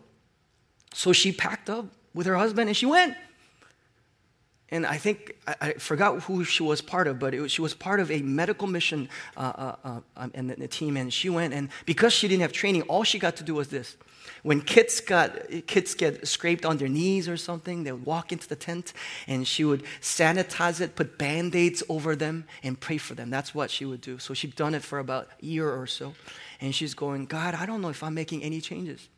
So 0.93 1.13
she 1.13 1.31
packed 1.31 1.71
up 1.71 1.87
with 2.15 2.27
her 2.27 2.37
husband 2.37 2.69
and 2.69 2.77
she 2.77 2.87
went. 2.87 3.15
And 4.71 4.87
I 4.87 4.99
think 4.99 5.37
I, 5.47 5.55
I, 5.61 5.73
forgot 5.75 6.23
who 6.25 6.45
she 6.45 6.63
was 6.63 6.83
part 6.83 7.07
of, 7.07 7.19
but 7.19 7.35
was, 7.35 7.51
she 7.51 7.63
was 7.63 7.73
part 7.73 8.01
of 8.01 8.11
a 8.11 8.21
medical 8.21 8.67
mission 8.67 9.09
uh, 9.37 9.41
uh, 9.41 9.77
uh, 9.85 10.01
um, 10.17 10.31
and 10.35 10.51
the, 10.51 10.69
team. 10.69 10.97
And 10.97 11.13
she 11.13 11.31
went, 11.31 11.55
and 11.55 11.71
because 11.87 12.13
she 12.13 12.29
didn't 12.29 12.43
have 12.43 12.53
training, 12.53 12.83
all 12.83 13.03
she 13.03 13.19
got 13.19 13.37
to 13.37 13.45
do 13.45 13.55
was 13.55 13.69
this: 13.69 13.97
when 14.43 14.61
kids 14.61 15.01
got 15.01 15.33
kids 15.67 15.95
get 15.95 16.29
scraped 16.29 16.67
on 16.67 16.77
their 16.77 16.89
knees 16.89 17.29
or 17.29 17.39
something, 17.39 17.85
they 17.85 17.93
would 17.93 18.05
walk 18.05 18.31
into 18.31 18.47
the 18.47 18.57
tent, 18.57 18.93
and 19.27 19.47
she 19.47 19.65
would 19.65 19.85
sanitize 20.03 20.83
it, 20.83 20.97
put 20.97 21.17
band-aids 21.17 21.83
over 21.89 22.15
them, 22.15 22.45
and 22.63 22.79
pray 22.79 22.99
for 22.99 23.15
them. 23.15 23.31
That's 23.31 23.55
what 23.55 23.71
she 23.71 23.87
would 23.87 24.03
do. 24.03 24.19
So 24.19 24.35
she'd 24.35 24.55
done 24.55 24.75
it 24.75 24.83
for 24.83 24.99
about 24.99 25.29
a 25.43 25.47
year 25.47 25.71
or 25.71 25.87
so, 25.87 26.15
and 26.61 26.75
she's 26.75 26.93
going, 26.93 27.25
God, 27.25 27.55
I 27.55 27.65
don't 27.65 27.81
know 27.81 27.89
if 27.89 28.03
I'm 28.03 28.15
making 28.15 28.43
any 28.43 28.61
changes. 28.61 29.09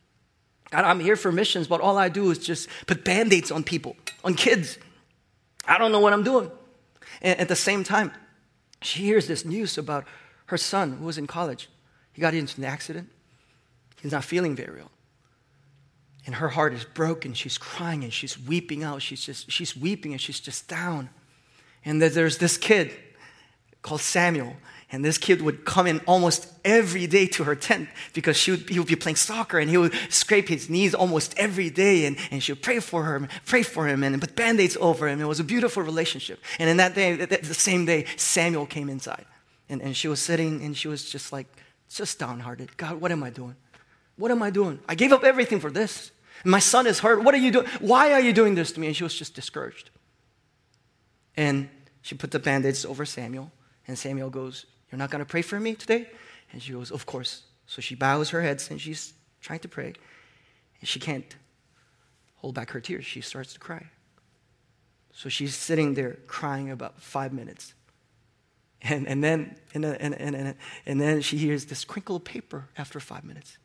God, 0.70 0.84
I'm 0.84 1.00
here 1.00 1.16
for 1.16 1.32
missions, 1.32 1.66
but 1.66 1.80
all 1.80 1.98
I 1.98 2.08
do 2.08 2.30
is 2.30 2.38
just 2.38 2.68
put 2.86 3.04
band-aids 3.04 3.50
on 3.50 3.64
people, 3.64 3.96
on 4.22 4.34
kids. 4.34 4.78
I 5.66 5.78
don't 5.78 5.92
know 5.92 6.00
what 6.00 6.12
I'm 6.12 6.22
doing. 6.22 6.50
And 7.22 7.38
at 7.38 7.48
the 7.48 7.56
same 7.56 7.84
time, 7.84 8.12
she 8.82 9.04
hears 9.04 9.26
this 9.26 9.44
news 9.44 9.76
about 9.78 10.06
her 10.46 10.56
son 10.56 10.92
who 10.94 11.04
was 11.04 11.18
in 11.18 11.26
college. 11.26 11.68
He 12.12 12.20
got 12.20 12.34
into 12.34 12.60
an 12.60 12.64
accident. 12.64 13.10
He's 14.02 14.12
not 14.12 14.24
feeling 14.24 14.56
very 14.56 14.78
well. 14.78 14.90
And 16.26 16.34
her 16.34 16.48
heart 16.48 16.72
is 16.72 16.84
broken. 16.84 17.34
She's 17.34 17.58
crying 17.58 18.04
and 18.04 18.12
she's 18.12 18.38
weeping 18.38 18.82
out. 18.82 19.02
She's 19.02 19.24
just 19.24 19.50
she's 19.50 19.76
weeping 19.76 20.12
and 20.12 20.20
she's 20.20 20.40
just 20.40 20.68
down. 20.68 21.10
And 21.84 22.00
there's 22.00 22.38
this 22.38 22.56
kid 22.56 22.92
called 23.82 24.00
Samuel. 24.00 24.56
And 24.92 25.04
this 25.04 25.18
kid 25.18 25.40
would 25.42 25.64
come 25.64 25.86
in 25.86 26.00
almost 26.00 26.52
every 26.64 27.06
day 27.06 27.26
to 27.28 27.44
her 27.44 27.54
tent 27.54 27.88
because 28.12 28.36
she 28.36 28.50
would, 28.50 28.68
he 28.68 28.78
would 28.78 28.88
be 28.88 28.96
playing 28.96 29.16
soccer 29.16 29.58
and 29.58 29.70
he 29.70 29.76
would 29.76 29.94
scrape 30.08 30.48
his 30.48 30.68
knees 30.68 30.94
almost 30.94 31.32
every 31.38 31.70
day 31.70 32.06
and, 32.06 32.16
and 32.32 32.42
she 32.42 32.52
would 32.52 32.62
pray 32.62 32.80
for 32.80 33.04
her, 33.04 33.28
pray 33.46 33.62
for 33.62 33.86
him 33.86 34.02
and 34.02 34.20
put 34.20 34.34
band-aids 34.34 34.76
over 34.80 35.06
him. 35.06 35.20
It 35.20 35.28
was 35.28 35.38
a 35.38 35.44
beautiful 35.44 35.82
relationship. 35.82 36.40
And 36.58 36.68
in 36.68 36.78
that 36.78 36.96
day, 36.96 37.14
the 37.14 37.54
same 37.54 37.84
day, 37.84 38.06
Samuel 38.16 38.66
came 38.66 38.88
inside. 38.88 39.26
And, 39.68 39.80
and 39.80 39.96
she 39.96 40.08
was 40.08 40.20
sitting 40.20 40.64
and 40.64 40.76
she 40.76 40.88
was 40.88 41.08
just 41.08 41.32
like, 41.32 41.46
just 41.88 42.18
downhearted. 42.18 42.76
God, 42.76 43.00
what 43.00 43.12
am 43.12 43.22
I 43.22 43.30
doing? 43.30 43.54
What 44.16 44.32
am 44.32 44.42
I 44.42 44.50
doing? 44.50 44.80
I 44.88 44.96
gave 44.96 45.12
up 45.12 45.22
everything 45.22 45.60
for 45.60 45.70
this. 45.70 46.10
My 46.44 46.58
son 46.58 46.88
is 46.88 46.98
hurt. 46.98 47.22
What 47.22 47.34
are 47.34 47.38
you 47.38 47.52
doing? 47.52 47.66
Why 47.78 48.12
are 48.12 48.20
you 48.20 48.32
doing 48.32 48.56
this 48.56 48.72
to 48.72 48.80
me? 48.80 48.88
And 48.88 48.96
she 48.96 49.04
was 49.04 49.14
just 49.14 49.34
discouraged. 49.34 49.90
And 51.36 51.68
she 52.02 52.16
put 52.16 52.32
the 52.32 52.40
band-aids 52.40 52.84
over 52.84 53.04
Samuel. 53.04 53.52
And 53.86 53.96
Samuel 53.96 54.30
goes, 54.30 54.66
you're 54.90 54.98
not 54.98 55.10
going 55.10 55.20
to 55.20 55.28
pray 55.28 55.42
for 55.42 55.60
me 55.60 55.74
today? 55.74 56.08
And 56.52 56.62
she 56.62 56.72
goes, 56.72 56.90
Of 56.90 57.06
course. 57.06 57.42
So 57.66 57.80
she 57.80 57.94
bows 57.94 58.30
her 58.30 58.42
head 58.42 58.62
and 58.70 58.80
she's 58.80 59.14
trying 59.40 59.60
to 59.60 59.68
pray. 59.68 59.92
And 60.80 60.88
she 60.88 60.98
can't 60.98 61.36
hold 62.36 62.54
back 62.54 62.70
her 62.70 62.80
tears. 62.80 63.04
She 63.04 63.20
starts 63.20 63.52
to 63.52 63.60
cry. 63.60 63.86
So 65.12 65.28
she's 65.28 65.54
sitting 65.54 65.94
there 65.94 66.18
crying 66.26 66.70
about 66.70 67.00
five 67.00 67.32
minutes. 67.32 67.74
And, 68.82 69.06
and, 69.06 69.22
then, 69.22 69.56
and, 69.74 69.84
and, 69.84 70.14
and, 70.14 70.54
and 70.86 71.00
then 71.00 71.20
she 71.20 71.36
hears 71.36 71.66
this 71.66 71.84
crinkle 71.84 72.16
of 72.16 72.24
paper 72.24 72.68
after 72.78 72.98
five 72.98 73.24
minutes. 73.24 73.58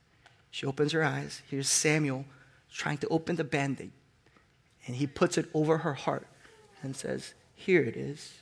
She 0.52 0.66
opens 0.66 0.92
her 0.92 1.04
eyes. 1.04 1.42
Here's 1.50 1.70
Samuel 1.70 2.26
trying 2.72 2.98
to 3.00 3.08
open 3.08 3.38
the 3.38 3.44
band 3.44 3.80
aid. 3.80 3.92
And 4.86 4.96
he 4.98 5.08
puts 5.08 5.38
it 5.38 5.50
over 5.54 5.80
her 5.80 5.94
heart 5.94 6.28
and 6.84 6.96
says, 6.96 7.34
Here 7.56 7.82
it 7.82 7.96
is. 7.96 8.34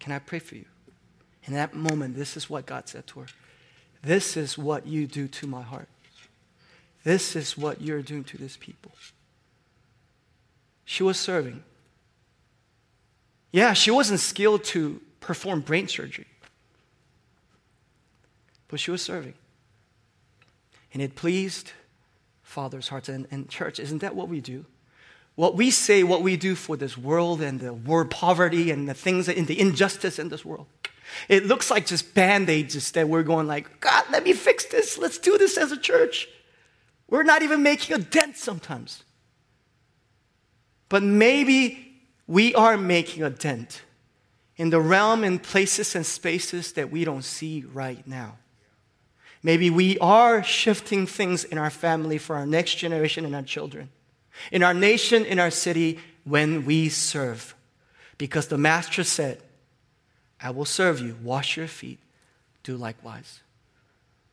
Can 0.00 0.12
I 0.12 0.18
pray 0.18 0.38
for 0.38 0.54
you? 0.54 0.64
In 1.48 1.54
that 1.54 1.74
moment, 1.74 2.14
this 2.14 2.36
is 2.36 2.50
what 2.50 2.66
God 2.66 2.88
said 2.88 3.06
to 3.08 3.20
her 3.20 3.26
This 4.02 4.36
is 4.36 4.58
what 4.58 4.86
you 4.86 5.06
do 5.06 5.26
to 5.28 5.46
my 5.46 5.62
heart. 5.62 5.88
This 7.04 7.34
is 7.34 7.56
what 7.56 7.80
you're 7.80 8.02
doing 8.02 8.24
to 8.24 8.36
this 8.36 8.56
people. 8.58 8.92
She 10.84 11.02
was 11.02 11.18
serving. 11.18 11.62
Yeah, 13.50 13.72
she 13.72 13.90
wasn't 13.90 14.20
skilled 14.20 14.62
to 14.64 15.00
perform 15.20 15.62
brain 15.62 15.88
surgery, 15.88 16.26
but 18.68 18.78
she 18.78 18.90
was 18.90 19.00
serving. 19.00 19.34
And 20.92 21.02
it 21.02 21.14
pleased 21.14 21.72
Father's 22.42 22.88
hearts. 22.88 23.08
And, 23.08 23.26
and 23.30 23.48
church, 23.48 23.80
isn't 23.80 23.98
that 23.98 24.14
what 24.14 24.28
we 24.28 24.40
do? 24.40 24.66
What 25.34 25.54
we 25.54 25.70
say, 25.70 26.02
what 26.02 26.22
we 26.22 26.36
do 26.36 26.54
for 26.54 26.76
this 26.76 26.98
world 26.98 27.40
and 27.40 27.60
the 27.60 27.72
word 27.72 28.10
poverty 28.10 28.70
and 28.70 28.86
the 28.86 28.94
things 28.94 29.28
in 29.28 29.46
the 29.46 29.58
injustice 29.58 30.18
in 30.18 30.28
this 30.28 30.44
world. 30.44 30.66
It 31.28 31.46
looks 31.46 31.70
like 31.70 31.86
just 31.86 32.14
band-aids 32.14 32.92
that 32.92 33.08
we're 33.08 33.22
going 33.22 33.46
like, 33.46 33.80
God, 33.80 34.04
let 34.10 34.24
me 34.24 34.32
fix 34.32 34.64
this. 34.66 34.98
Let's 34.98 35.18
do 35.18 35.38
this 35.38 35.56
as 35.56 35.72
a 35.72 35.76
church. 35.76 36.28
We're 37.08 37.22
not 37.22 37.42
even 37.42 37.62
making 37.62 37.96
a 37.96 37.98
dent 37.98 38.36
sometimes. 38.36 39.04
But 40.88 41.02
maybe 41.02 42.00
we 42.26 42.54
are 42.54 42.76
making 42.76 43.22
a 43.22 43.30
dent 43.30 43.82
in 44.56 44.70
the 44.70 44.80
realm 44.80 45.24
and 45.24 45.42
places 45.42 45.94
and 45.94 46.04
spaces 46.04 46.72
that 46.72 46.90
we 46.90 47.04
don't 47.04 47.24
see 47.24 47.64
right 47.72 48.06
now. 48.06 48.36
Maybe 49.42 49.70
we 49.70 49.98
are 50.00 50.42
shifting 50.42 51.06
things 51.06 51.44
in 51.44 51.58
our 51.58 51.70
family 51.70 52.18
for 52.18 52.36
our 52.36 52.46
next 52.46 52.74
generation 52.74 53.24
and 53.24 53.36
our 53.36 53.42
children, 53.42 53.88
in 54.50 54.62
our 54.62 54.74
nation, 54.74 55.24
in 55.24 55.38
our 55.38 55.50
city, 55.50 55.98
when 56.24 56.66
we 56.66 56.88
serve. 56.88 57.54
Because 58.18 58.48
the 58.48 58.58
Master 58.58 59.04
said, 59.04 59.40
I 60.40 60.50
will 60.50 60.64
serve 60.64 61.00
you. 61.00 61.16
Wash 61.22 61.56
your 61.56 61.66
feet. 61.66 61.98
Do 62.62 62.76
likewise. 62.76 63.40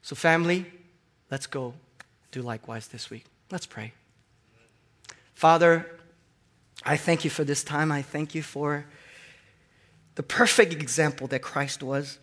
So, 0.01 0.16
family, 0.16 0.66
let's 1.32 1.47
go 1.47 1.74
do 2.32 2.41
likewise 2.41 2.88
this 2.88 3.10
week. 3.10 3.26
Let's 3.49 3.66
pray. 3.66 3.93
Father, 5.34 5.89
I 6.84 6.97
thank 6.97 7.24
you 7.24 7.30
for 7.30 7.43
this 7.43 7.64
time. 7.64 7.91
I 7.91 8.01
thank 8.01 8.36
you 8.36 8.43
for 8.43 8.86
the 10.16 10.24
perfect 10.24 10.74
example 10.74 11.28
that 11.28 11.41
Christ 11.41 11.82
was. 11.82 12.20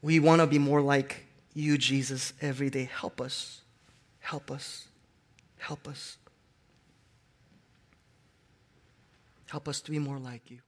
We 0.00 0.20
want 0.20 0.40
to 0.40 0.46
be 0.46 0.58
more 0.58 0.80
like 0.80 1.26
you, 1.54 1.76
Jesus, 1.76 2.32
every 2.40 2.70
day. 2.70 2.88
Help 2.92 3.20
us. 3.20 3.62
Help 4.20 4.50
us. 4.50 4.86
Help 5.58 5.88
us. 5.88 6.16
Help 9.46 9.66
us 9.66 9.80
to 9.80 9.90
be 9.90 9.98
more 9.98 10.18
like 10.18 10.50
you. 10.50 10.58